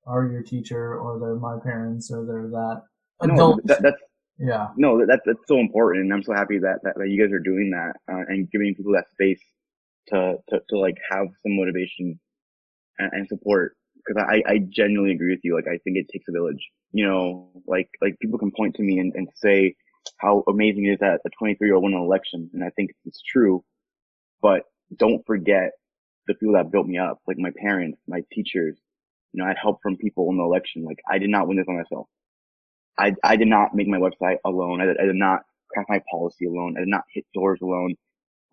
are 0.09 0.27
your 0.27 0.41
teacher 0.41 0.97
or 0.97 1.19
they're 1.19 1.35
my 1.35 1.57
parents 1.63 2.11
or 2.11 2.25
they're 2.25 2.49
that 2.49 2.83
No, 3.23 3.35
adult 3.35 3.61
that, 3.65 3.81
that's 3.81 4.01
yeah 4.37 4.67
no, 4.77 4.97
that, 4.99 5.07
that's 5.07 5.21
that's 5.25 5.47
so 5.47 5.59
important, 5.59 6.03
and 6.05 6.13
I'm 6.13 6.23
so 6.23 6.33
happy 6.33 6.59
that 6.59 6.79
that, 6.83 6.95
that 6.97 7.09
you 7.09 7.21
guys 7.21 7.33
are 7.33 7.39
doing 7.39 7.71
that 7.71 7.93
uh, 8.11 8.23
and 8.27 8.49
giving 8.51 8.75
people 8.75 8.93
that 8.93 9.09
space 9.11 9.41
to 10.07 10.37
to, 10.49 10.61
to 10.69 10.79
like 10.79 10.97
have 11.11 11.27
some 11.43 11.55
motivation 11.55 12.19
and, 12.97 13.11
and 13.13 13.27
support. 13.27 13.75
Because 13.95 14.23
I 14.29 14.41
I 14.49 14.57
genuinely 14.69 15.13
agree 15.13 15.31
with 15.31 15.41
you. 15.43 15.55
Like 15.55 15.67
I 15.67 15.77
think 15.83 15.97
it 15.97 16.07
takes 16.11 16.27
a 16.27 16.31
village. 16.31 16.69
You 16.91 17.05
know, 17.07 17.49
like 17.67 17.89
like 18.01 18.17
people 18.19 18.39
can 18.39 18.51
point 18.51 18.75
to 18.75 18.83
me 18.83 18.99
and, 18.99 19.13
and 19.15 19.27
say 19.35 19.75
how 20.17 20.43
amazing 20.47 20.85
it 20.85 20.93
is 20.93 20.99
that 20.99 21.21
a 21.25 21.29
23 21.37 21.67
year 21.67 21.75
old 21.75 21.83
won 21.83 21.93
an 21.93 21.99
election, 21.99 22.49
and 22.53 22.63
I 22.63 22.69
think 22.71 22.91
it's 23.05 23.21
true. 23.21 23.63
But 24.41 24.63
don't 24.95 25.25
forget 25.25 25.71
the 26.27 26.35
people 26.35 26.53
that 26.53 26.71
built 26.71 26.87
me 26.87 26.97
up, 26.97 27.19
like 27.27 27.37
my 27.37 27.51
parents, 27.57 27.99
my 28.07 28.21
teachers. 28.31 28.79
You 29.33 29.39
know, 29.39 29.45
I 29.45 29.49
had 29.49 29.57
help 29.61 29.79
from 29.81 29.97
people 29.97 30.29
in 30.29 30.37
the 30.37 30.43
election. 30.43 30.83
Like 30.83 30.99
I 31.09 31.17
did 31.17 31.29
not 31.29 31.47
win 31.47 31.57
this 31.57 31.67
on 31.67 31.77
myself. 31.77 32.07
I, 32.97 33.13
I 33.23 33.35
did 33.37 33.47
not 33.47 33.73
make 33.73 33.87
my 33.87 33.97
website 33.97 34.37
alone. 34.45 34.81
I 34.81 34.85
did, 34.85 34.97
I 34.99 35.05
did 35.05 35.15
not 35.15 35.41
craft 35.71 35.89
my 35.89 36.01
policy 36.11 36.45
alone. 36.45 36.75
I 36.77 36.81
did 36.81 36.89
not 36.89 37.03
hit 37.13 37.25
doors 37.33 37.59
alone. 37.61 37.95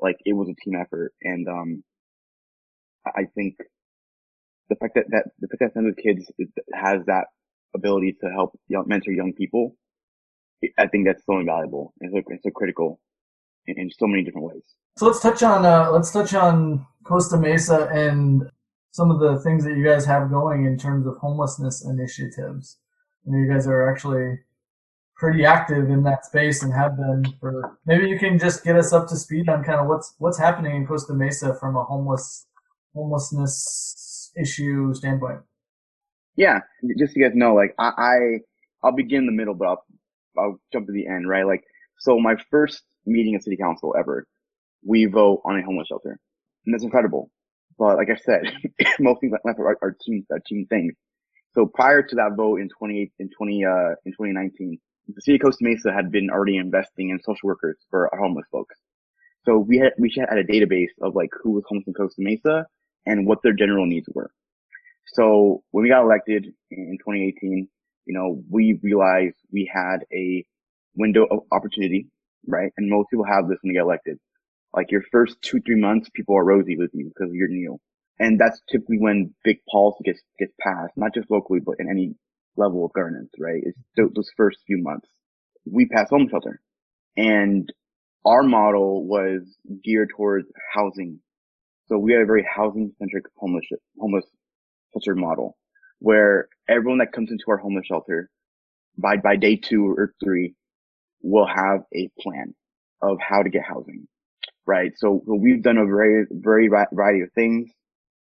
Like 0.01 0.17
it 0.25 0.35
was 0.35 0.49
a 0.49 0.55
team 0.63 0.75
effort. 0.81 1.13
And, 1.23 1.49
um, 1.49 1.85
I 3.07 3.23
I 3.23 3.25
think 3.35 3.57
the 4.69 4.77
fact 4.77 4.95
that, 4.97 5.05
that 5.11 5.25
the 5.41 5.49
fact 5.49 5.61
that 5.61 5.71
Stand 5.73 5.89
Up 5.89 5.95
for 5.97 6.03
Kids 6.03 6.31
has 6.75 7.05
that 7.07 7.27
ability 7.75 8.17
to 8.23 8.31
help 8.31 8.59
young, 8.69 8.85
mentor 8.87 9.13
young 9.13 9.33
people, 9.33 9.77
I 10.79 10.87
think 10.87 11.07
that's 11.07 11.25
so 11.25 11.39
invaluable. 11.39 11.95
It's 12.01 12.13
so, 12.13 12.23
it's 12.29 12.43
so 12.43 12.51
critical 12.51 13.01
in, 13.67 13.79
in 13.79 13.91
so 13.91 14.07
many 14.07 14.25
different 14.25 14.47
ways. 14.49 14.63
So 14.99 15.07
let's 15.07 15.21
touch 15.21 15.43
on 15.43 15.65
uh, 15.65 15.91
let's 15.91 16.11
touch 16.11 16.35
on 16.35 16.87
Costa 17.05 17.37
Mesa 17.37 17.89
and 17.93 18.51
some 18.97 19.11
of 19.11 19.21
the 19.21 19.39
things 19.41 19.63
that 19.65 19.77
you 19.77 19.85
guys 19.85 20.07
have 20.07 20.31
going 20.31 20.65
in 20.65 20.79
terms 20.79 21.07
of 21.07 21.19
homelessness 21.19 21.85
initiatives. 21.85 22.79
You, 23.27 23.33
know, 23.33 23.39
you 23.39 23.53
guys 23.53 23.67
are 23.67 23.91
actually 23.91 24.39
pretty 25.19 25.45
active 25.45 25.91
in 25.91 26.03
that 26.05 26.25
space 26.25 26.63
and 26.63 26.73
have 26.73 26.97
been 26.97 27.27
for. 27.39 27.79
Maybe 27.85 28.09
you 28.09 28.19
can 28.19 28.39
just 28.39 28.65
get 28.65 28.75
us 28.75 28.95
up 28.95 29.07
to 29.09 29.17
speed 29.17 29.51
on 29.51 29.63
kind 29.65 29.81
of 29.81 29.87
what's 29.87 30.15
what's 30.17 30.39
happening 30.39 30.75
in 30.75 30.87
Costa 30.87 31.13
Mesa 31.13 31.55
from 31.61 31.77
a 31.77 31.85
homeless 31.85 32.47
homelessness 32.95 34.33
issue 34.35 34.95
standpoint. 34.95 35.41
Yeah, 36.37 36.61
just 36.99 37.13
so 37.13 37.19
you 37.19 37.29
guys 37.29 37.37
know, 37.37 37.55
like 37.55 37.75
I, 37.79 37.91
I 37.99 38.17
I'll 38.83 38.97
begin 38.97 39.21
in 39.21 39.27
the 39.27 39.33
middle, 39.33 39.55
but 39.55 39.69
I'll 39.69 39.85
I'll 40.39 40.61
jump 40.73 40.87
to 40.87 40.93
the 40.93 41.07
end, 41.07 41.29
right? 41.29 41.47
Like 41.47 41.65
so, 41.99 42.19
my 42.19 42.37
first 42.51 42.83
meeting 43.05 43.37
of 43.37 43.43
city 43.43 43.59
council 43.59 43.95
ever, 43.99 44.27
we 44.83 45.05
vote 45.05 45.43
on 45.45 45.59
a 45.59 45.63
homeless 45.63 45.89
shelter, 45.89 46.19
and 46.65 46.73
that's 46.73 46.85
incredible. 46.85 47.31
But 47.79 47.97
like 47.97 48.09
I 48.11 48.17
said, 48.17 48.43
most 49.01 49.21
things 49.21 49.33
like 49.45 49.59
are, 49.59 49.79
are 49.83 49.97
team 50.01 50.27
are 50.33 50.41
team 50.47 50.67
things. 50.69 50.95
So 51.53 51.67
prior 51.67 52.03
to 52.03 52.17
that 52.17 52.35
vote 52.37 52.61
in 52.61 52.69
28 52.69 53.13
in 53.19 53.31
20 53.37 53.65
uh 53.65 53.71
in 54.05 54.13
2019, 54.13 54.79
the 55.09 55.21
city 55.23 55.37
of 55.37 55.43
Costa 55.43 55.65
Mesa 55.65 55.93
had 55.93 56.11
been 56.11 56.31
already 56.31 56.57
investing 56.57 57.11
in 57.11 57.21
social 57.21 57.49
workers 57.49 57.79
for 57.91 58.11
homeless 58.19 58.47
folks. 58.53 58.77
So 59.45 59.59
we 59.59 59.79
had 59.79 59.93
we 59.99 60.13
had 60.17 60.39
a 60.39 60.45
database 60.45 60.93
of 61.03 61.15
like 61.15 61.31
who 61.43 61.53
was 61.53 61.65
homeless 61.69 61.87
in 61.87 61.95
Costa 61.95 62.21
Mesa 62.23 62.67
and 63.07 63.27
what 63.27 63.39
their 63.43 63.53
general 63.53 63.87
needs 63.87 64.09
were. 64.15 64.31
So 65.07 65.63
when 65.71 65.85
we 65.85 65.89
got 65.91 66.03
elected 66.03 66.47
in 66.71 66.99
2018, 66.99 67.69
you 68.07 68.15
know, 68.15 68.43
we 68.51 68.79
realized 68.83 69.37
we 69.53 69.71
had 69.73 69.99
a 70.13 70.45
window 70.97 71.27
of 71.31 71.41
opportunity, 71.53 72.09
right? 72.47 72.73
And 72.77 72.91
most 72.91 73.11
people 73.11 73.25
have 73.27 73.49
this 73.49 73.59
when 73.63 73.73
they 73.73 73.79
get 73.79 73.85
elected. 73.85 74.19
Like 74.77 74.91
your 74.93 75.03
first 75.11 75.41
two, 75.43 75.61
three 75.67 75.81
months, 75.81 76.11
people 76.15 76.37
are 76.37 76.45
rosy 76.45 76.77
with 76.77 76.91
you 76.95 77.07
because 77.09 77.33
you're 77.35 77.49
new. 77.49 77.79
And 78.21 78.39
that's 78.39 78.61
typically 78.71 78.99
when 78.99 79.35
big 79.45 79.59
policy 79.71 80.05
gets, 80.05 80.21
gets 80.39 80.53
passed, 80.61 80.93
not 80.97 81.15
just 81.15 81.31
locally, 81.31 81.61
but 81.65 81.77
in 81.79 81.91
any 81.91 82.15
level 82.57 82.85
of 82.85 82.93
governance, 82.93 83.31
right? 83.39 83.63
It's 83.65 83.79
th- 83.97 84.11
those 84.15 84.31
first 84.37 84.59
few 84.67 84.83
months. 84.83 85.09
We 85.67 85.87
passed 85.87 86.11
home 86.11 86.29
shelter 86.31 86.61
and 87.17 87.73
our 88.25 88.43
model 88.43 89.07
was 89.07 89.43
geared 89.85 90.11
towards 90.17 90.49
housing. 90.75 91.21
So 91.89 91.99
we 91.99 92.13
had 92.13 92.23
a 92.23 92.27
very 92.27 92.47
housing 92.49 92.93
centric 92.99 93.25
homeless, 93.37 93.67
homeless 93.99 94.27
shelter 94.93 95.15
model 95.15 95.57
where 96.01 96.49
everyone 96.69 96.99
that 96.99 97.13
comes 97.13 97.31
into 97.31 97.45
our 97.49 97.57
homeless 97.59 97.87
shelter 97.87 98.31
by, 98.99 99.17
by 99.17 99.37
day 99.37 99.57
two 99.57 99.87
or 99.97 100.15
three 100.23 100.55
will 101.23 101.47
have 101.47 101.81
a 101.95 102.11
plan 102.21 102.55
of 103.03 103.19
how 103.21 103.43
to 103.43 103.51
get 103.51 103.63
housing, 103.63 104.07
right? 104.67 104.93
So 104.97 105.23
we've 105.27 105.63
done 105.63 105.79
a 105.79 105.87
very, 105.87 106.27
very 106.31 106.69
variety 106.69 107.21
of 107.23 107.33
things. 107.35 107.71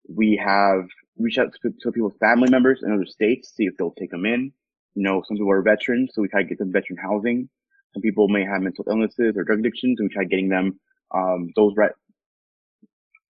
We 0.08 0.40
have 0.44 0.84
reached 1.18 1.38
out 1.38 1.52
to, 1.62 1.70
to 1.80 1.92
people's 1.92 2.16
family 2.20 2.48
members 2.50 2.82
in 2.84 2.92
other 2.92 3.06
states, 3.06 3.52
see 3.54 3.64
if 3.64 3.76
they'll 3.76 3.94
take 3.98 4.10
them 4.10 4.26
in. 4.26 4.52
You 4.94 5.02
know, 5.02 5.22
some 5.26 5.36
people 5.36 5.50
are 5.52 5.62
veterans, 5.62 6.12
so 6.14 6.22
we 6.22 6.28
try 6.28 6.42
to 6.42 6.48
get 6.48 6.58
them 6.58 6.72
veteran 6.72 6.98
housing. 7.02 7.48
Some 7.92 8.02
people 8.02 8.28
may 8.28 8.44
have 8.44 8.62
mental 8.62 8.84
illnesses 8.88 9.36
or 9.36 9.44
drug 9.44 9.60
addictions, 9.60 9.98
and 9.98 10.08
we 10.08 10.14
try 10.14 10.24
getting 10.24 10.48
them 10.48 10.78
um, 11.14 11.50
those 11.56 11.72
re- 11.76 11.90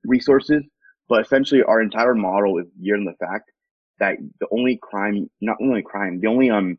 resources. 0.04 0.62
But 1.08 1.22
essentially, 1.24 1.62
our 1.62 1.80
entire 1.80 2.14
model 2.14 2.58
is 2.58 2.66
geared 2.82 3.00
on 3.00 3.04
the 3.04 3.14
fact 3.24 3.50
that 3.98 4.16
the 4.40 4.48
only 4.52 4.78
crime, 4.82 5.30
not 5.40 5.56
only 5.60 5.82
crime, 5.82 6.20
the 6.20 6.26
only 6.26 6.50
um, 6.50 6.78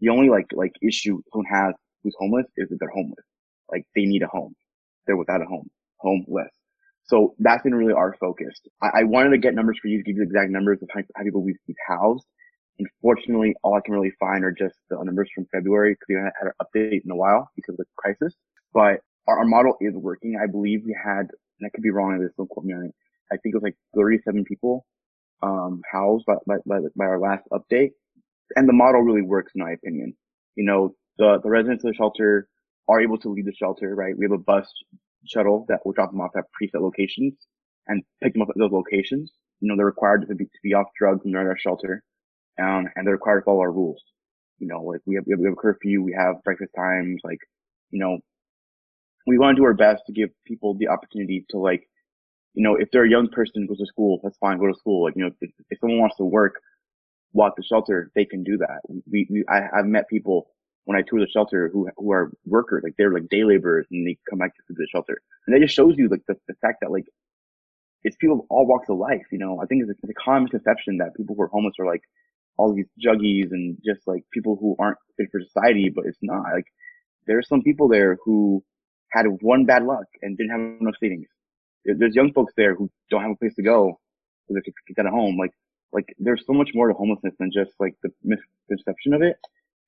the 0.00 0.08
only 0.08 0.28
like 0.28 0.46
like 0.52 0.72
issue 0.82 1.20
someone 1.32 1.46
has 1.52 1.74
who's 2.02 2.14
homeless 2.18 2.46
is 2.56 2.68
that 2.68 2.76
they're 2.80 2.90
homeless. 2.90 3.24
Like 3.70 3.84
they 3.94 4.04
need 4.04 4.22
a 4.22 4.28
home. 4.28 4.54
They're 5.06 5.16
without 5.16 5.42
a 5.42 5.46
home, 5.46 5.68
homeless. 6.00 6.50
So 7.08 7.34
that's 7.38 7.62
been 7.62 7.74
really 7.74 7.94
our 7.94 8.14
focus. 8.20 8.60
I, 8.82 9.00
I 9.00 9.04
wanted 9.04 9.30
to 9.30 9.38
get 9.38 9.54
numbers 9.54 9.78
for 9.80 9.88
you 9.88 9.98
to 9.98 10.04
give 10.04 10.16
you 10.16 10.22
exact 10.22 10.50
numbers 10.50 10.78
of 10.82 10.88
how, 10.92 11.00
how 11.16 11.24
people 11.24 11.42
we've, 11.42 11.56
we've 11.66 11.76
housed. 11.88 12.24
Unfortunately, 12.78 13.54
all 13.64 13.74
I 13.74 13.80
can 13.84 13.94
really 13.94 14.12
find 14.20 14.44
are 14.44 14.52
just 14.52 14.74
the 14.90 15.02
numbers 15.02 15.28
from 15.34 15.46
February 15.52 15.92
because 15.92 16.06
we 16.08 16.14
haven't 16.16 16.34
had 16.38 16.48
an 16.48 16.56
update 16.62 17.04
in 17.04 17.10
a 17.10 17.16
while 17.16 17.50
because 17.56 17.72
of 17.72 17.78
the 17.78 17.86
crisis. 17.96 18.34
But 18.72 19.00
our, 19.26 19.38
our 19.38 19.44
model 19.44 19.74
is 19.80 19.94
working. 19.94 20.38
I 20.40 20.46
believe 20.46 20.82
we 20.84 20.96
had, 21.02 21.26
and 21.58 21.66
I 21.66 21.70
could 21.74 21.82
be 21.82 21.90
wrong 21.90 22.12
on 22.12 22.20
this, 22.20 22.32
don't 22.36 22.48
quote 22.48 22.66
me 22.66 22.74
on 22.74 22.84
it. 22.84 22.94
I 23.32 23.36
think 23.36 23.54
it 23.54 23.56
was 23.56 23.64
like 23.64 23.76
37 23.96 24.44
people, 24.44 24.86
um, 25.42 25.80
housed 25.90 26.24
by, 26.26 26.34
by, 26.46 26.56
by, 26.66 26.78
by 26.94 27.04
our 27.04 27.18
last 27.18 27.44
update. 27.52 27.92
And 28.54 28.68
the 28.68 28.72
model 28.72 29.00
really 29.02 29.22
works 29.22 29.52
in 29.54 29.62
my 29.62 29.72
opinion. 29.72 30.14
You 30.56 30.64
know, 30.64 30.94
the, 31.18 31.40
the 31.42 31.50
residents 31.50 31.84
of 31.84 31.90
the 31.90 31.96
shelter 31.96 32.48
are 32.88 33.00
able 33.00 33.18
to 33.18 33.28
leave 33.28 33.44
the 33.44 33.52
shelter, 33.52 33.94
right? 33.94 34.16
We 34.16 34.24
have 34.24 34.32
a 34.32 34.38
bus 34.38 34.66
shuttle 35.26 35.64
that 35.68 35.80
will 35.84 35.92
drop 35.92 36.10
them 36.10 36.20
off 36.20 36.36
at 36.36 36.44
preset 36.44 36.80
locations 36.80 37.34
and 37.86 38.02
pick 38.22 38.32
them 38.32 38.42
up 38.42 38.48
at 38.50 38.56
those 38.58 38.72
locations. 38.72 39.32
You 39.60 39.68
know, 39.68 39.76
they're 39.76 39.86
required 39.86 40.26
to 40.28 40.34
be, 40.34 40.44
to 40.44 40.60
be 40.62 40.74
off 40.74 40.86
drugs 40.98 41.24
when 41.24 41.32
they're 41.32 41.42
at 41.42 41.46
our 41.46 41.58
shelter. 41.58 42.02
Um, 42.60 42.88
and 42.96 43.06
they're 43.06 43.14
required 43.14 43.40
to 43.40 43.44
follow 43.44 43.60
our 43.60 43.72
rules. 43.72 44.02
You 44.58 44.66
know, 44.66 44.82
like 44.82 45.00
we 45.06 45.14
have, 45.14 45.24
we 45.26 45.32
have, 45.32 45.52
a 45.52 45.56
curfew, 45.56 46.02
we 46.02 46.12
have 46.18 46.42
breakfast 46.42 46.72
times, 46.76 47.20
like, 47.22 47.38
you 47.90 48.00
know, 48.00 48.18
we 49.26 49.38
want 49.38 49.56
to 49.56 49.60
do 49.60 49.64
our 49.64 49.74
best 49.74 50.02
to 50.06 50.12
give 50.12 50.30
people 50.44 50.74
the 50.74 50.88
opportunity 50.88 51.44
to 51.50 51.58
like, 51.58 51.88
you 52.54 52.62
know, 52.64 52.74
if 52.74 52.88
they're 52.90 53.04
a 53.04 53.10
young 53.10 53.28
person 53.28 53.66
goes 53.66 53.78
to 53.78 53.86
school, 53.86 54.18
that's 54.22 54.38
fine, 54.38 54.58
go 54.58 54.66
to 54.66 54.74
school. 54.74 55.04
Like, 55.04 55.14
you 55.16 55.24
know, 55.24 55.30
if, 55.40 55.50
if 55.70 55.78
someone 55.78 56.00
wants 56.00 56.16
to 56.16 56.24
work 56.24 56.60
while 57.32 57.48
at 57.48 57.54
the 57.56 57.62
shelter, 57.62 58.10
they 58.16 58.24
can 58.24 58.42
do 58.42 58.56
that. 58.58 58.80
We, 59.08 59.28
we, 59.30 59.44
I, 59.48 59.68
I've 59.78 59.86
met 59.86 60.08
people 60.08 60.48
when 60.88 60.96
I 60.96 61.02
tour 61.06 61.20
the 61.20 61.28
shelter 61.28 61.68
who 61.70 61.86
who 61.98 62.12
are 62.12 62.32
workers, 62.46 62.80
like 62.82 62.94
they're 62.96 63.12
like 63.12 63.28
day 63.28 63.44
laborers 63.44 63.86
and 63.90 64.08
they 64.08 64.16
come 64.28 64.38
back 64.38 64.56
to 64.56 64.62
the 64.70 64.86
shelter. 64.90 65.20
And 65.46 65.54
that 65.54 65.60
just 65.60 65.74
shows 65.74 65.98
you 65.98 66.08
like 66.08 66.22
the, 66.26 66.34
the 66.48 66.54
fact 66.62 66.78
that 66.80 66.90
like 66.90 67.04
it's 68.04 68.16
people 68.16 68.40
of 68.40 68.46
all 68.48 68.66
walks 68.66 68.88
of 68.88 68.96
life, 68.96 69.26
you 69.30 69.38
know. 69.38 69.60
I 69.62 69.66
think 69.66 69.82
it's 69.82 69.90
a, 69.90 69.94
it's 70.02 70.16
a 70.18 70.24
common 70.24 70.44
misconception 70.44 70.96
that 70.96 71.14
people 71.14 71.36
who 71.36 71.42
are 71.42 71.48
homeless 71.48 71.74
are 71.78 71.84
like 71.84 72.00
all 72.56 72.74
these 72.74 72.88
juggies 72.98 73.50
and 73.50 73.76
just 73.84 74.00
like 74.06 74.24
people 74.32 74.56
who 74.58 74.76
aren't 74.78 74.96
fit 75.18 75.28
for 75.30 75.42
society, 75.42 75.92
but 75.94 76.06
it's 76.06 76.16
not. 76.22 76.44
Like 76.54 76.64
there 77.26 77.36
are 77.36 77.42
some 77.42 77.60
people 77.62 77.88
there 77.88 78.16
who 78.24 78.64
had 79.12 79.26
one 79.42 79.66
bad 79.66 79.84
luck 79.84 80.06
and 80.22 80.38
didn't 80.38 80.52
have 80.52 80.80
enough 80.80 80.94
savings. 80.98 81.28
There's 81.84 82.14
young 82.14 82.32
folks 82.32 82.54
there 82.56 82.74
who 82.74 82.90
don't 83.10 83.20
have 83.20 83.32
a 83.32 83.36
place 83.36 83.54
to 83.56 83.62
go 83.62 84.00
because 84.48 84.62
they 84.64 84.72
can 84.72 84.94
get 84.96 85.04
at 85.04 85.12
home. 85.12 85.36
Like, 85.38 85.52
like 85.92 86.14
there's 86.18 86.44
so 86.46 86.54
much 86.54 86.70
more 86.72 86.88
to 86.88 86.94
homelessness 86.94 87.34
than 87.38 87.50
just 87.52 87.72
like 87.78 87.92
the 88.02 88.10
misconception 88.24 89.12
of 89.12 89.20
it. 89.20 89.36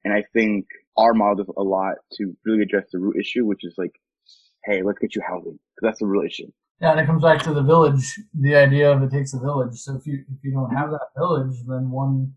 And 0.05 0.15
I 0.15 0.25
think 0.33 0.67
our 0.97 1.15
model 1.15 1.45
does 1.45 1.55
a 1.57 1.63
lot 1.63 1.97
to 2.15 2.37
really 2.45 2.63
address 2.63 2.87
the 2.93 2.99
root 2.99 3.17
issue, 3.19 3.45
which 3.45 3.65
is 3.65 3.75
like, 3.77 4.01
hey, 4.65 4.83
let's 4.83 4.99
get 4.99 5.15
you 5.15 5.23
housing 5.27 5.59
because 5.75 5.83
that's 5.83 6.01
the 6.01 6.07
real 6.07 6.25
issue. 6.25 6.51
Yeah, 6.81 6.93
and 6.93 7.01
it 7.01 7.07
comes 7.07 7.23
back 7.23 7.43
to 7.43 7.53
the 7.53 7.63
village, 7.63 8.19
the 8.33 8.57
idea 8.57 8.91
of 8.91 9.03
it 9.03 9.11
takes 9.11 9.35
a 9.35 9.39
village. 9.39 9.77
So 9.77 9.97
if 9.97 10.07
you 10.07 10.25
if 10.33 10.43
you 10.43 10.53
don't 10.53 10.71
have 10.71 10.91
that 10.91 11.09
village, 11.17 11.55
then 11.67 11.91
one 11.91 12.33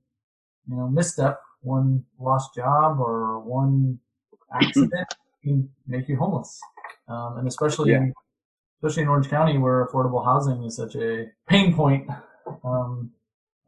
you 0.69 0.75
know 0.75 0.89
misstep, 0.89 1.39
one 1.61 2.03
lost 2.19 2.53
job, 2.53 2.99
or 2.99 3.39
one 3.39 3.99
accident 4.53 5.07
can 5.43 5.69
make 5.87 6.09
you 6.09 6.17
homeless. 6.17 6.59
Um, 7.07 7.37
and 7.37 7.47
especially 7.47 7.91
yeah. 7.91 8.05
especially 8.81 9.03
in 9.03 9.09
Orange 9.09 9.29
County, 9.29 9.57
where 9.57 9.85
affordable 9.85 10.23
housing 10.25 10.63
is 10.63 10.75
such 10.75 10.95
a 10.95 11.27
pain 11.47 11.73
point, 11.73 12.09
um, 12.65 13.11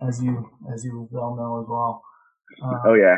as 0.02 0.22
you 0.22 0.50
as 0.74 0.84
you 0.84 1.08
well 1.10 1.36
know 1.36 1.62
as 1.62 1.68
well. 1.70 2.04
Uh, 2.62 2.90
oh 2.90 2.94
yeah, 2.96 3.16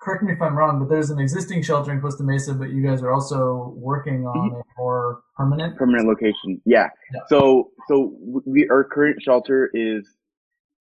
correct 0.00 0.22
me 0.22 0.32
if 0.32 0.42
I'm 0.42 0.56
wrong, 0.56 0.78
but 0.78 0.88
there's 0.88 1.10
an 1.10 1.18
existing 1.18 1.62
shelter 1.62 1.92
in 1.92 2.00
Costa 2.00 2.22
Mesa, 2.22 2.54
but 2.54 2.70
you 2.70 2.86
guys 2.86 3.02
are 3.02 3.12
also 3.12 3.74
working 3.76 4.26
on 4.26 4.50
mm-hmm. 4.50 4.60
a 4.60 4.62
more 4.78 5.22
permanent 5.36 5.76
permanent 5.76 6.06
location. 6.06 6.60
Yeah. 6.64 6.88
yeah. 7.12 7.20
So 7.28 7.70
so 7.88 8.14
we 8.44 8.68
our 8.70 8.84
current 8.84 9.22
shelter 9.22 9.70
is 9.72 10.06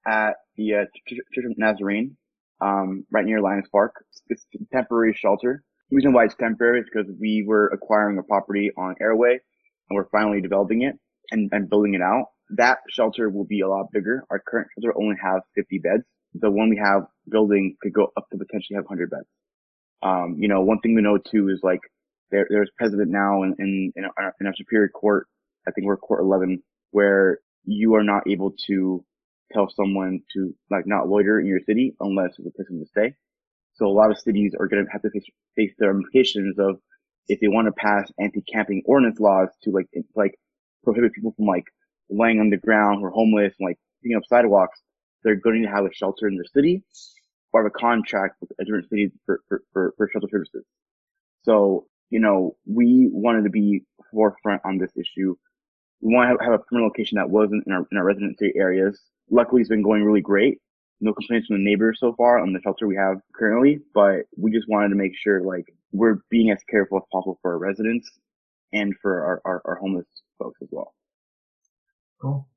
at 0.06 0.34
the 0.58 0.74
uh, 0.74 0.86
Church 1.08 1.46
of 1.46 1.58
Nazarene, 1.58 2.16
um, 2.62 3.06
right 3.12 3.26
near 3.26 3.42
Lions 3.42 3.68
Park. 3.72 4.06
It's 4.30 4.46
a 4.56 4.76
temporary 4.76 5.16
shelter. 5.18 5.64
The 5.90 5.96
reason 5.96 6.14
why 6.14 6.26
it's 6.26 6.36
temporary 6.36 6.82
is 6.82 6.88
because 6.92 7.12
we 7.20 7.44
were 7.48 7.68
acquiring 7.68 8.18
a 8.18 8.24
property 8.24 8.72
on 8.78 8.96
Airway, 9.02 9.40
and 9.90 9.96
we're 9.96 10.10
finally 10.10 10.42
developing 10.42 10.82
it 10.82 10.96
and, 11.32 11.50
and 11.52 11.70
building 11.70 11.94
it 11.94 12.02
out. 12.02 12.28
That 12.50 12.80
shelter 12.90 13.30
will 13.30 13.46
be 13.46 13.62
a 13.62 13.68
lot 13.68 13.88
bigger. 13.92 14.26
Our 14.30 14.42
current 14.46 14.68
shelter 14.76 14.94
only 14.98 15.16
has 15.24 15.42
50 15.56 15.80
beds 15.80 16.04
the 16.36 16.50
one 16.50 16.70
we 16.70 16.78
have 16.78 17.04
building 17.30 17.76
could 17.82 17.94
go 17.94 18.12
up 18.18 18.30
to 18.32 18.38
potentially 18.38 18.76
have 18.76 18.86
100 18.86 19.10
beds. 19.10 19.28
Um, 20.02 20.36
you 20.38 20.48
know, 20.48 20.62
one 20.62 20.80
thing 20.80 20.96
we 20.96 21.02
know 21.02 21.18
too 21.18 21.50
is 21.50 21.60
like 21.64 21.80
there, 22.32 22.48
there's 22.50 22.70
precedent 22.78 23.10
now 23.10 23.44
in, 23.44 23.56
in, 23.60 23.94
in 23.96 24.06
our, 24.18 24.34
in 24.40 24.48
our 24.48 24.56
superior 24.56 24.90
court, 24.90 25.28
I 25.68 25.72
think 25.72 25.86
we're 25.86 25.98
court 25.98 26.22
11, 26.22 26.62
where 26.92 27.40
you 27.66 27.96
are 27.96 28.04
not 28.04 28.24
able 28.28 28.54
to 28.68 29.06
tell 29.52 29.70
someone 29.70 30.20
to 30.34 30.54
like 30.70 30.86
not 30.88 31.08
loiter 31.08 31.40
in 31.40 31.46
your 31.46 31.62
city 31.66 31.96
unless 32.00 32.32
there's 32.38 32.48
a 32.48 32.52
place 32.52 32.68
to 32.68 32.86
stay. 32.88 33.16
So 33.76 33.86
a 33.86 33.94
lot 33.94 34.12
of 34.12 34.20
cities 34.20 34.54
are 34.60 34.68
going 34.68 34.86
to 34.86 34.92
have 34.92 35.02
to 35.04 35.10
face, 35.10 35.26
face 35.56 35.72
the 35.78 35.90
implications 35.90 36.58
of 36.60 36.80
if 37.28 37.40
they 37.40 37.48
want 37.48 37.68
to 37.68 37.72
pass 37.72 38.12
anti-camping 38.20 38.84
ordinance 38.86 39.20
laws 39.20 39.50
to 39.64 39.72
like, 39.72 39.88
like 40.16 40.36
prohibit 40.84 41.14
people 41.14 41.34
from 41.38 41.46
like 41.46 41.64
laying 42.10 42.40
on 42.40 42.50
the 42.50 42.58
ground 42.58 43.04
or 43.04 43.10
homeless 43.10 43.54
and 43.60 43.68
like 43.68 43.78
picking 44.02 44.18
up 44.18 44.24
sidewalks 44.28 44.82
they're 45.24 45.36
going 45.36 45.62
to 45.64 45.70
have 45.70 45.86
a 45.86 45.94
shelter 45.94 46.28
in 46.28 46.36
their 46.36 46.46
city 46.46 46.84
or 47.52 47.64
have 47.64 47.72
a 47.76 47.80
contract 47.80 48.38
with 48.42 48.52
a 48.60 48.66
different 48.66 48.90
city 48.90 49.12
for, 49.26 49.42
for, 49.48 49.62
for, 49.72 49.94
for 49.98 50.10
shelter 50.12 50.28
services. 50.30 50.66
So, 51.44 51.86
you 52.10 52.20
know, 52.20 52.56
we 52.66 53.10
wanted 53.12 53.44
to 53.44 53.50
be 53.50 53.84
forefront 54.12 54.62
on 54.66 54.78
this 54.78 54.92
issue. 54.96 55.36
We 56.02 56.14
want 56.14 56.38
to 56.38 56.44
have, 56.44 56.54
a 56.54 56.60
permanent 56.60 56.92
location 56.92 57.16
that 57.18 57.30
wasn't 57.30 57.66
in 57.66 57.74
our, 57.74 57.88
in 57.92 57.98
our 57.98 58.04
residency 58.04 58.52
areas. 58.56 59.00
Luckily, 59.30 59.62
it's 59.62 59.70
been 59.70 59.84
going 59.84 60.04
really 60.04 60.22
great. 60.22 60.60
No 61.00 61.14
complaints 61.14 61.48
from 61.48 61.58
the 61.58 61.64
neighbors 61.64 61.98
so 62.00 62.14
far 62.14 62.40
on 62.40 62.54
the 62.54 62.62
shelter 62.62 62.88
we 62.88 62.96
have 62.96 63.18
currently, 63.36 63.80
but 63.94 64.22
we 64.38 64.52
just 64.52 64.70
wanted 64.70 64.90
to 64.90 64.96
make 64.96 65.12
sure 65.16 65.42
like 65.42 65.66
we're 65.92 66.20
being 66.30 66.50
as 66.50 66.60
careful 66.70 66.98
as 66.98 67.04
possible 67.12 67.40
for 67.42 67.54
our 67.54 67.58
residents 67.58 68.10
and 68.72 68.94
for 69.02 69.24
our, 69.24 69.42
our, 69.46 69.62
our 69.66 69.76
homeless 69.76 70.06
folks 70.40 70.60
as 70.62 70.70
well. 70.72 70.94
Cool. 72.22 72.48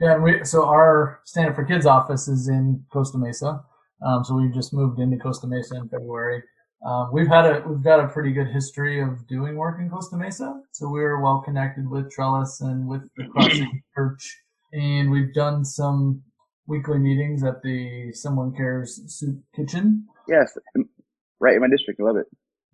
Yeah, 0.00 0.18
we, 0.18 0.44
so 0.44 0.64
our 0.64 1.20
Stand 1.24 1.50
Up 1.50 1.56
for 1.56 1.64
Kids 1.64 1.86
office 1.86 2.28
is 2.28 2.48
in 2.48 2.84
Costa 2.92 3.18
Mesa. 3.18 3.64
Um, 4.06 4.24
so 4.24 4.36
we 4.36 4.48
just 4.50 4.72
moved 4.72 5.00
into 5.00 5.16
Costa 5.16 5.46
Mesa 5.46 5.76
in 5.76 5.88
February. 5.88 6.42
Um, 6.86 7.10
we've 7.12 7.26
had 7.26 7.44
a 7.44 7.64
we've 7.66 7.82
got 7.82 7.98
a 7.98 8.06
pretty 8.06 8.32
good 8.32 8.46
history 8.46 9.02
of 9.02 9.26
doing 9.26 9.56
work 9.56 9.80
in 9.80 9.90
Costa 9.90 10.16
Mesa, 10.16 10.60
so 10.70 10.88
we're 10.88 11.20
well 11.20 11.42
connected 11.44 11.90
with 11.90 12.08
Trellis 12.12 12.60
and 12.60 12.86
with 12.86 13.02
the 13.16 13.24
Crossing 13.24 13.82
Church, 13.96 14.36
and 14.72 15.10
we've 15.10 15.34
done 15.34 15.64
some 15.64 16.22
weekly 16.68 16.98
meetings 16.98 17.42
at 17.42 17.62
the 17.62 18.12
Someone 18.12 18.54
Cares 18.54 19.00
Soup 19.08 19.42
Kitchen. 19.56 20.06
Yes, 20.28 20.56
right 21.40 21.56
in 21.56 21.60
my 21.60 21.68
district. 21.68 22.00
I 22.00 22.04
love 22.04 22.16
it. 22.16 22.26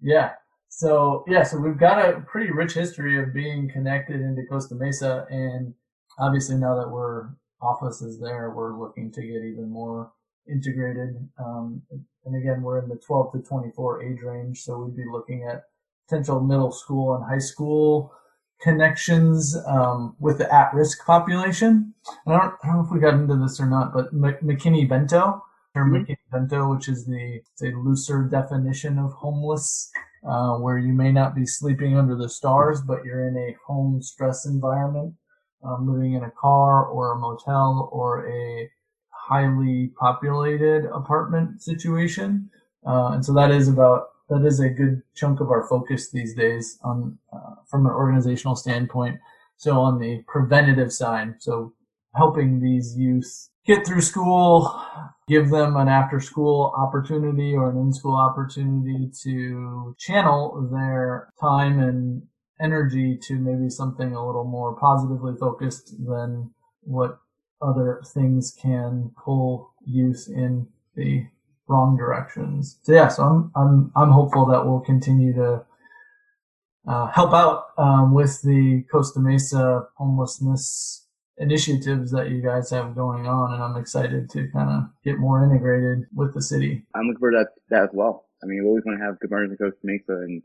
Yeah. 0.03 0.33
So 0.69 1.25
yeah, 1.27 1.43
so 1.43 1.57
we've 1.57 1.79
got 1.79 2.07
a 2.07 2.21
pretty 2.21 2.51
rich 2.51 2.75
history 2.75 3.19
of 3.19 3.33
being 3.33 3.71
connected 3.73 4.21
into 4.21 4.43
Costa 4.51 4.75
Mesa, 4.75 5.25
and 5.31 5.73
obviously 6.19 6.57
now 6.57 6.77
that 6.77 6.91
we're 6.91 7.29
offices 7.61 8.21
there, 8.21 8.51
we're 8.51 8.79
looking 8.79 9.11
to 9.13 9.23
get 9.23 9.43
even 9.43 9.71
more 9.71 10.13
integrated. 10.49 11.29
Um, 11.39 11.83
and 12.25 12.37
again, 12.37 12.63
we're 12.63 12.83
in 12.83 12.89
the 12.89 12.97
12 12.97 13.33
to 13.33 13.39
24 13.41 14.03
age 14.03 14.21
range, 14.23 14.61
so 14.61 14.79
we'd 14.79 14.97
be 14.97 15.05
looking 15.11 15.47
at 15.51 15.65
potential 16.07 16.41
middle 16.41 16.73
school 16.73 17.15
and 17.15 17.25
high 17.25 17.39
school 17.39 18.13
connections 18.61 19.57
um, 19.67 20.17
with 20.21 20.39
the 20.39 20.55
at-risk 20.55 21.05
population. 21.05 21.95
And 22.27 22.35
I 22.35 22.39
don't, 22.39 22.55
I 22.63 22.67
don't, 22.67 22.77
know 22.77 22.85
if 22.85 22.93
we 22.93 23.01
got 23.01 23.15
into 23.15 23.37
this 23.37 23.61
or 23.61 23.67
not, 23.67 23.93
but 23.93 24.15
McKinney-Vento 24.15 25.43
or 25.75 25.85
mm-hmm. 25.85 25.97
McKinney 25.97 26.17
Bento, 26.31 26.75
which 26.75 26.89
is 26.89 27.05
the 27.05 27.41
say 27.55 27.73
looser 27.75 28.23
definition 28.23 28.99
of 28.99 29.13
homeless, 29.13 29.91
uh, 30.27 30.57
where 30.57 30.79
you 30.79 30.93
may 30.93 31.13
not 31.13 31.35
be 31.35 31.47
sleeping 31.47 31.97
under 31.97 32.17
the 32.17 32.29
stars, 32.29 32.81
but 32.81 33.05
you're 33.05 33.29
in 33.29 33.37
a 33.37 33.57
home 33.67 34.01
stress 34.03 34.47
environment 34.47 35.15
um, 35.65 35.89
living 35.93 36.15
in 36.15 36.25
a 36.25 36.31
car 36.31 36.87
or 36.87 37.13
a 37.13 37.19
motel 37.19 37.89
or 37.93 38.29
a 38.29 38.71
highly 39.11 39.93
populated 39.99 40.85
apartment 40.87 41.63
situation. 41.63 42.51
Uh, 42.87 43.13
and 43.13 43.25
so 43.25 43.33
that 43.33 43.51
is 43.51 43.69
about 43.69 44.09
that 44.29 44.45
is 44.45 44.61
a 44.61 44.69
good 44.69 45.03
chunk 45.15 45.41
of 45.41 45.51
our 45.51 45.67
focus 45.69 46.11
these 46.11 46.35
days 46.35 46.79
on 46.83 47.19
uh, 47.33 47.55
from 47.67 47.87
an 47.87 47.93
organizational 47.93 48.57
standpoint. 48.57 49.19
So 49.57 49.81
on 49.81 49.99
the 49.99 50.23
preventative 50.27 50.93
side, 50.93 51.35
so 51.41 51.73
helping 52.15 52.61
these 52.61 52.97
youth 52.97 53.51
get 53.67 53.87
through 53.87 54.01
school, 54.01 54.83
give 55.29 55.51
them 55.51 55.77
an 55.77 55.89
after 55.89 56.21
school 56.21 56.75
opportunity 56.77 57.55
or 57.55 57.71
an 57.71 57.79
in 57.79 57.93
school 57.93 58.17
opportunity 58.17 59.11
to 59.23 59.95
channel 59.99 60.69
their 60.73 61.33
time 61.41 61.79
and 61.79 62.23
energy 62.61 63.19
to 63.23 63.35
maybe 63.35 63.69
something 63.69 64.15
a 64.15 64.27
little 64.27 64.45
more 64.45 64.77
positively 64.77 65.35
focused 65.39 65.95
than 65.99 66.53
what 66.83 67.19
other 67.61 68.03
things 68.15 68.57
can 68.61 69.11
pull 69.25 69.73
youth 69.87 70.29
in 70.29 70.69
the 70.95 71.27
wrong 71.67 71.97
directions. 71.97 72.79
So 72.83 72.93
yeah, 72.93 73.09
so 73.09 73.23
I'm 73.25 73.53
I'm 73.57 73.93
I'm 73.97 74.11
hopeful 74.11 74.47
that 74.47 74.67
we'll 74.67 74.81
continue 74.81 75.33
to 75.35 75.65
uh, 76.87 77.07
help 77.09 77.33
out 77.33 77.67
um, 77.79 78.15
with 78.15 78.43
the 78.43 78.85
Costa 78.93 79.21
Mesa 79.21 79.87
homelessness 79.97 81.07
initiatives 81.39 82.13
that 82.13 82.31
you 82.31 82.43
guys 82.43 82.71
have 82.71 82.95
going 82.95 83.27
on, 83.27 83.55
and 83.55 83.63
I'm 83.63 83.77
excited 83.77 84.31
to 84.31 84.49
kind 84.53 84.71
of 84.71 84.85
get 85.05 85.19
more 85.19 85.43
integrated 85.43 86.07
with 86.15 86.35
the 86.35 86.43
city. 86.43 86.87
I'm 86.95 87.07
looking 87.07 87.19
forward 87.19 87.33
to 87.33 87.39
that, 87.39 87.77
that 87.77 87.83
as 87.85 87.91
well. 87.93 88.27
I 88.43 88.47
mean, 88.47 88.63
we 88.63 88.69
always 88.69 88.85
want 88.85 89.01
to 89.01 89.05
have 89.05 89.19
good 89.21 89.31
partners 89.31 89.51
in 89.51 89.57
Costa 89.57 89.81
Mesa, 89.83 90.21
and 90.21 90.43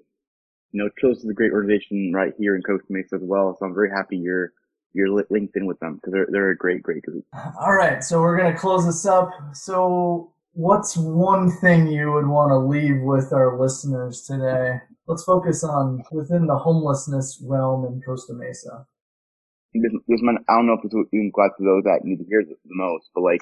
you 0.71 0.83
know, 0.83 0.89
Trellis 0.97 1.19
is 1.19 1.29
a 1.29 1.33
great 1.33 1.51
organization 1.51 2.11
right 2.13 2.33
here 2.37 2.55
in 2.55 2.61
Costa 2.61 2.85
Mesa 2.89 3.15
as 3.15 3.21
well. 3.23 3.55
So 3.59 3.65
I'm 3.65 3.73
very 3.73 3.89
happy 3.89 4.17
you're 4.17 4.53
you're 4.93 5.09
linked 5.29 5.55
in 5.55 5.65
with 5.65 5.79
them 5.79 5.95
because 5.95 6.13
they're 6.13 6.27
they're 6.31 6.49
a 6.51 6.57
great 6.57 6.81
great 6.81 7.03
group. 7.03 7.25
All 7.59 7.73
right, 7.73 8.03
so 8.03 8.21
we're 8.21 8.37
gonna 8.37 8.57
close 8.57 8.85
this 8.85 9.05
up. 9.05 9.29
So, 9.53 10.33
what's 10.53 10.97
one 10.97 11.51
thing 11.51 11.87
you 11.87 12.11
would 12.11 12.27
want 12.27 12.51
to 12.51 12.57
leave 12.57 13.01
with 13.01 13.31
our 13.31 13.59
listeners 13.59 14.23
today? 14.23 14.79
Let's 15.07 15.23
focus 15.23 15.63
on 15.63 16.03
within 16.11 16.47
the 16.47 16.57
homelessness 16.57 17.41
realm 17.45 17.85
in 17.85 18.01
Costa 18.01 18.33
Mesa. 18.33 18.85
This, 19.73 19.91
this 20.07 20.21
man, 20.21 20.37
I 20.49 20.55
don't 20.55 20.65
know 20.65 20.73
if 20.73 20.85
it's 20.85 20.95
even 21.13 21.31
glad 21.33 21.51
to 21.57 21.63
those 21.63 21.83
that 21.83 22.03
need 22.03 22.17
to 22.17 22.25
hear 22.25 22.43
this 22.43 22.57
the 22.65 22.73
most, 22.73 23.09
but 23.13 23.21
like, 23.21 23.41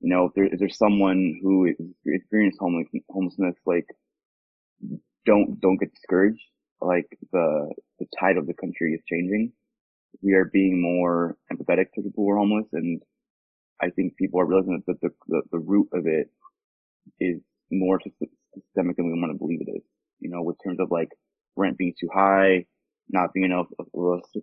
you 0.00 0.08
know, 0.08 0.26
if 0.26 0.32
there 0.34 0.46
is 0.46 0.58
there 0.58 0.70
someone 0.70 1.38
who 1.42 1.66
is 1.66 1.76
experienced 2.06 2.58
homeless, 2.58 2.88
homelessness, 3.10 3.56
like 3.66 3.86
don't 5.26 5.60
don't 5.60 5.78
get 5.78 5.94
discouraged. 5.94 6.42
Like 6.80 7.06
the 7.32 7.72
the 7.98 8.06
tide 8.18 8.36
of 8.36 8.46
the 8.46 8.54
country 8.54 8.94
is 8.94 9.02
changing. 9.08 9.52
We 10.22 10.34
are 10.34 10.46
being 10.46 10.80
more 10.80 11.36
empathetic 11.52 11.92
to 11.94 12.02
people 12.02 12.24
who 12.24 12.30
are 12.30 12.38
homeless, 12.38 12.66
and 12.72 13.02
I 13.80 13.90
think 13.90 14.16
people 14.16 14.40
are 14.40 14.46
realizing 14.46 14.82
that 14.86 15.00
the 15.00 15.10
the, 15.28 15.42
the 15.52 15.58
root 15.58 15.88
of 15.92 16.06
it 16.06 16.30
is 17.20 17.40
more 17.70 18.00
systemic 18.00 18.96
than 18.96 19.06
we 19.06 19.20
want 19.20 19.32
to 19.32 19.38
believe 19.38 19.60
it 19.62 19.70
is. 19.70 19.82
You 20.20 20.30
know, 20.30 20.42
with 20.42 20.56
terms 20.64 20.80
of 20.80 20.90
like 20.90 21.10
rent 21.56 21.78
being 21.78 21.94
too 22.00 22.08
high, 22.12 22.66
not 23.08 23.32
being 23.32 23.46
enough 23.46 23.66
of 23.78 23.86
a 23.94 24.40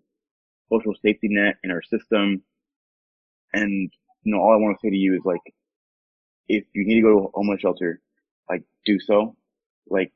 social 0.72 0.94
safety 1.04 1.28
net 1.30 1.56
in 1.64 1.72
our 1.72 1.82
system. 1.82 2.44
And, 3.54 3.92
you 4.24 4.34
know, 4.34 4.42
all 4.42 4.54
I 4.54 4.58
want 4.58 4.78
to 4.78 4.86
say 4.86 4.92
to 4.92 4.96
you 4.96 5.16
is 5.16 5.22
like, 5.26 5.42
if 6.48 6.66
you 6.74 6.86
need 6.86 6.96
to 6.96 7.02
go 7.02 7.10
to 7.10 7.26
a 7.26 7.32
homeless 7.34 7.62
shelter, 7.62 8.02
like 8.50 8.64
do 8.86 9.00
so. 9.00 9.36
Like 9.90 10.12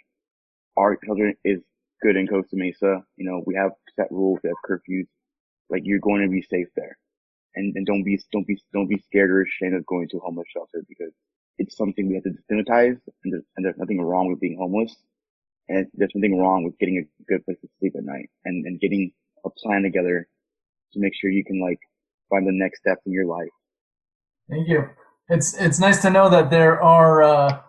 our 0.82 0.98
shelter 1.06 1.34
is 1.46 1.62
good 2.02 2.16
in 2.16 2.28
Costa 2.28 2.56
Mesa. 2.56 3.04
You 3.18 3.26
know, 3.30 3.44
we 3.46 3.56
have 3.56 3.72
set 3.96 4.12
rules, 4.12 4.40
we 4.44 4.50
have 4.50 4.58
curfews. 4.68 5.08
Like 5.70 5.84
you're 5.86 6.00
going 6.00 6.24
to 6.24 6.30
be 6.30 6.42
safe 6.42 6.68
there. 6.76 6.98
And, 7.56 7.76
and 7.76 7.86
don't 7.86 8.04
be, 8.04 8.20
don't 8.34 8.48
be, 8.48 8.60
don't 8.74 8.88
be 8.88 9.02
scared 9.08 9.30
or 9.30 9.42
ashamed 9.42 9.76
of 9.76 9.86
going 9.86 10.08
to 10.10 10.18
a 10.18 10.22
homeless 10.22 10.48
shelter 10.54 10.84
because 10.88 11.14
it's 11.58 11.78
something 11.78 12.08
we 12.08 12.16
have 12.16 12.24
to 12.24 12.32
destigmatize 12.32 13.00
and 13.24 13.34
there's, 13.34 13.44
and 13.56 13.66
there's 13.66 13.78
nothing 13.78 14.02
wrong 14.02 14.30
with 14.30 14.40
being 14.40 14.58
homeless. 14.58 14.96
And 15.70 15.88
there's 15.94 16.12
nothing 16.16 16.40
wrong 16.40 16.64
with 16.64 16.78
getting 16.80 16.98
a 16.98 17.24
good 17.32 17.46
place 17.46 17.60
to 17.62 17.70
sleep 17.80 17.94
at 17.98 18.04
night 18.04 18.30
and, 18.46 18.66
and 18.66 18.80
getting 18.80 19.12
a 19.46 19.50
plan 19.50 19.84
together 19.84 20.28
to 20.94 21.00
make 21.00 21.14
sure 21.16 21.30
you 21.30 21.46
can 21.46 21.62
like 21.62 21.80
find 22.30 22.48
the 22.48 22.52
next 22.52 22.80
step 22.80 22.98
in 23.06 23.12
your 23.12 23.26
life. 23.26 23.50
Thank 24.50 24.68
you. 24.68 24.90
It's, 25.30 25.54
it's 25.54 25.80
nice 25.80 26.02
to 26.02 26.10
know 26.10 26.30
that 26.30 26.50
there 26.50 26.82
are, 26.82 27.24
uh, 27.24 27.60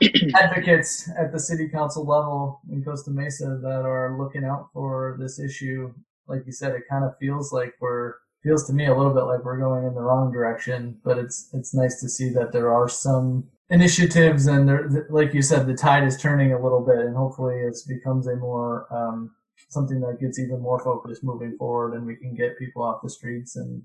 advocates 0.34 1.10
at 1.18 1.32
the 1.32 1.40
city 1.40 1.68
council 1.68 2.06
level 2.06 2.60
in 2.70 2.84
Costa 2.84 3.10
Mesa 3.10 3.58
that 3.62 3.82
are 3.84 4.18
looking 4.18 4.44
out 4.44 4.68
for 4.72 5.16
this 5.18 5.38
issue. 5.38 5.92
Like 6.28 6.42
you 6.46 6.52
said, 6.52 6.74
it 6.74 6.82
kind 6.90 7.04
of 7.04 7.16
feels 7.18 7.52
like 7.52 7.74
we're 7.80 8.14
feels 8.42 8.66
to 8.66 8.72
me 8.72 8.86
a 8.86 8.96
little 8.96 9.12
bit 9.12 9.22
like 9.22 9.44
we're 9.44 9.58
going 9.58 9.84
in 9.86 9.94
the 9.94 10.00
wrong 10.00 10.30
direction, 10.30 10.98
but 11.04 11.18
it's 11.18 11.48
it's 11.52 11.74
nice 11.74 12.00
to 12.00 12.08
see 12.08 12.28
that 12.30 12.52
there 12.52 12.72
are 12.72 12.88
some 12.88 13.48
initiatives 13.70 14.46
and 14.46 14.68
there, 14.68 15.06
like 15.10 15.34
you 15.34 15.42
said, 15.42 15.66
the 15.66 15.74
tide 15.74 16.04
is 16.04 16.20
turning 16.20 16.52
a 16.52 16.62
little 16.62 16.84
bit, 16.84 16.98
and 16.98 17.16
hopefully 17.16 17.56
it 17.56 17.76
becomes 17.88 18.26
a 18.26 18.36
more 18.36 18.86
um, 18.94 19.34
something 19.68 20.00
that 20.00 20.20
gets 20.20 20.38
even 20.38 20.60
more 20.60 20.82
focused 20.82 21.24
moving 21.24 21.56
forward, 21.56 21.94
and 21.94 22.06
we 22.06 22.16
can 22.16 22.34
get 22.34 22.58
people 22.58 22.82
off 22.82 23.02
the 23.02 23.10
streets 23.10 23.56
and 23.56 23.82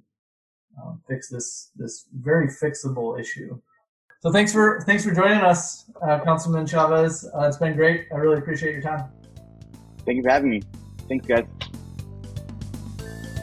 um, 0.81 1.01
fix 1.09 1.29
this 1.29 1.71
this 1.75 2.05
very 2.13 2.47
fixable 2.47 3.19
issue. 3.19 3.59
So 4.21 4.31
thanks 4.31 4.53
for 4.53 4.83
thanks 4.85 5.03
for 5.03 5.11
joining 5.11 5.39
us, 5.39 5.85
uh, 6.07 6.19
Councilman 6.19 6.67
Chavez. 6.67 7.25
Uh, 7.25 7.47
it's 7.47 7.57
been 7.57 7.75
great. 7.75 8.05
I 8.13 8.17
really 8.17 8.37
appreciate 8.37 8.71
your 8.71 8.81
time. 8.83 9.09
Thank 10.05 10.17
you 10.17 10.21
for 10.23 10.29
having 10.29 10.51
me. 10.51 10.61
Thanks, 11.09 11.25
guys. 11.25 11.45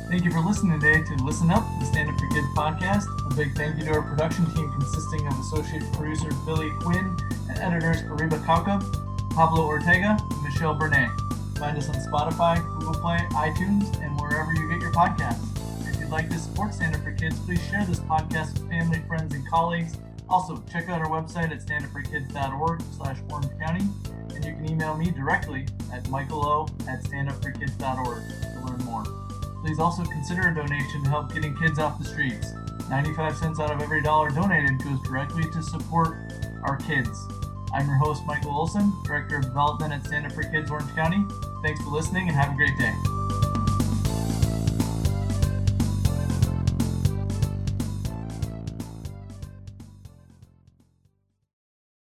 Thank 0.09 0.25
you 0.25 0.31
for 0.31 0.39
listening 0.39 0.79
today 0.79 1.03
to 1.03 1.25
Listen 1.25 1.51
Up, 1.51 1.67
the 1.81 1.85
Stand 1.85 2.09
Up 2.09 2.19
for 2.19 2.29
Kids 2.29 2.47
podcast. 2.57 3.07
A 3.29 3.35
big 3.35 3.57
thank 3.57 3.77
you 3.77 3.87
to 3.87 3.91
our 3.91 4.03
production 4.03 4.47
team 4.55 4.71
consisting 4.71 5.27
of 5.27 5.37
associate 5.41 5.83
producer 5.95 6.31
Billy 6.47 6.71
Quinn 6.81 7.17
and 7.51 7.59
editors 7.59 8.03
Ariba 8.03 8.39
Kauka, 8.47 8.81
Pablo 9.35 9.67
Ortega, 9.67 10.17
and 10.31 10.43
Michelle 10.45 10.77
Bernay. 10.77 11.09
Find 11.59 11.77
us 11.77 11.89
on 11.89 11.97
Spotify, 11.97 12.65
Google 12.79 12.95
Play, 12.95 13.19
iTunes, 13.33 14.01
and 14.01 14.19
wherever 14.21 14.53
you 14.55 14.69
get 14.71 14.81
your 14.81 14.93
podcasts. 14.93 15.45
If 15.89 15.99
you'd 15.99 16.11
like 16.11 16.31
to 16.31 16.39
support 16.39 16.73
Stand 16.73 16.95
Up 16.95 17.03
for 17.03 17.11
Kids, 17.13 17.37
please 17.41 17.61
share 17.67 17.85
this 17.85 17.99
podcast 17.99 18.53
with 18.55 18.71
family, 18.71 19.03
friends, 19.09 19.35
and 19.35 19.47
colleagues. 19.49 19.97
Also, 20.31 20.63
check 20.71 20.89
out 20.89 21.01
our 21.01 21.09
website 21.09 21.51
at 21.51 21.65
standupforkids.org 21.65 22.83
slash 22.97 23.19
Orange 23.31 23.59
County, 23.59 23.85
and 24.35 24.45
you 24.45 24.53
can 24.53 24.71
email 24.71 24.97
me 24.97 25.11
directly 25.11 25.67
at 25.93 26.05
michaelo 26.11 26.69
at 26.89 27.03
standupforkids.org 27.05 28.23
to 28.43 28.67
learn 28.67 28.85
more. 28.85 29.05
Please 29.63 29.79
also 29.79 30.05
consider 30.05 30.49
a 30.49 30.55
donation 30.55 31.03
to 31.03 31.11
help 31.11 31.33
getting 31.33 31.57
kids 31.57 31.79
off 31.79 31.99
the 31.99 32.05
streets. 32.05 32.53
95 32.91 33.37
cents 33.37 33.61
out 33.61 33.71
of 33.71 33.81
every 33.81 34.03
dollar 34.03 34.31
donated 34.31 34.79
goes 34.83 35.01
directly 35.03 35.45
to 35.51 35.63
support 35.63 36.17
our 36.63 36.77
kids. 36.77 37.27
I'm 37.73 37.87
your 37.87 37.97
host, 37.97 38.25
Michael 38.25 38.53
Olson, 38.53 38.93
Director 39.05 39.37
of 39.37 39.43
Development 39.43 39.93
at 39.93 40.07
Stand 40.07 40.27
Up 40.27 40.33
for 40.33 40.43
Kids 40.43 40.71
Orange 40.71 40.95
County. 40.95 41.23
Thanks 41.63 41.83
for 41.83 41.91
listening 41.91 42.29
and 42.29 42.37
have 42.37 42.53
a 42.53 42.57
great 42.57 42.77
day. 42.79 43.38